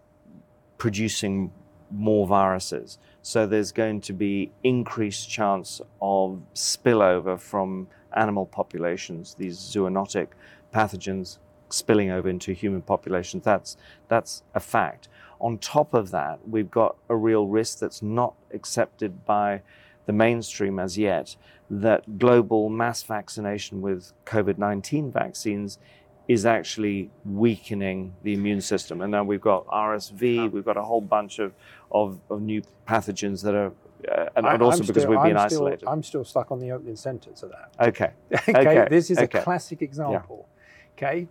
producing 0.79 1.53
more 1.91 2.27
viruses. 2.27 2.99
So 3.27 3.45
there's 3.45 3.73
going 3.73 4.03
to 4.03 4.13
be 4.13 4.53
increased 4.63 5.29
chance 5.29 5.81
of 6.01 6.41
spillover 6.55 7.41
from 7.41 7.89
animal 8.15 8.47
populations, 8.47 9.35
these 9.35 9.59
zoonotic 9.59 10.29
pathogens 10.73 11.39
spilling 11.69 12.13
over 12.13 12.29
into 12.29 12.53
human 12.53 12.83
populations. 12.83 13.43
That's 13.43 13.77
that's 14.07 14.45
a 14.55 14.61
fact. 14.61 15.09
On 15.41 15.59
top 15.59 15.93
of 15.93 16.13
that, 16.13 16.39
we've 16.49 16.71
got 16.71 16.99
a 17.09 17.17
real 17.17 17.49
risk 17.49 17.81
that's 17.81 18.01
not 18.01 18.35
accepted 18.55 19.25
by 19.25 19.63
the 20.07 20.13
mainstream 20.13 20.79
as 20.79 20.97
yet 20.97 21.35
that 21.69 22.21
global 22.21 22.69
mass 22.69 23.03
vaccination 23.03 23.83
with 23.83 24.13
COVID 24.25 24.57
19 24.57 25.11
vaccines 25.11 25.81
is 26.29 26.45
actually 26.45 27.11
weakening 27.25 28.13
the 28.23 28.35
immune 28.35 28.61
system. 28.61 29.01
And 29.01 29.11
now 29.13 29.23
we've 29.23 29.41
got 29.41 29.67
RSV, 29.69 30.51
we've 30.51 30.65
got 30.65 30.77
a 30.77 30.83
whole 30.83 31.01
bunch 31.01 31.39
of, 31.39 31.53
of, 31.93 32.19
of 32.31 32.43
new 32.43 32.63
pathogens 32.89 33.43
that 33.45 33.55
are, 33.55 33.73
uh, 34.11 34.29
and, 34.35 34.47
I- 34.47 34.55
and 34.55 34.63
also 34.63 34.81
I'm 34.81 34.87
because 34.87 35.03
still- 35.05 35.11
we've 35.11 35.23
been 35.23 35.37
I'm 35.37 35.49
still- 35.49 35.63
isolated. 35.67 35.85
I'm 35.89 36.03
still 36.03 36.25
stuck 36.25 36.51
on 36.51 36.59
the 36.61 36.73
opening 36.73 36.97
sentence 36.97 37.43
of 37.45 37.51
that. 37.51 37.71
okay. 37.89 38.11
okay, 38.33 38.53
Okay, 38.59 38.87
this 38.91 39.11
is 39.11 39.19
okay. 39.19 39.39
a 39.39 39.43
classic 39.43 39.83
example. 39.83 40.49
Okay, 40.97 41.29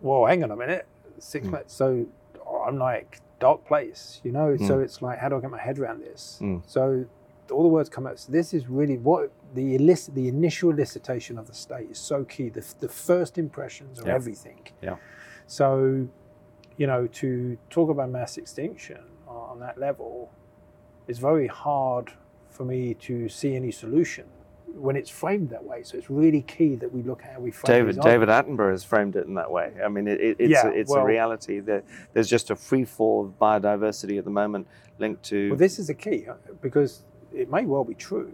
well, 0.00 0.26
hang 0.26 0.42
on 0.44 0.50
a 0.50 0.56
minute, 0.56 0.86
six 1.18 1.46
Mm. 1.46 1.50
months. 1.52 1.72
So 1.74 2.06
I'm 2.66 2.78
like 2.78 3.20
dark 3.40 3.64
place, 3.66 4.20
you 4.24 4.32
know. 4.32 4.56
So 4.56 4.78
Mm. 4.78 4.84
it's 4.84 5.00
like, 5.00 5.18
how 5.18 5.28
do 5.28 5.36
I 5.36 5.40
get 5.40 5.50
my 5.50 5.58
head 5.60 5.78
around 5.78 6.02
this? 6.02 6.38
Mm. 6.42 6.62
So 6.66 7.06
all 7.50 7.62
the 7.62 7.68
words 7.68 7.88
come 7.88 8.06
out. 8.06 8.18
So 8.18 8.32
this 8.32 8.54
is 8.54 8.68
really 8.68 8.98
what 8.98 9.30
the 9.54 9.76
the 10.14 10.28
initial 10.28 10.72
elicitation 10.72 11.38
of 11.38 11.46
the 11.46 11.54
state 11.54 11.90
is 11.90 11.98
so 11.98 12.24
key. 12.24 12.48
The, 12.48 12.64
the 12.80 12.88
first 12.88 13.38
impressions 13.38 14.00
are 14.00 14.06
Yeah. 14.08 14.14
everything. 14.14 14.60
Yeah. 14.82 14.96
So, 15.46 16.08
you 16.76 16.86
know, 16.86 17.06
to 17.06 17.56
talk 17.70 17.90
about 17.90 18.10
mass 18.10 18.36
extinction 18.38 18.98
on 19.28 19.60
that 19.60 19.78
level 19.78 20.30
is 21.06 21.18
very 21.18 21.46
hard 21.46 22.10
for 22.48 22.64
me 22.64 22.94
to 22.94 23.28
see 23.28 23.54
any 23.54 23.70
solution 23.70 24.24
when 24.74 24.96
it's 24.96 25.10
framed 25.10 25.50
that 25.50 25.62
way. 25.62 25.82
So 25.84 25.96
it's 25.98 26.10
really 26.10 26.42
key 26.42 26.74
that 26.76 26.92
we 26.92 27.02
look 27.02 27.22
at 27.22 27.34
how 27.34 27.40
we 27.40 27.50
frame 27.52 27.86
David, 27.86 28.00
David. 28.00 28.28
Attenborough 28.28 28.72
has 28.72 28.82
framed 28.82 29.14
it 29.14 29.26
in 29.26 29.34
that 29.34 29.50
way. 29.50 29.72
I 29.84 29.88
mean, 29.88 30.08
it, 30.08 30.20
it, 30.20 30.36
it's, 30.40 30.50
Yeah, 30.50 30.66
a, 30.66 30.70
it's 30.70 30.90
well- 30.90 31.02
a 31.02 31.06
reality. 31.06 31.60
That 31.60 31.84
there's 32.12 32.28
just 32.28 32.50
a 32.50 32.56
free 32.56 32.84
fall 32.84 33.24
of 33.26 33.38
biodiversity 33.38 34.18
at 34.18 34.24
the 34.24 34.30
moment 34.30 34.66
linked 34.98 35.22
to. 35.24 35.50
Well, 35.50 35.58
this 35.58 35.78
is 35.78 35.86
the 35.88 35.94
key 35.94 36.26
because 36.60 37.04
it 37.34 37.50
may 37.50 37.64
well 37.64 37.84
be 37.84 37.94
true, 37.94 38.32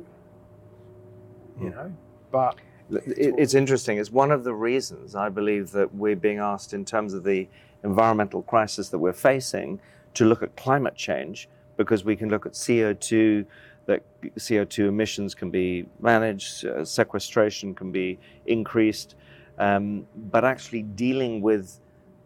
you 1.61 1.71
Mm. 1.71 1.75
know, 1.75 1.93
but 2.31 2.57
It- 2.93 3.37
It's 3.39 3.55
interesting. 3.55 3.99
It's 3.99 4.11
one 4.11 4.33
of 4.33 4.43
the 4.43 4.53
reasons 4.53 5.15
I 5.15 5.29
believe 5.29 5.71
that 5.71 5.95
we're 5.95 6.17
being 6.17 6.39
asked, 6.39 6.75
in 6.75 6.85
terms 6.85 7.15
of 7.15 7.23
the 7.23 7.47
environmental 7.85 8.43
crisis 8.43 8.89
that 8.89 8.99
we're 8.99 9.13
facing, 9.13 9.79
to 10.15 10.25
look 10.25 10.43
at 10.43 10.57
climate 10.57 10.97
change 10.97 11.49
because 11.77 12.05
we 12.05 12.17
can 12.17 12.31
look 12.31 12.47
at 12.47 12.53
CO2, 12.57 13.47
that 13.87 14.03
CO2 14.37 14.89
emissions 14.89 15.37
can 15.37 15.51
be 15.51 15.87
managed, 16.01 16.67
uh, 16.67 16.85
sequestration 16.85 17.77
can 17.77 17.93
be 17.93 18.19
increased, 18.47 19.15
um, 19.61 20.05
but 20.33 20.45
actually 20.45 20.83
dealing 20.83 21.41
with 21.41 21.79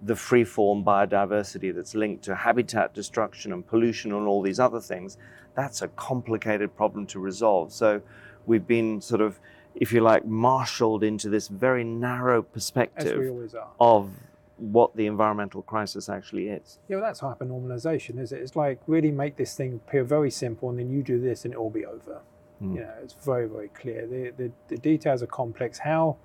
the 0.04 0.14
free-form 0.14 0.84
biodiversity 0.84 1.74
that's 1.74 1.94
linked 1.94 2.22
to 2.24 2.34
habitat 2.34 2.92
destruction 2.92 3.52
and 3.52 3.66
pollution 3.66 4.12
and 4.12 4.26
all 4.26 4.42
these 4.42 4.60
other 4.60 4.80
things, 4.80 5.16
that's 5.54 5.82
a 5.82 5.88
complicated 5.88 6.76
problem 6.76 7.06
to 7.06 7.18
resolve. 7.18 7.72
So 7.72 8.02
we've 8.44 8.66
been 8.66 9.00
sort 9.00 9.20
of, 9.20 9.40
if 9.74 9.92
you 9.92 10.00
like, 10.00 10.24
marshaled 10.26 11.02
into 11.02 11.28
this 11.30 11.48
very 11.48 11.84
narrow 11.84 12.42
perspective 12.42 13.54
of 13.80 14.10
what 14.56 14.94
the 14.94 15.06
environmental 15.06 15.62
crisis 15.62 16.08
actually 16.08 16.48
is. 16.48 16.78
Yeah, 16.88 16.96
well, 16.96 17.06
that's 17.06 17.20
hypernormalization, 17.20 18.18
is 18.18 18.30
it? 18.30 18.40
It's 18.40 18.56
like 18.56 18.80
really 18.86 19.10
make 19.10 19.36
this 19.36 19.56
thing 19.56 19.80
appear 19.86 20.04
very 20.04 20.30
simple, 20.30 20.68
and 20.70 20.78
then 20.78 20.90
you 20.90 21.02
do 21.02 21.20
this, 21.20 21.44
and 21.44 21.52
it 21.52 21.58
will 21.58 21.70
be 21.70 21.86
over. 21.86 22.20
Mm. 22.62 22.74
You 22.74 22.80
know, 22.80 22.94
it's 23.02 23.14
very, 23.14 23.48
very 23.48 23.68
clear. 23.68 24.06
The, 24.06 24.32
the 24.36 24.52
the 24.68 24.76
details 24.76 25.22
are 25.22 25.26
complex. 25.26 25.78
How 25.78 26.16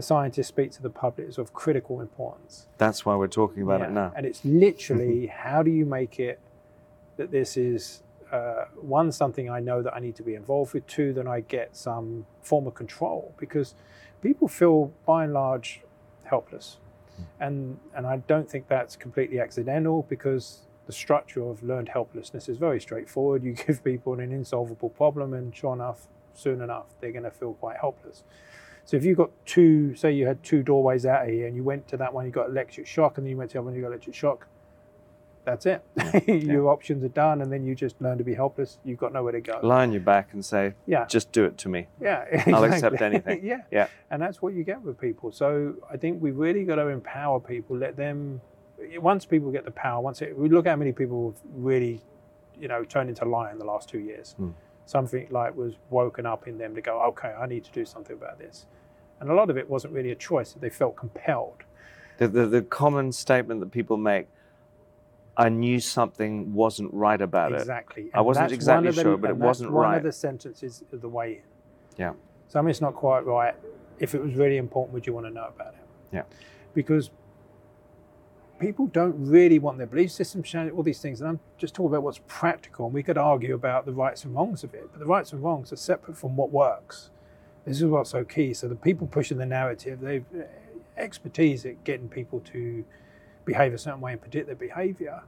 the 0.00 0.06
scientists 0.06 0.48
speak 0.48 0.70
to 0.70 0.80
the 0.80 0.88
public 0.88 1.28
is 1.28 1.36
of 1.36 1.52
critical 1.52 2.00
importance. 2.00 2.66
That's 2.78 3.04
why 3.04 3.14
we're 3.16 3.28
talking 3.28 3.62
about 3.62 3.80
Yeah, 3.80 3.88
it 3.88 3.92
now. 3.92 4.12
And 4.16 4.24
it's 4.24 4.42
literally 4.46 5.26
how 5.26 5.62
do 5.62 5.70
you 5.70 5.84
make 5.84 6.18
it 6.18 6.40
that 7.18 7.30
this 7.30 7.58
is 7.58 8.02
uh, 8.32 8.64
one 8.80 9.12
something 9.12 9.50
I 9.50 9.60
know 9.60 9.82
that 9.82 9.94
I 9.94 10.00
need 10.00 10.16
to 10.16 10.22
be 10.22 10.34
involved 10.34 10.72
with. 10.72 10.86
Two, 10.86 11.12
that 11.12 11.26
I 11.26 11.40
get 11.40 11.76
some 11.76 12.24
form 12.40 12.66
of 12.66 12.74
control 12.74 13.34
because 13.36 13.74
people 14.22 14.48
feel 14.48 14.90
by 15.04 15.24
and 15.24 15.34
large 15.34 15.82
helpless, 16.24 16.78
and 17.38 17.78
and 17.94 18.06
I 18.06 18.16
don't 18.26 18.48
think 18.48 18.68
that's 18.68 18.96
completely 18.96 19.38
accidental 19.38 20.06
because 20.08 20.60
the 20.86 20.94
structure 20.94 21.42
of 21.42 21.62
learned 21.62 21.90
helplessness 21.90 22.48
is 22.48 22.56
very 22.56 22.80
straightforward. 22.80 23.44
You 23.44 23.52
give 23.66 23.84
people 23.84 24.14
an 24.14 24.32
insolvable 24.32 24.88
problem, 24.88 25.34
and 25.34 25.54
sure 25.54 25.74
enough, 25.74 26.06
soon 26.32 26.62
enough, 26.62 26.86
they're 27.00 27.12
going 27.12 27.24
to 27.24 27.30
feel 27.30 27.52
quite 27.52 27.76
helpless. 27.76 28.24
So 28.90 28.96
if 28.96 29.04
you've 29.04 29.18
got 29.18 29.30
two, 29.46 29.94
say 29.94 30.10
you 30.10 30.26
had 30.26 30.42
two 30.42 30.64
doorways 30.64 31.06
out 31.06 31.22
of 31.22 31.28
here, 31.28 31.46
and 31.46 31.54
you 31.54 31.62
went 31.62 31.86
to 31.86 31.96
that 31.98 32.12
one, 32.12 32.26
you 32.26 32.32
got 32.32 32.48
electric 32.48 32.88
shock, 32.88 33.18
and 33.18 33.24
then 33.24 33.30
you 33.30 33.36
went 33.36 33.50
to 33.50 33.52
the 33.52 33.58
other 33.60 33.66
one, 33.66 33.76
you 33.76 33.82
got 33.82 33.86
electric 33.86 34.16
shock. 34.16 34.48
That's 35.44 35.64
it. 35.64 35.84
Your 36.26 36.68
options 36.68 37.04
are 37.04 37.08
done, 37.08 37.40
and 37.40 37.52
then 37.52 37.64
you 37.64 37.76
just 37.76 37.94
learn 38.02 38.18
to 38.18 38.24
be 38.24 38.34
helpless. 38.34 38.78
You've 38.84 38.98
got 38.98 39.12
nowhere 39.12 39.30
to 39.30 39.40
go. 39.40 39.60
Lie 39.62 39.82
on 39.82 39.92
your 39.92 40.00
back 40.00 40.30
and 40.32 40.44
say, 40.44 40.74
Yeah, 40.88 41.06
just 41.06 41.30
do 41.30 41.44
it 41.44 41.56
to 41.58 41.68
me. 41.68 41.86
yeah. 42.00 42.42
I'll 42.52 42.64
accept 42.64 43.00
anything. 43.00 43.38
yeah, 43.44 43.60
Yeah. 43.70 43.86
and 44.10 44.20
that's 44.20 44.42
what 44.42 44.54
you 44.54 44.64
get 44.64 44.82
with 44.82 45.00
people. 45.00 45.30
So 45.30 45.76
I 45.88 45.96
think 45.96 46.20
we 46.20 46.32
really 46.32 46.64
got 46.64 46.74
to 46.74 46.88
empower 46.88 47.38
people. 47.38 47.76
Let 47.76 47.96
them. 47.96 48.40
Once 48.96 49.24
people 49.24 49.52
get 49.52 49.64
the 49.64 49.70
power, 49.70 50.00
once 50.00 50.20
it, 50.20 50.36
we 50.36 50.48
look 50.48 50.66
at 50.66 50.70
how 50.70 50.76
many 50.76 50.90
people 50.90 51.30
have 51.30 51.40
really, 51.54 52.00
you 52.58 52.66
know, 52.66 52.82
turned 52.82 53.08
into 53.08 53.24
lion 53.24 53.60
the 53.60 53.64
last 53.64 53.88
two 53.88 54.00
years. 54.00 54.32
Hmm. 54.36 54.50
Something 54.84 55.28
like 55.30 55.56
was 55.56 55.74
woken 55.90 56.26
up 56.26 56.48
in 56.48 56.58
them 56.58 56.74
to 56.74 56.80
go, 56.80 57.00
okay, 57.10 57.28
I 57.28 57.46
need 57.46 57.62
to 57.62 57.70
do 57.70 57.84
something 57.84 58.16
about 58.16 58.40
this, 58.40 58.66
and 59.20 59.30
a 59.30 59.34
lot 59.34 59.50
of 59.50 59.56
it 59.56 59.68
wasn't 59.68 59.92
really 59.92 60.10
a 60.10 60.14
choice. 60.16 60.54
They 60.58 60.70
felt 60.70 60.96
compelled. 60.96 61.62
The, 62.18 62.28
the, 62.28 62.46
the 62.46 62.62
common 62.62 63.12
statement 63.12 63.60
that 63.60 63.70
people 63.70 63.96
make, 63.96 64.28
I 65.36 65.48
knew 65.48 65.80
something 65.80 66.52
wasn't 66.52 66.92
right 66.92 67.20
about 67.20 67.52
it. 67.52 67.60
exactly. 67.60 68.10
I 68.12 68.20
wasn't 68.20 68.52
exactly 68.52 68.90
the- 68.90 69.02
sure, 69.02 69.16
but 69.16 69.30
it 69.30 69.36
wasn't 69.36 69.72
one 69.72 69.84
right. 69.84 69.96
of 69.98 70.02
the 70.02 70.12
sentences 70.12 70.82
of 70.92 71.00
the 71.00 71.08
way 71.08 71.32
in. 71.34 71.42
Yeah. 71.96 72.12
Something's 72.48 72.80
not 72.80 72.94
quite 72.94 73.24
right. 73.24 73.54
If 73.98 74.14
it 74.14 74.22
was 74.22 74.34
really 74.34 74.56
important, 74.56 74.94
would 74.94 75.06
you 75.06 75.12
want 75.12 75.26
to 75.26 75.32
know 75.32 75.48
about 75.54 75.74
it? 75.74 75.86
Yeah. 76.12 76.22
Because 76.74 77.10
people 78.58 78.86
don't 78.86 79.14
really 79.18 79.58
want 79.58 79.78
their 79.78 79.86
belief 79.86 80.10
systems 80.10 80.48
changed, 80.48 80.74
all 80.74 80.82
these 80.82 81.00
things. 81.00 81.20
And 81.20 81.28
I'm 81.30 81.40
just 81.58 81.74
talking 81.74 81.88
about 81.88 82.02
what's 82.02 82.20
practical. 82.26 82.86
And 82.86 82.94
we 82.94 83.02
could 83.02 83.18
argue 83.18 83.54
about 83.54 83.86
the 83.86 83.92
rights 83.92 84.24
and 84.24 84.34
wrongs 84.34 84.64
of 84.64 84.74
it, 84.74 84.88
but 84.90 84.98
the 84.98 85.06
rights 85.06 85.32
and 85.32 85.42
wrongs 85.42 85.72
are 85.72 85.76
separate 85.76 86.16
from 86.16 86.36
what 86.36 86.50
works. 86.50 87.10
This 87.70 87.80
is 87.82 87.86
what's 87.86 88.10
so 88.10 88.24
key. 88.24 88.52
So 88.52 88.66
the 88.66 88.74
people 88.74 89.06
pushing 89.06 89.38
the 89.38 89.46
narrative, 89.46 90.00
they've 90.00 90.24
uh, 90.36 90.42
expertise 90.96 91.64
at 91.64 91.84
getting 91.84 92.08
people 92.08 92.40
to 92.52 92.84
behave 93.44 93.72
a 93.72 93.78
certain 93.78 94.00
way 94.00 94.10
and 94.10 94.20
predict 94.20 94.48
their 94.48 94.56
behavior. 94.56 95.22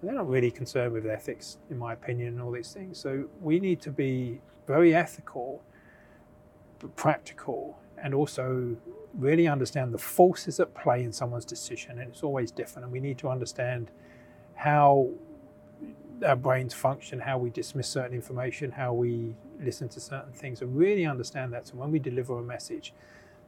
And 0.00 0.08
they're 0.08 0.16
not 0.16 0.26
really 0.26 0.50
concerned 0.50 0.94
with 0.94 1.04
ethics, 1.04 1.58
in 1.68 1.76
my 1.76 1.92
opinion, 1.92 2.28
and 2.28 2.40
all 2.40 2.52
these 2.52 2.72
things. 2.72 2.96
So 2.96 3.28
we 3.42 3.60
need 3.60 3.82
to 3.82 3.90
be 3.90 4.40
very 4.66 4.94
ethical, 4.94 5.62
but 6.78 6.96
practical, 6.96 7.76
and 8.02 8.14
also 8.14 8.78
really 9.18 9.46
understand 9.46 9.92
the 9.92 9.98
forces 9.98 10.60
at 10.60 10.74
play 10.74 11.02
in 11.02 11.12
someone's 11.12 11.44
decision. 11.44 11.98
And 11.98 12.08
it's 12.08 12.22
always 12.22 12.50
different. 12.50 12.84
And 12.84 12.92
we 12.92 13.00
need 13.00 13.18
to 13.18 13.28
understand 13.28 13.90
how 14.54 15.10
our 16.24 16.36
brains 16.36 16.74
function, 16.74 17.20
how 17.20 17.38
we 17.38 17.50
dismiss 17.50 17.88
certain 17.88 18.14
information, 18.14 18.70
how 18.70 18.92
we 18.92 19.34
listen 19.60 19.88
to 19.88 20.00
certain 20.00 20.32
things, 20.32 20.60
and 20.62 20.76
really 20.76 21.06
understand 21.06 21.52
that. 21.52 21.68
So 21.68 21.76
when 21.76 21.90
we 21.90 21.98
deliver 21.98 22.38
a 22.38 22.42
message, 22.42 22.92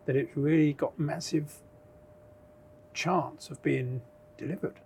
that 0.06 0.16
it's 0.16 0.36
really 0.36 0.72
got 0.72 0.98
massive 0.98 1.62
chance 2.94 3.50
of 3.50 3.62
being 3.62 4.00
delivered. 4.38 4.80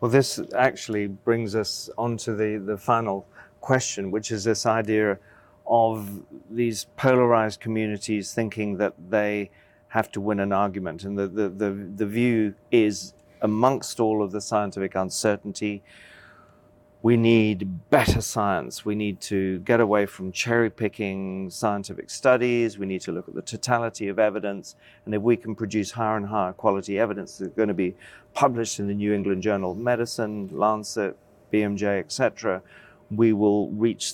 Well, 0.00 0.10
this 0.10 0.40
actually 0.56 1.08
brings 1.08 1.54
us 1.54 1.90
on 1.98 2.16
to 2.18 2.34
the, 2.34 2.56
the 2.56 2.78
final 2.78 3.26
question, 3.60 4.10
which 4.10 4.30
is 4.30 4.44
this 4.44 4.64
idea 4.64 5.18
of 5.70 6.22
these 6.50 6.86
polarized 6.96 7.60
communities 7.60 8.34
thinking 8.34 8.76
that 8.78 8.92
they 9.08 9.50
have 9.88 10.10
to 10.12 10.20
win 10.20 10.40
an 10.40 10.52
argument. 10.52 11.04
And 11.04 11.16
the, 11.16 11.28
the, 11.28 11.48
the, 11.48 11.70
the 11.96 12.06
view 12.06 12.54
is 12.72 13.14
amongst 13.40 14.00
all 14.00 14.22
of 14.22 14.32
the 14.32 14.40
scientific 14.40 14.94
uncertainty, 14.96 15.82
we 17.02 17.16
need 17.16 17.88
better 17.88 18.20
science. 18.20 18.84
We 18.84 18.94
need 18.94 19.20
to 19.22 19.60
get 19.60 19.80
away 19.80 20.06
from 20.06 20.32
cherry 20.32 20.68
picking 20.68 21.48
scientific 21.48 22.10
studies. 22.10 22.76
We 22.76 22.84
need 22.84 23.00
to 23.02 23.12
look 23.12 23.26
at 23.26 23.34
the 23.34 23.42
totality 23.42 24.08
of 24.08 24.18
evidence. 24.18 24.76
And 25.06 25.14
if 25.14 25.22
we 25.22 25.36
can 25.36 25.54
produce 25.54 25.92
higher 25.92 26.16
and 26.16 26.26
higher 26.26 26.52
quality 26.52 26.98
evidence 26.98 27.38
that's 27.38 27.54
going 27.54 27.68
to 27.68 27.74
be 27.74 27.94
published 28.34 28.80
in 28.80 28.86
the 28.86 28.94
New 28.94 29.14
England 29.14 29.42
Journal 29.42 29.72
of 29.72 29.78
Medicine, 29.78 30.50
Lancet, 30.52 31.16
BMJ, 31.52 32.00
etc., 32.00 32.60
we 33.10 33.32
will 33.32 33.70
reach 33.70 34.12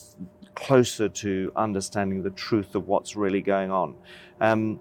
closer 0.57 1.09
to 1.09 1.53
understanding 1.55 2.23
the 2.25 2.31
truth 2.31 2.75
of 2.75 2.89
what's 2.89 3.15
really 3.15 3.43
going 3.43 3.71
on. 3.71 3.95
Um, 4.41 4.81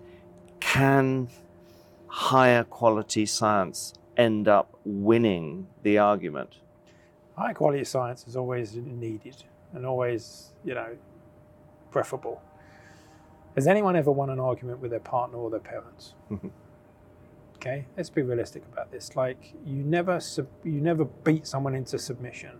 can 0.59 1.27
higher 2.07 2.63
quality 2.63 3.27
science 3.27 3.93
end 4.17 4.47
up 4.47 4.79
winning 4.83 5.67
the 5.83 5.99
argument? 5.99 6.55
high 7.37 7.53
quality 7.53 7.83
science 7.83 8.27
is 8.27 8.35
always 8.35 8.75
needed 8.75 9.43
and 9.73 9.85
always, 9.85 10.53
you 10.63 10.73
know, 10.73 10.97
preferable. 11.91 12.41
Has 13.55 13.67
anyone 13.67 13.95
ever 13.95 14.11
won 14.11 14.29
an 14.29 14.39
argument 14.39 14.79
with 14.79 14.91
their 14.91 14.99
partner 14.99 15.37
or 15.37 15.49
their 15.49 15.59
parents? 15.59 16.13
okay, 17.55 17.85
let's 17.97 18.09
be 18.09 18.21
realistic 18.21 18.63
about 18.71 18.91
this. 18.91 19.15
Like, 19.15 19.53
you 19.65 19.83
never 19.83 20.19
sub- 20.19 20.47
you 20.63 20.79
never 20.81 21.05
beat 21.05 21.47
someone 21.47 21.75
into 21.75 21.97
submission. 21.97 22.59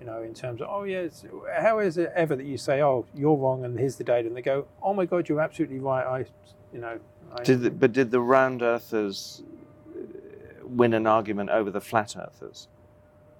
You 0.00 0.06
know, 0.06 0.22
in 0.22 0.32
terms 0.32 0.62
of, 0.62 0.68
oh 0.70 0.84
yes, 0.84 1.24
how 1.60 1.78
is 1.78 1.98
it 1.98 2.10
ever 2.14 2.34
that 2.34 2.46
you 2.46 2.56
say, 2.56 2.82
oh, 2.82 3.04
you're 3.14 3.36
wrong 3.36 3.64
and 3.66 3.78
here's 3.78 3.96
the 3.96 4.04
data, 4.04 4.26
and 4.26 4.36
they 4.36 4.42
go, 4.42 4.66
oh 4.82 4.94
my 4.94 5.04
god, 5.04 5.28
you're 5.28 5.40
absolutely 5.40 5.78
right. 5.78 6.04
I, 6.04 6.24
you 6.72 6.80
know. 6.80 6.98
I, 7.36 7.42
did 7.42 7.60
the, 7.60 7.70
but 7.70 7.92
did 7.92 8.10
the 8.10 8.20
round 8.20 8.62
earthers 8.62 9.42
uh, 9.94 10.66
win 10.66 10.94
an 10.94 11.06
argument 11.06 11.50
over 11.50 11.70
the 11.70 11.80
flat 11.80 12.16
earthers? 12.16 12.68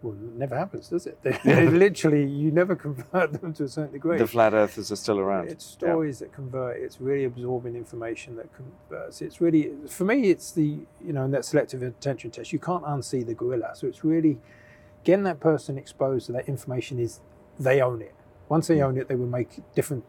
well, 0.03 0.15
it 0.15 0.35
never 0.35 0.57
happens, 0.57 0.89
does 0.89 1.07
it? 1.07 1.19
They, 1.23 1.39
they 1.45 1.69
literally, 1.69 2.27
you 2.27 2.51
never 2.51 2.75
convert 2.87 3.41
them 3.41 3.53
to 3.55 3.65
a 3.65 3.69
certain 3.69 3.93
degree. 3.93 4.19
The 4.19 4.27
flat 4.27 4.55
earthers 4.55 4.91
are 4.91 4.97
still 4.97 5.19
around. 5.19 5.49
It's 5.49 5.65
stories 5.65 6.21
yeah. 6.21 6.27
that 6.27 6.35
convert. 6.35 6.79
It's 6.79 7.01
really 7.01 7.25
absorbing 7.25 7.77
information 7.77 8.37
that 8.37 8.49
converts. 8.55 9.21
It's 9.21 9.41
really, 9.41 9.73
for 9.89 10.05
me, 10.05 10.31
it's 10.31 10.53
the, 10.53 10.79
you 11.05 11.13
know, 11.13 11.25
in 11.25 11.31
that 11.33 11.45
selective 11.45 11.83
attention 11.83 12.31
test, 12.31 12.53
you 12.53 12.59
can't 12.59 12.85
unsee 12.85 13.27
the 13.27 13.35
gorilla. 13.35 13.73
So 13.75 13.87
it's 13.87 14.05
really 14.05 14.39
getting 15.05 15.25
that 15.25 15.41
person 15.41 15.79
exposed 15.79 16.27
to 16.27 16.33
that 16.33 16.49
information 16.49 16.99
is 16.99 17.21
they 17.59 17.81
own 17.81 18.03
it. 18.03 18.15
Once 18.49 18.67
they 18.67 18.79
mm. 18.79 18.87
own 18.87 18.99
it, 18.99 19.09
they 19.09 19.15
will 19.15 19.27
make 19.27 19.61
different 19.75 20.05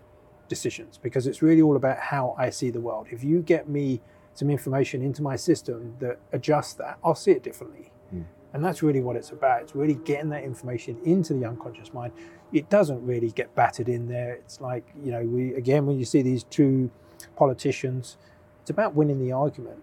decisions 0.48 0.98
because 0.98 1.28
it's 1.28 1.42
really 1.42 1.62
all 1.62 1.76
about 1.76 1.98
how 1.98 2.36
I 2.38 2.50
see 2.50 2.70
the 2.70 2.82
world. 2.82 3.08
If 3.10 3.24
you 3.24 3.42
get 3.42 3.70
me 3.70 4.02
some 4.34 4.50
information 4.50 5.02
into 5.02 5.22
my 5.22 5.36
system 5.36 5.96
that 6.00 6.20
adjusts 6.32 6.74
that, 6.74 6.98
I'll 7.04 7.16
see 7.16 7.32
it 7.32 7.44
differently. 7.44 7.92
Mm. 8.14 8.26
And 8.54 8.66
that's 8.66 8.84
really 8.84 9.00
what 9.00 9.16
it's 9.16 9.30
about. 9.30 9.62
It's 9.62 9.76
really 9.76 9.94
getting 9.94 10.30
that 10.30 10.44
information 10.44 10.98
into 11.06 11.34
the 11.34 11.46
unconscious 11.46 11.94
mind. 11.94 12.12
It 12.52 12.70
doesn't 12.70 13.06
really 13.06 13.32
get 13.32 13.56
battered 13.56 13.88
in 13.88 14.10
there. 14.10 14.34
It's 14.34 14.60
like, 14.60 14.86
you 15.02 15.12
know, 15.12 15.22
we 15.22 15.54
again 15.54 15.86
when 15.86 15.98
you 15.98 16.06
see 16.06 16.22
these 16.22 16.44
two 16.44 16.92
politicians, 17.36 18.18
it's 18.62 18.70
about 18.70 18.94
winning 18.94 19.20
the 19.20 19.32
argument. 19.32 19.82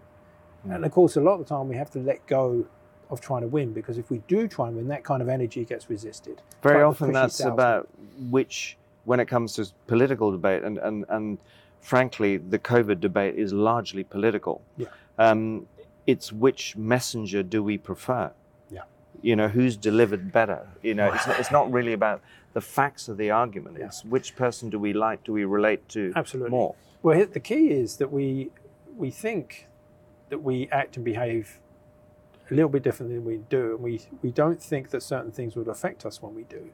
Mm. 0.67 0.75
And 0.75 0.85
of 0.85 0.91
course 0.91 1.15
a 1.15 1.21
lot 1.21 1.33
of 1.33 1.39
the 1.39 1.45
time 1.45 1.67
we 1.67 1.77
have 1.77 1.89
to 1.91 1.99
let 1.99 2.25
go 2.27 2.67
of 3.09 3.21
trying 3.21 3.41
to 3.41 3.47
win 3.47 3.73
because 3.73 3.97
if 3.97 4.09
we 4.09 4.19
do 4.27 4.47
try 4.47 4.67
and 4.67 4.77
win, 4.77 4.87
that 4.87 5.03
kind 5.03 5.21
of 5.21 5.29
energy 5.29 5.65
gets 5.65 5.89
resisted. 5.89 6.41
Very 6.61 6.83
often 6.83 7.11
that's 7.11 7.39
about 7.39 7.89
which 8.29 8.77
when 9.05 9.19
it 9.19 9.27
comes 9.27 9.53
to 9.53 9.67
political 9.87 10.31
debate 10.31 10.63
and, 10.63 10.77
and, 10.77 11.05
and 11.09 11.37
frankly 11.81 12.37
the 12.37 12.59
COVID 12.59 12.99
debate 12.99 13.35
is 13.35 13.53
largely 13.53 14.03
political. 14.03 14.61
Yeah. 14.77 14.87
Um, 15.17 15.67
it's 16.05 16.31
which 16.31 16.75
messenger 16.75 17.43
do 17.43 17.63
we 17.63 17.77
prefer? 17.77 18.31
you 19.21 19.35
know 19.35 19.47
who's 19.47 19.75
delivered 19.75 20.31
better 20.31 20.67
you 20.81 20.93
know 20.93 21.11
it's, 21.11 21.27
it's 21.27 21.51
not 21.51 21.71
really 21.71 21.93
about 21.93 22.21
the 22.53 22.61
facts 22.61 23.07
of 23.07 23.17
the 23.17 23.29
argument 23.29 23.77
yeah. 23.79 23.85
it's 23.85 24.03
which 24.05 24.35
person 24.35 24.69
do 24.69 24.79
we 24.79 24.93
like 24.93 25.23
do 25.23 25.33
we 25.33 25.45
relate 25.45 25.87
to 25.89 26.11
absolutely 26.15 26.49
more 26.49 26.75
well 27.01 27.25
the 27.25 27.39
key 27.39 27.69
is 27.69 27.97
that 27.97 28.11
we 28.11 28.49
we 28.97 29.09
think 29.09 29.67
that 30.29 30.41
we 30.41 30.67
act 30.71 30.95
and 30.95 31.05
behave 31.05 31.59
a 32.49 32.53
little 32.53 32.69
bit 32.69 32.83
different 32.83 33.11
than 33.11 33.23
we 33.23 33.37
do 33.49 33.75
and 33.75 33.79
we 33.79 34.01
we 34.21 34.31
don't 34.31 34.61
think 34.61 34.89
that 34.89 35.03
certain 35.03 35.31
things 35.31 35.55
would 35.55 35.67
affect 35.67 36.05
us 36.05 36.21
when 36.21 36.33
we 36.33 36.43
do 36.43 36.69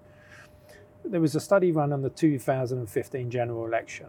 there 1.03 1.21
was 1.21 1.35
a 1.35 1.39
study 1.39 1.71
run 1.71 1.93
on 1.93 2.01
the 2.01 2.09
2015 2.09 3.29
general 3.29 3.65
election 3.65 4.07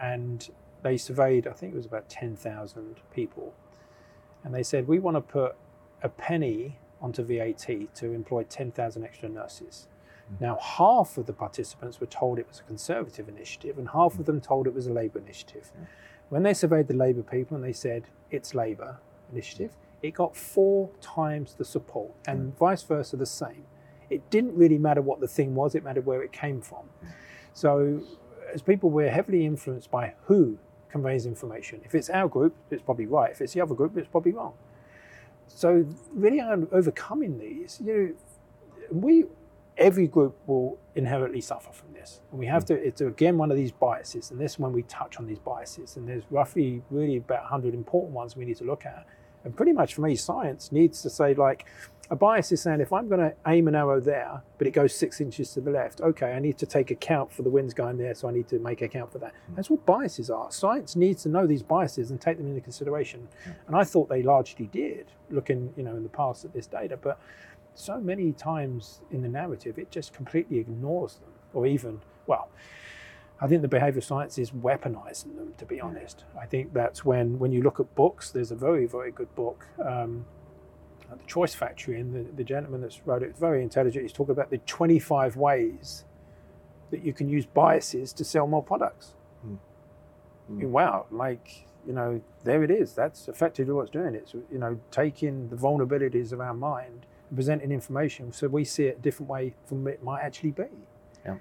and 0.00 0.50
they 0.82 0.96
surveyed 0.96 1.46
i 1.46 1.52
think 1.52 1.72
it 1.72 1.76
was 1.76 1.86
about 1.86 2.08
10,000 2.08 2.96
people 3.12 3.54
and 4.44 4.54
they 4.54 4.62
said 4.62 4.86
we 4.86 4.98
want 4.98 5.16
to 5.16 5.20
put 5.20 5.56
a 6.02 6.08
penny 6.08 6.78
onto 7.00 7.22
VAT 7.22 7.66
to 7.94 8.12
employ 8.12 8.44
10,000 8.44 9.04
extra 9.04 9.28
nurses. 9.28 9.88
Mm. 10.32 10.40
Now, 10.40 10.58
half 10.60 11.18
of 11.18 11.26
the 11.26 11.32
participants 11.32 12.00
were 12.00 12.06
told 12.06 12.38
it 12.38 12.48
was 12.48 12.60
a 12.60 12.64
Conservative 12.64 13.28
initiative, 13.28 13.78
and 13.78 13.88
half 13.88 14.18
of 14.18 14.26
them 14.26 14.40
told 14.40 14.66
it 14.66 14.74
was 14.74 14.86
a 14.86 14.92
Labour 14.92 15.18
initiative. 15.18 15.70
Mm. 15.78 15.86
When 16.28 16.42
they 16.42 16.54
surveyed 16.54 16.88
the 16.88 16.94
Labour 16.94 17.22
people 17.22 17.56
and 17.56 17.64
they 17.64 17.72
said 17.72 18.04
it's 18.30 18.54
Labour 18.54 18.98
initiative, 19.30 19.72
it 20.02 20.14
got 20.14 20.36
four 20.36 20.90
times 21.00 21.54
the 21.54 21.64
support, 21.64 22.12
and 22.26 22.52
mm. 22.52 22.58
vice 22.58 22.82
versa, 22.82 23.16
the 23.16 23.26
same. 23.26 23.64
It 24.10 24.28
didn't 24.30 24.56
really 24.56 24.78
matter 24.78 25.02
what 25.02 25.20
the 25.20 25.28
thing 25.28 25.54
was, 25.54 25.74
it 25.74 25.82
mattered 25.82 26.06
where 26.06 26.22
it 26.22 26.32
came 26.32 26.60
from. 26.60 26.88
So, 27.52 28.02
as 28.52 28.62
people, 28.62 28.90
we're 28.90 29.10
heavily 29.10 29.44
influenced 29.44 29.90
by 29.90 30.14
who 30.24 30.58
conveys 30.90 31.26
information. 31.26 31.80
If 31.84 31.94
it's 31.94 32.10
our 32.10 32.28
group, 32.28 32.54
it's 32.70 32.82
probably 32.82 33.06
right. 33.06 33.30
If 33.30 33.40
it's 33.40 33.52
the 33.52 33.60
other 33.60 33.74
group, 33.74 33.96
it's 33.96 34.08
probably 34.08 34.32
wrong. 34.32 34.54
So 35.48 35.86
really 36.12 36.40
overcoming 36.40 37.38
these, 37.38 37.80
you 37.84 37.92
know, 37.92 38.14
we 38.90 39.24
every 39.78 40.06
group 40.06 40.34
will 40.46 40.78
inherently 40.94 41.40
suffer 41.40 41.70
from 41.70 41.92
this. 41.92 42.20
And 42.30 42.40
we 42.40 42.46
have 42.46 42.64
mm. 42.64 42.68
to, 42.68 42.74
it's 42.74 43.00
again 43.00 43.36
one 43.36 43.50
of 43.50 43.56
these 43.56 43.72
biases, 43.72 44.30
and 44.30 44.40
this 44.40 44.58
when 44.58 44.72
we 44.72 44.82
touch 44.82 45.18
on 45.18 45.26
these 45.26 45.38
biases, 45.38 45.96
and 45.96 46.08
there's 46.08 46.24
roughly 46.30 46.82
really 46.90 47.18
about 47.18 47.42
100 47.42 47.74
important 47.74 48.12
ones 48.12 48.36
we 48.36 48.44
need 48.44 48.56
to 48.56 48.64
look 48.64 48.86
at. 48.86 49.06
And 49.44 49.56
pretty 49.56 49.72
much 49.72 49.94
for 49.94 50.00
me, 50.00 50.16
science 50.16 50.72
needs 50.72 51.02
to 51.02 51.10
say, 51.10 51.34
like, 51.34 51.66
a 52.08 52.16
bias 52.16 52.52
is 52.52 52.62
saying 52.62 52.80
if 52.80 52.92
I'm 52.92 53.08
going 53.08 53.20
to 53.20 53.34
aim 53.48 53.66
an 53.66 53.74
arrow 53.74 54.00
there, 54.00 54.42
but 54.58 54.66
it 54.66 54.70
goes 54.70 54.94
six 54.94 55.20
inches 55.20 55.52
to 55.54 55.60
the 55.60 55.70
left, 55.70 56.00
okay, 56.00 56.32
I 56.34 56.38
need 56.38 56.56
to 56.58 56.66
take 56.66 56.90
account 56.92 57.32
for 57.32 57.42
the 57.42 57.50
winds 57.50 57.74
going 57.74 57.96
there, 57.96 58.14
so 58.14 58.28
I 58.28 58.32
need 58.32 58.48
to 58.48 58.58
make 58.60 58.80
account 58.80 59.10
for 59.10 59.18
that. 59.18 59.32
Mm. 59.50 59.56
That's 59.56 59.70
what 59.70 59.84
biases 59.84 60.30
are. 60.30 60.50
Science 60.52 60.94
needs 60.94 61.24
to 61.24 61.28
know 61.28 61.46
these 61.46 61.62
biases 61.64 62.10
and 62.10 62.20
take 62.20 62.38
them 62.38 62.46
into 62.46 62.60
consideration. 62.60 63.26
Mm. 63.44 63.54
And 63.66 63.76
I 63.76 63.82
thought 63.82 64.08
they 64.08 64.22
largely 64.22 64.66
did, 64.66 65.06
looking, 65.30 65.72
you 65.76 65.82
know, 65.82 65.96
in 65.96 66.04
the 66.04 66.08
past 66.08 66.44
at 66.44 66.52
this 66.52 66.66
data. 66.66 66.96
But 66.96 67.18
so 67.74 68.00
many 68.00 68.32
times 68.32 69.00
in 69.10 69.22
the 69.22 69.28
narrative, 69.28 69.76
it 69.76 69.90
just 69.90 70.12
completely 70.12 70.58
ignores 70.58 71.16
them, 71.16 71.30
or 71.54 71.66
even, 71.66 72.00
well, 72.28 72.50
I 73.40 73.46
think 73.46 73.62
the 73.62 73.68
behavioral 73.68 74.02
science 74.02 74.38
is 74.38 74.50
weaponizing 74.50 75.36
them, 75.36 75.52
to 75.58 75.66
be 75.66 75.80
honest. 75.80 76.24
I 76.40 76.46
think 76.46 76.72
that's 76.72 77.04
when, 77.04 77.38
when 77.38 77.52
you 77.52 77.62
look 77.62 77.80
at 77.80 77.94
books, 77.94 78.30
there's 78.30 78.50
a 78.50 78.54
very, 78.54 78.86
very 78.86 79.10
good 79.10 79.34
book. 79.34 79.66
Um, 79.84 80.24
the 81.10 81.24
Choice 81.26 81.54
Factory, 81.54 82.00
and 82.00 82.14
the, 82.14 82.32
the 82.32 82.44
gentleman 82.44 82.80
that's 82.80 83.06
wrote 83.06 83.22
it 83.22 83.30
is 83.30 83.38
very 83.38 83.62
intelligent. 83.62 84.02
He's 84.02 84.12
talking 84.12 84.32
about 84.32 84.50
the 84.50 84.58
25 84.58 85.36
ways 85.36 86.04
that 86.90 87.02
you 87.04 87.12
can 87.12 87.28
use 87.28 87.46
biases 87.46 88.12
to 88.14 88.24
sell 88.24 88.46
more 88.46 88.62
products. 88.62 89.14
Mm. 89.46 89.58
Mm. 90.50 90.68
wow, 90.68 91.06
like, 91.10 91.66
you 91.86 91.92
know, 91.92 92.20
there 92.44 92.62
it 92.62 92.70
is. 92.70 92.94
That's 92.94 93.28
effectively 93.28 93.74
what's 93.74 93.90
doing 93.90 94.14
it. 94.14 94.28
So, 94.28 94.42
you 94.50 94.58
know, 94.58 94.80
taking 94.90 95.48
the 95.48 95.56
vulnerabilities 95.56 96.32
of 96.32 96.40
our 96.40 96.54
mind 96.54 97.06
and 97.28 97.36
presenting 97.36 97.72
information 97.72 98.32
so 98.32 98.46
we 98.46 98.64
see 98.64 98.84
it 98.84 98.98
a 98.98 99.00
different 99.00 99.28
way 99.28 99.54
from 99.66 99.86
it 99.88 100.02
might 100.02 100.22
actually 100.22 100.52
be. 100.52 100.64
Yeah. 101.24 101.36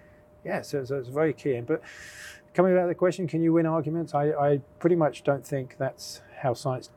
Yeah, 0.46 0.62
so, 0.62 0.86
so 0.86 0.96
it's 0.98 1.10
very 1.10 1.34
key. 1.34 1.60
But 1.62 1.82
coming 2.54 2.76
back 2.76 2.84
to 2.84 2.88
the 2.90 2.96
question, 2.96 3.28
can 3.28 3.42
you 3.42 3.52
win 3.54 3.66
arguments? 3.66 4.14
I, 4.14 4.30
I 4.30 4.62
pretty 4.80 4.96
much 4.96 5.24
don't 5.24 5.46
think 5.46 5.76
that's 5.78 6.22
how 6.42 6.54
science 6.54 6.90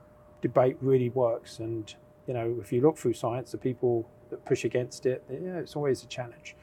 debate 0.43 0.77
really 0.81 1.09
works. 1.09 1.59
And 1.59 1.93
You 2.29 2.35
know, 2.35 2.59
if 2.61 2.73
you 2.73 2.83
look 2.83 2.99
through 2.99 3.15
science, 3.15 3.53
the 3.53 3.59
people 3.59 4.07
that 4.29 4.45
push 4.45 4.65
against 4.65 5.07
it, 5.07 5.25
yeah, 5.31 5.57
it's 5.57 5.75
always 5.75 6.05
a 6.05 6.07
challenge. 6.07 6.55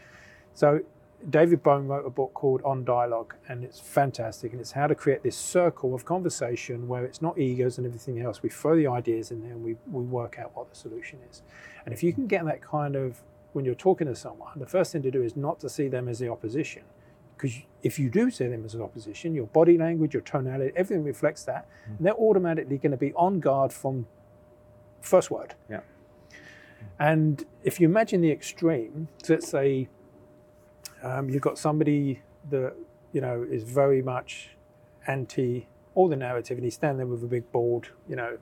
So 0.54 0.82
David 1.28 1.64
Bohm 1.64 1.88
wrote 1.88 2.06
a 2.06 2.12
book 2.12 2.36
called 2.36 2.62
On 2.64 2.86
Dialogue, 2.86 3.34
and 3.50 3.64
it's 3.64 3.80
fantastic. 3.80 4.52
And 4.52 4.62
it's 4.62 4.74
how 4.74 4.86
to 4.86 4.94
create 4.94 5.24
this 5.24 5.36
circle 5.36 5.96
of 5.96 6.06
conversation 6.06 6.88
where 6.88 7.04
it's 7.04 7.20
not 7.20 7.40
egos 7.40 7.80
and 7.80 7.88
everything 7.88 8.22
else. 8.22 8.44
We 8.44 8.50
throw 8.50 8.76
the 8.76 8.86
ideas 8.86 9.32
in 9.32 9.42
there 9.42 9.54
and 9.54 9.64
we, 9.64 9.76
we 9.92 10.04
work 10.04 10.38
out 10.38 10.56
what 10.56 10.70
the 10.70 10.76
solution 10.76 11.18
is. 11.32 11.42
And 11.84 11.94
if 11.96 12.04
you 12.04 12.14
can 12.14 12.28
get 12.28 12.46
that 12.46 12.62
kind 12.62 12.96
of, 12.96 13.24
when 13.56 13.64
you're 13.64 13.74
talking 13.74 14.06
to 14.06 14.16
someone, 14.16 14.60
the 14.60 14.66
first 14.66 14.92
thing 14.92 15.02
to 15.02 15.10
do 15.10 15.24
is 15.24 15.38
not 15.38 15.62
to 15.62 15.70
see 15.70 15.88
them 15.88 16.10
as 16.10 16.20
the 16.20 16.28
opposition. 16.28 16.84
Because 17.38 17.58
if 17.84 17.98
you 17.98 18.10
do 18.10 18.30
see 18.30 18.48
them 18.48 18.66
as 18.66 18.76
an 18.76 18.82
opposition, 18.82 19.34
your 19.34 19.48
body 19.48 19.78
language, 19.78 20.14
your 20.14 20.24
tonality, 20.24 20.74
everything 20.76 21.06
reflects 21.06 21.46
that. 21.46 21.66
Mm. 21.88 21.98
And 21.98 22.06
they're 22.06 22.16
automatically 22.16 22.78
going 22.78 22.92
to 22.92 22.98
be 22.98 23.14
on 23.14 23.40
guard 23.40 23.72
from 23.72 24.08
first 25.00 25.32
word. 25.32 25.56
Yeah. 25.70 25.80
And 27.00 27.46
if 27.64 27.80
you 27.80 27.88
imagine 27.88 28.20
the 28.20 28.30
extreme, 28.30 29.08
so 29.24 29.34
let's 29.36 29.48
say 29.48 29.88
um, 31.02 31.30
you've 31.30 31.42
got 31.42 31.58
somebody 31.58 32.22
that 32.50 32.74
you 33.14 33.22
know 33.22 33.46
is 33.50 33.64
very 33.64 34.02
much 34.02 34.50
anti 35.08 35.68
all 35.94 36.10
the 36.10 36.18
narrative, 36.18 36.58
and 36.58 36.66
he's 36.66 36.76
standing 36.76 36.98
there 36.98 37.08
with 37.08 37.24
a 37.24 37.28
big 37.28 37.50
board, 37.54 37.88
you 38.10 38.18
know, 38.18 38.38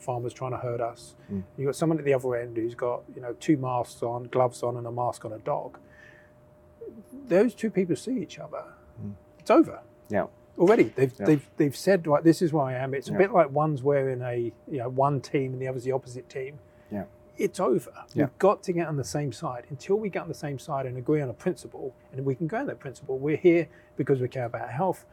Pharma's 0.00 0.32
trying 0.32 0.52
to 0.52 0.58
hurt 0.58 0.80
us. 0.80 1.14
Mm. 1.32 1.42
You've 1.56 1.66
got 1.66 1.76
someone 1.76 1.98
at 1.98 2.04
the 2.04 2.14
other 2.14 2.34
end 2.36 2.56
who's 2.56 2.74
got 2.74 3.02
you 3.14 3.20
know 3.22 3.34
two 3.40 3.56
masks 3.56 4.02
on, 4.02 4.24
gloves 4.24 4.62
on, 4.62 4.76
and 4.76 4.86
a 4.86 4.92
mask 4.92 5.24
on 5.24 5.32
a 5.32 5.38
dog. 5.38 5.78
Those 7.28 7.54
two 7.54 7.70
people 7.70 7.96
see 7.96 8.18
each 8.20 8.38
other. 8.38 8.64
Mm. 9.04 9.14
It's 9.38 9.50
over 9.50 9.80
Yeah. 10.08 10.26
already. 10.58 10.84
They've 10.84 11.12
Yeah. 11.18 11.26
they've 11.26 11.50
they've 11.56 11.76
said 11.76 12.06
right, 12.06 12.22
this 12.22 12.42
is 12.42 12.52
where 12.52 12.64
I 12.64 12.74
am. 12.74 12.94
It's 12.94 13.08
a 13.08 13.12
bit 13.12 13.32
like 13.32 13.50
one's 13.50 13.82
wearing 13.82 14.22
a 14.22 14.52
you 14.68 14.78
know 14.78 14.88
one 14.88 15.20
team 15.20 15.52
and 15.52 15.60
the 15.60 15.68
other's 15.68 15.84
the 15.84 15.92
opposite 15.92 16.28
team. 16.28 16.58
Yeah. 16.90 17.04
It's 17.36 17.60
over. 17.60 17.92
Yeah. 18.14 18.24
We've 18.24 18.38
got 18.38 18.62
to 18.64 18.72
get 18.72 18.86
on 18.88 18.96
the 18.96 19.04
same 19.04 19.30
side. 19.32 19.66
Until 19.68 19.96
we 19.96 20.08
get 20.08 20.22
on 20.22 20.28
the 20.28 20.34
same 20.34 20.58
side 20.58 20.86
and 20.86 20.96
agree 20.96 21.20
on 21.20 21.28
a 21.28 21.34
principle, 21.34 21.94
and 22.12 22.24
we 22.24 22.34
can 22.34 22.46
go 22.46 22.58
on 22.58 22.66
that 22.66 22.78
principle, 22.80 23.18
we're 23.18 23.36
here 23.36 23.68
because 23.96 24.20
we 24.20 24.28
care 24.28 24.46
about 24.46 24.70
health. 24.70 25.04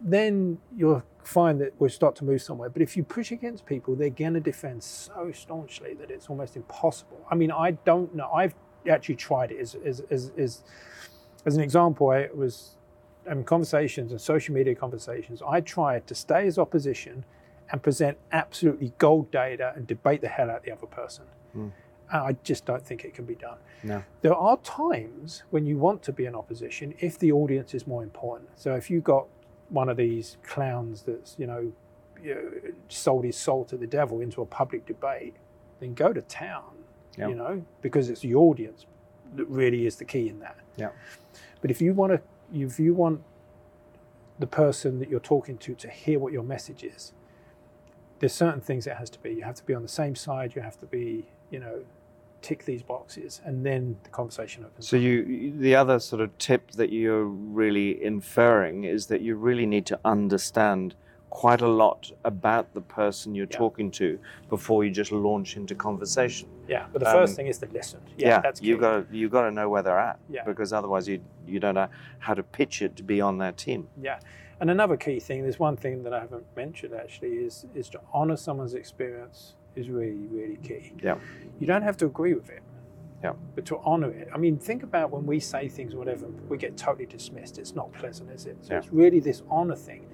Then 0.00 0.58
you'll 0.76 1.02
find 1.24 1.60
that 1.60 1.72
we'll 1.78 1.90
start 1.90 2.14
to 2.16 2.24
move 2.24 2.42
somewhere. 2.42 2.68
But 2.68 2.82
if 2.82 2.96
you 2.96 3.02
push 3.02 3.32
against 3.32 3.66
people, 3.66 3.96
they're 3.96 4.10
going 4.10 4.34
to 4.34 4.40
defend 4.40 4.82
so 4.82 5.32
staunchly 5.32 5.94
that 5.94 6.10
it's 6.10 6.28
almost 6.28 6.56
impossible. 6.56 7.24
I 7.30 7.34
mean, 7.34 7.50
I 7.50 7.72
don't 7.72 8.14
know. 8.14 8.30
I've 8.30 8.54
actually 8.88 9.16
tried 9.16 9.50
it 9.50 9.58
as, 9.58 9.74
as, 9.84 10.02
as, 10.10 10.32
as, 10.36 10.62
as 11.44 11.56
an 11.56 11.62
example. 11.62 12.10
I 12.10 12.28
was 12.34 12.76
having 13.26 13.44
conversations 13.44 14.12
and 14.12 14.20
social 14.20 14.54
media 14.54 14.74
conversations. 14.74 15.42
I 15.46 15.60
tried 15.60 16.06
to 16.06 16.14
stay 16.14 16.46
as 16.46 16.58
opposition 16.58 17.24
and 17.70 17.82
present 17.82 18.16
absolutely 18.30 18.92
gold 18.98 19.30
data 19.32 19.72
and 19.74 19.86
debate 19.86 20.20
the 20.20 20.28
hell 20.28 20.50
out 20.50 20.58
of 20.58 20.62
the 20.62 20.72
other 20.72 20.86
person. 20.86 21.24
Mm. 21.56 21.72
I 22.12 22.36
just 22.44 22.64
don't 22.64 22.86
think 22.86 23.04
it 23.04 23.14
can 23.14 23.24
be 23.24 23.34
done. 23.34 23.58
No. 23.82 24.04
There 24.22 24.34
are 24.34 24.56
times 24.58 25.42
when 25.50 25.66
you 25.66 25.76
want 25.76 26.02
to 26.04 26.12
be 26.12 26.26
in 26.26 26.36
opposition 26.36 26.94
if 27.00 27.18
the 27.18 27.32
audience 27.32 27.74
is 27.74 27.84
more 27.86 28.04
important. 28.04 28.50
So 28.54 28.76
if 28.76 28.88
you've 28.90 29.02
got 29.02 29.26
one 29.68 29.88
of 29.88 29.96
these 29.96 30.36
clowns 30.42 31.02
that's, 31.02 31.34
you 31.38 31.46
know, 31.46 31.72
you 32.22 32.34
know, 32.34 32.50
sold 32.88 33.24
his 33.24 33.36
soul 33.36 33.64
to 33.66 33.76
the 33.76 33.86
devil 33.86 34.20
into 34.20 34.40
a 34.42 34.46
public 34.46 34.86
debate, 34.86 35.34
then 35.80 35.94
go 35.94 36.12
to 36.12 36.22
town, 36.22 36.72
Yeah. 37.18 37.28
you 37.28 37.34
know, 37.34 37.64
because 37.82 38.08
it's 38.08 38.20
the 38.22 38.34
audience 38.34 38.86
that 39.34 39.46
really 39.46 39.86
is 39.86 39.96
the 39.96 40.04
key 40.04 40.28
in 40.28 40.38
that. 40.40 40.56
Yeah. 40.76 40.90
But 41.60 41.70
if 41.70 41.80
you 41.80 41.92
want 41.94 42.12
to, 42.12 42.20
if 42.54 42.78
you 42.78 42.94
want 42.94 43.22
the 44.38 44.46
person 44.46 44.98
that 45.00 45.08
you're 45.08 45.20
talking 45.20 45.58
to 45.58 45.74
to 45.74 45.88
hear 45.90 46.18
what 46.18 46.32
your 46.32 46.42
message 46.42 46.84
is, 46.84 47.12
there's 48.18 48.32
certain 48.32 48.60
things 48.60 48.86
it 48.86 48.96
has 48.96 49.10
to 49.10 49.18
be. 49.20 49.30
You 49.34 49.42
have 49.42 49.56
to 49.56 49.64
be 49.64 49.74
on 49.74 49.82
the 49.82 49.88
same 49.88 50.14
side. 50.14 50.54
You 50.54 50.62
have 50.62 50.78
to 50.80 50.86
be, 50.86 51.26
you 51.50 51.58
know, 51.58 51.84
tick 52.46 52.64
these 52.64 52.82
boxes, 52.82 53.40
and 53.44 53.66
then 53.66 53.96
the 54.04 54.10
conversation 54.10 54.64
opens. 54.64 54.86
So 54.88 54.96
you, 54.96 55.52
the 55.58 55.74
other 55.74 55.98
sort 55.98 56.22
of 56.22 56.36
tip 56.38 56.70
that 56.72 56.92
you're 56.92 57.24
really 57.24 58.00
inferring 58.04 58.84
is 58.84 59.06
that 59.06 59.20
you 59.20 59.34
really 59.34 59.66
need 59.66 59.84
to 59.86 59.98
understand 60.04 60.94
quite 61.30 61.60
a 61.60 61.66
lot 61.68 62.12
about 62.24 62.72
the 62.72 62.80
person 62.80 63.34
you're 63.34 63.48
Yeah. 63.50 63.58
talking 63.58 63.90
to 64.02 64.18
before 64.48 64.84
you 64.84 64.92
just 64.92 65.10
launch 65.10 65.56
into 65.56 65.74
conversation. 65.74 66.48
yeah, 66.68 66.86
but 66.92 67.00
the 67.02 67.08
um, 67.10 67.16
first 67.16 67.34
thing 67.34 67.48
is 67.48 67.58
to 67.58 67.66
listen. 67.72 68.00
Yeah, 68.16 68.40
that's 68.40 68.62
you've 68.62 68.80
got 68.80 68.92
to, 69.10 69.16
you've 69.16 69.32
got 69.32 69.42
to 69.42 69.50
know 69.50 69.68
where 69.68 69.82
they're 69.82 69.98
at 69.98 70.18
Yeah. 70.28 70.44
because 70.44 70.72
otherwise 70.72 71.08
you 71.08 71.20
you 71.46 71.58
don't 71.58 71.74
know 71.74 71.88
how 72.20 72.34
to 72.34 72.44
pitch 72.44 72.80
it 72.80 72.94
to 72.96 73.02
be 73.02 73.20
on 73.20 73.38
their 73.38 73.52
team. 73.52 73.88
Yeah, 74.00 74.20
and 74.60 74.70
another 74.70 74.96
key 74.96 75.18
thing. 75.18 75.42
There's 75.42 75.58
one 75.58 75.76
thing 75.76 76.04
that 76.04 76.12
I 76.14 76.20
haven't 76.20 76.46
mentioned 76.56 76.94
actually 76.94 77.32
is 77.48 77.66
is 77.74 77.88
to 77.90 78.00
honor 78.12 78.36
someone's 78.36 78.74
experience 78.74 79.56
is 79.76 79.88
really 79.88 80.26
really 80.30 80.56
key. 80.56 80.92
Yeah. 81.02 81.16
You 81.60 81.66
don't 81.66 81.82
have 81.82 81.96
to 81.98 82.06
agree 82.06 82.34
with 82.34 82.50
it. 82.50 82.62
Yeah. 83.22 83.32
But 83.54 83.64
to 83.66 83.78
honor 83.78 84.10
it. 84.10 84.28
I 84.34 84.38
mean, 84.38 84.58
think 84.58 84.82
about 84.82 85.10
when 85.10 85.24
we 85.26 85.40
say 85.40 85.68
things 85.68 85.94
or 85.94 85.98
whatever, 85.98 86.26
we 86.48 86.58
get 86.58 86.76
totally 86.76 87.06
dismissed. 87.06 87.58
It's 87.58 87.74
not 87.74 87.92
pleasant, 87.92 88.30
is 88.30 88.46
it? 88.46 88.58
So 88.60 88.74
Yeah. 88.74 88.78
it's 88.80 88.92
really 88.92 89.20
this 89.20 89.42
honor 89.50 89.74
thing. 89.76 90.06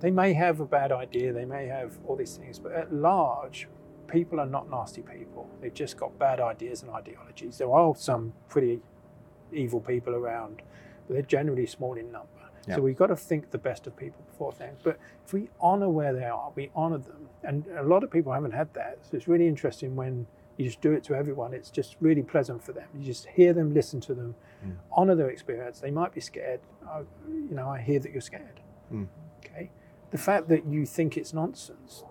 They 0.00 0.10
may 0.10 0.32
have 0.32 0.58
a 0.58 0.64
bad 0.66 0.90
idea, 0.90 1.32
they 1.32 1.44
may 1.44 1.66
have 1.66 1.98
all 2.06 2.16
these 2.16 2.36
things, 2.36 2.58
but 2.58 2.72
at 2.72 2.92
large, 2.92 3.68
people 4.08 4.40
are 4.40 4.46
not 4.46 4.68
nasty 4.68 5.02
people. 5.02 5.48
They've 5.60 5.72
just 5.72 5.96
got 5.96 6.18
bad 6.18 6.40
ideas 6.40 6.82
and 6.82 6.90
ideologies. 6.90 7.58
There 7.58 7.70
are 7.72 7.94
some 7.94 8.32
pretty 8.48 8.80
evil 9.52 9.80
people 9.80 10.14
around, 10.16 10.62
but 11.06 11.14
they're 11.14 11.22
generally 11.22 11.66
small 11.66 11.94
in 11.94 12.10
number. 12.10 12.31
Yeah. 12.66 12.76
So 12.76 12.82
we've 12.82 12.96
got 12.96 13.08
to 13.08 13.16
think 13.16 13.50
the 13.50 13.58
best 13.58 13.86
of 13.86 13.96
people 13.96 14.22
before 14.30 14.52
things. 14.52 14.78
But 14.82 14.98
if 15.26 15.32
we 15.32 15.48
honor 15.60 15.88
where 15.88 16.12
they 16.12 16.24
are, 16.26 16.52
we 16.54 16.70
honor 16.74 16.98
them. 16.98 17.28
And 17.42 17.66
a 17.76 17.82
lot 17.82 18.04
of 18.04 18.10
people 18.10 18.32
haven't 18.32 18.52
had 18.52 18.72
that. 18.74 18.98
So 19.02 19.16
it's 19.16 19.26
really 19.26 19.48
interesting 19.48 19.96
when 19.96 20.26
you 20.58 20.66
just 20.66 20.80
do 20.80 20.92
it 20.92 21.02
to 21.04 21.14
everyone. 21.14 21.54
It's 21.54 21.70
just 21.70 21.96
really 22.00 22.22
pleasant 22.22 22.62
for 22.62 22.72
them. 22.72 22.86
You 22.94 23.04
just 23.04 23.26
hear 23.26 23.52
them, 23.52 23.72
listen 23.74 24.00
to 24.02 24.14
them, 24.14 24.34
Mm. 24.64 24.76
honor 24.92 25.16
their 25.16 25.28
experience. 25.30 25.80
They 25.80 25.90
might 25.90 26.14
be 26.14 26.20
scared. 26.20 26.60
Oh, 26.86 27.04
you 27.28 27.54
know, 27.54 27.68
I 27.68 27.80
hear 27.80 27.98
that 27.98 28.12
you're 28.12 28.20
scared. 28.20 28.60
Mm. 28.92 29.08
Okay. 29.44 29.70
The 30.12 30.18
fact 30.18 30.48
that 30.48 30.64
you 30.66 30.86
think 30.86 31.16
it's 31.16 31.32
nonsense 31.34 32.04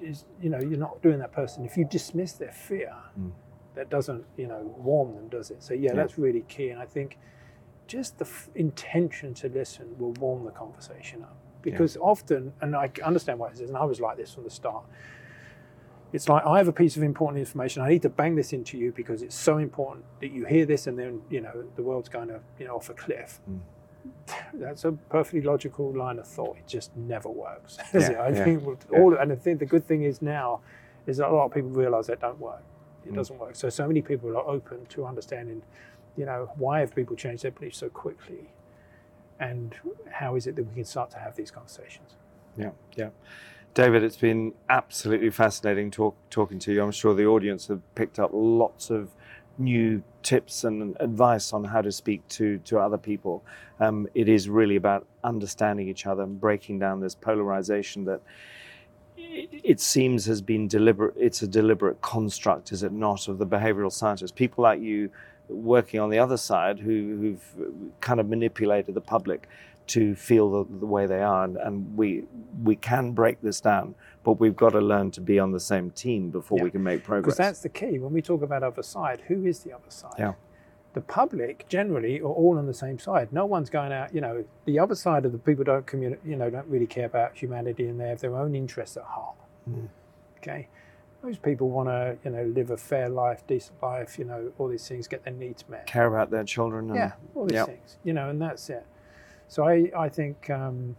is, 0.00 0.24
you 0.40 0.50
know, 0.50 0.60
you're 0.60 0.78
not 0.78 1.02
doing 1.02 1.18
that 1.18 1.32
person. 1.32 1.64
If 1.64 1.76
you 1.76 1.84
dismiss 1.84 2.32
their 2.34 2.52
fear, 2.52 2.94
Mm. 3.18 3.32
that 3.74 3.90
doesn't, 3.90 4.24
you 4.36 4.46
know, 4.46 4.62
warm 4.78 5.14
them, 5.16 5.28
does 5.28 5.50
it? 5.50 5.62
So 5.64 5.74
yeah, 5.74 5.88
Yeah. 5.90 5.94
that's 5.94 6.16
really 6.16 6.42
key. 6.42 6.68
And 6.70 6.80
I 6.80 6.86
think 6.86 7.18
just 7.90 8.18
the 8.18 8.24
f- 8.24 8.48
intention 8.54 9.34
to 9.34 9.48
listen 9.48 9.86
will 9.98 10.12
warm 10.12 10.44
the 10.44 10.52
conversation 10.52 11.22
up 11.22 11.36
because 11.62 11.96
often, 11.96 12.52
and 12.60 12.74
I 12.76 12.88
understand 13.04 13.38
why 13.40 13.48
it 13.48 13.54
is, 13.54 13.68
and 13.68 13.76
I 13.76 13.84
was 13.84 14.00
like 14.00 14.16
this 14.16 14.32
from 14.32 14.44
the 14.44 14.50
start. 14.50 14.84
It's 16.12 16.28
like 16.28 16.44
I 16.46 16.56
have 16.58 16.68
a 16.68 16.72
piece 16.72 16.96
of 16.96 17.02
important 17.02 17.38
information. 17.40 17.82
I 17.82 17.88
need 17.88 18.02
to 18.02 18.08
bang 18.08 18.34
this 18.36 18.52
into 18.52 18.78
you 18.78 18.92
because 18.92 19.22
it's 19.22 19.34
so 19.34 19.58
important 19.58 20.04
that 20.20 20.30
you 20.32 20.44
hear 20.44 20.64
this, 20.66 20.86
and 20.86 20.96
then 20.98 21.20
you 21.28 21.40
know 21.40 21.64
the 21.76 21.82
world's 21.82 22.08
going 22.08 22.28
to 22.28 22.40
you 22.58 22.66
know 22.66 22.76
off 22.76 22.88
a 22.90 22.94
cliff. 22.94 23.40
Mm. 23.50 23.58
That's 24.54 24.84
a 24.84 24.92
perfectly 24.92 25.42
logical 25.42 25.92
line 25.92 26.18
of 26.18 26.26
thought. 26.26 26.56
It 26.56 26.66
just 26.66 26.96
never 26.96 27.28
works. 27.28 27.76
Yeah? 27.92 28.00
I 28.26 28.28
yeah, 28.30 28.44
think 28.44 28.62
yeah. 28.92 28.98
all, 29.00 29.14
and 29.14 29.30
I 29.32 29.36
think 29.36 29.58
the 29.58 29.66
good 29.66 29.84
thing 29.84 30.04
is 30.04 30.22
now 30.22 30.60
is 31.06 31.16
that 31.18 31.28
a 31.28 31.34
lot 31.34 31.46
of 31.46 31.52
people 31.54 31.70
realise 31.70 32.06
that 32.06 32.20
don't 32.20 32.38
work. 32.40 32.62
It 33.04 33.12
Mm. 33.12 33.16
doesn't 33.16 33.38
work. 33.38 33.54
So 33.56 33.68
so 33.68 33.86
many 33.86 34.00
people 34.02 34.30
are 34.36 34.46
open 34.56 34.86
to 34.94 35.06
understanding. 35.06 35.62
You 36.16 36.26
know, 36.26 36.50
why 36.56 36.80
have 36.80 36.94
people 36.94 37.16
changed 37.16 37.44
their 37.44 37.50
beliefs 37.50 37.78
so 37.78 37.88
quickly? 37.88 38.50
And 39.38 39.74
how 40.10 40.36
is 40.36 40.46
it 40.46 40.56
that 40.56 40.64
we 40.64 40.74
can 40.74 40.84
start 40.84 41.10
to 41.12 41.18
have 41.18 41.34
these 41.34 41.50
conversations? 41.50 42.14
Yeah, 42.56 42.70
yeah. 42.96 43.10
David, 43.72 44.02
it's 44.02 44.16
been 44.16 44.52
absolutely 44.68 45.30
fascinating 45.30 45.90
talk, 45.90 46.16
talking 46.28 46.58
to 46.58 46.72
you. 46.72 46.82
I'm 46.82 46.90
sure 46.90 47.14
the 47.14 47.26
audience 47.26 47.68
have 47.68 47.80
picked 47.94 48.18
up 48.18 48.30
lots 48.32 48.90
of 48.90 49.10
new 49.58 50.02
tips 50.22 50.64
and 50.64 50.96
advice 51.00 51.52
on 51.52 51.64
how 51.64 51.80
to 51.80 51.92
speak 51.92 52.26
to, 52.28 52.58
to 52.58 52.78
other 52.78 52.98
people. 52.98 53.44
Um, 53.78 54.08
it 54.14 54.28
is 54.28 54.48
really 54.48 54.76
about 54.76 55.06
understanding 55.22 55.88
each 55.88 56.06
other 56.06 56.22
and 56.22 56.40
breaking 56.40 56.78
down 56.78 57.00
this 57.00 57.14
polarization 57.14 58.04
that 58.06 58.20
it, 59.16 59.48
it 59.62 59.80
seems 59.80 60.26
has 60.26 60.42
been 60.42 60.66
deliberate. 60.66 61.14
It's 61.16 61.42
a 61.42 61.46
deliberate 61.46 62.00
construct, 62.00 62.72
is 62.72 62.82
it 62.82 62.92
not, 62.92 63.28
of 63.28 63.38
the 63.38 63.46
behavioral 63.46 63.92
scientists? 63.92 64.32
People 64.32 64.62
like 64.62 64.80
you 64.80 65.10
working 65.50 66.00
on 66.00 66.10
the 66.10 66.18
other 66.18 66.36
side 66.36 66.78
who, 66.78 67.16
who've 67.20 67.94
kind 68.00 68.20
of 68.20 68.28
manipulated 68.28 68.94
the 68.94 69.00
public 69.00 69.48
to 69.88 70.14
feel 70.14 70.50
the, 70.50 70.78
the 70.78 70.86
way 70.86 71.06
they 71.06 71.20
are, 71.20 71.44
and, 71.44 71.56
and 71.56 71.96
we 71.96 72.24
we 72.62 72.76
can 72.76 73.10
break 73.12 73.40
this 73.42 73.60
down, 73.60 73.94
but 74.22 74.38
we've 74.38 74.54
got 74.54 74.70
to 74.70 74.80
learn 74.80 75.10
to 75.10 75.20
be 75.20 75.38
on 75.40 75.50
the 75.50 75.58
same 75.58 75.90
team 75.90 76.30
before 76.30 76.58
Yeah. 76.58 76.64
we 76.64 76.70
can 76.70 76.82
make 76.84 77.02
progress. 77.02 77.24
Because 77.34 77.38
that's 77.38 77.60
the 77.60 77.68
key. 77.70 77.98
When 77.98 78.12
we 78.12 78.22
talk 78.22 78.42
about 78.42 78.62
other 78.62 78.84
side, 78.84 79.22
who 79.26 79.44
is 79.46 79.60
the 79.60 79.72
other 79.72 79.90
side? 79.90 80.12
Yeah. 80.18 80.34
The 80.92 81.00
public 81.00 81.66
generally 81.68 82.20
are 82.20 82.24
all 82.26 82.58
on 82.58 82.66
the 82.66 82.74
same 82.74 82.98
side. 82.98 83.32
No 83.32 83.46
one's 83.46 83.70
going 83.70 83.92
out, 83.92 84.14
you 84.14 84.20
know, 84.20 84.44
the 84.64 84.78
other 84.78 84.94
side 84.94 85.24
of 85.24 85.32
the 85.32 85.38
people 85.38 85.64
don't 85.64 85.86
communicate, 85.86 86.24
you 86.24 86.36
know, 86.36 86.50
don't 86.50 86.66
really 86.66 86.86
care 86.86 87.06
about 87.06 87.36
humanity 87.36 87.86
and 87.88 88.00
they 88.00 88.08
have 88.08 88.20
their 88.20 88.36
own 88.36 88.54
interests 88.54 88.96
at 88.96 89.04
heart. 89.04 89.36
Mm. 89.68 89.88
Okay. 90.38 90.68
Those 91.22 91.38
people 91.38 91.68
want 91.68 91.88
to, 91.88 92.16
you 92.24 92.30
know, 92.30 92.44
live 92.44 92.70
a 92.70 92.76
fair 92.76 93.08
life, 93.08 93.46
decent 93.46 93.82
life, 93.82 94.18
you 94.18 94.24
know, 94.24 94.52
all 94.58 94.68
these 94.68 94.88
things, 94.88 95.06
get 95.06 95.22
their 95.24 95.34
needs 95.34 95.64
met. 95.68 95.86
Care 95.86 96.06
about 96.06 96.30
their 96.30 96.44
children. 96.44 96.88
And, 96.90 96.96
Yeah, 96.96 97.12
all 97.34 97.44
these 97.44 97.56
yeah. 97.56 97.64
things, 97.66 97.98
you 98.04 98.12
know, 98.14 98.30
and 98.30 98.40
that's 98.40 98.70
it. 98.70 98.86
So 99.48 99.66
I, 99.68 99.90
I 99.96 100.08
think 100.08 100.48
um, 100.48 100.96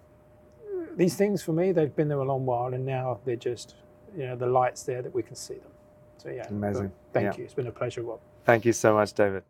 these 0.96 1.16
things 1.16 1.42
for 1.42 1.54
me, 1.54 1.72
they've 1.72 1.96
been 1.96 2.08
there 2.08 2.20
a 2.20 2.26
long 2.26 2.46
while, 2.46 2.74
and 2.74 2.86
now 2.86 3.20
they're 3.26 3.36
just, 3.36 3.76
you 4.16 4.26
know, 4.28 4.36
the 4.36 4.48
lights 4.48 4.84
there 4.84 5.02
that 5.02 5.14
we 5.14 5.24
can 5.24 5.36
see 5.36 5.56
them. 5.56 5.72
So 6.18 6.30
yeah, 6.30 6.48
Amazing. 6.50 6.92
Thank 7.14 7.34
Yeah. 7.34 7.38
you. 7.40 7.44
It's 7.46 7.54
been 7.56 7.68
a 7.68 7.72
pleasure, 7.72 8.04
Rob. 8.04 8.20
Thank 8.46 8.66
you 8.66 8.74
so 8.74 8.94
much, 8.94 9.14
David. 9.14 9.44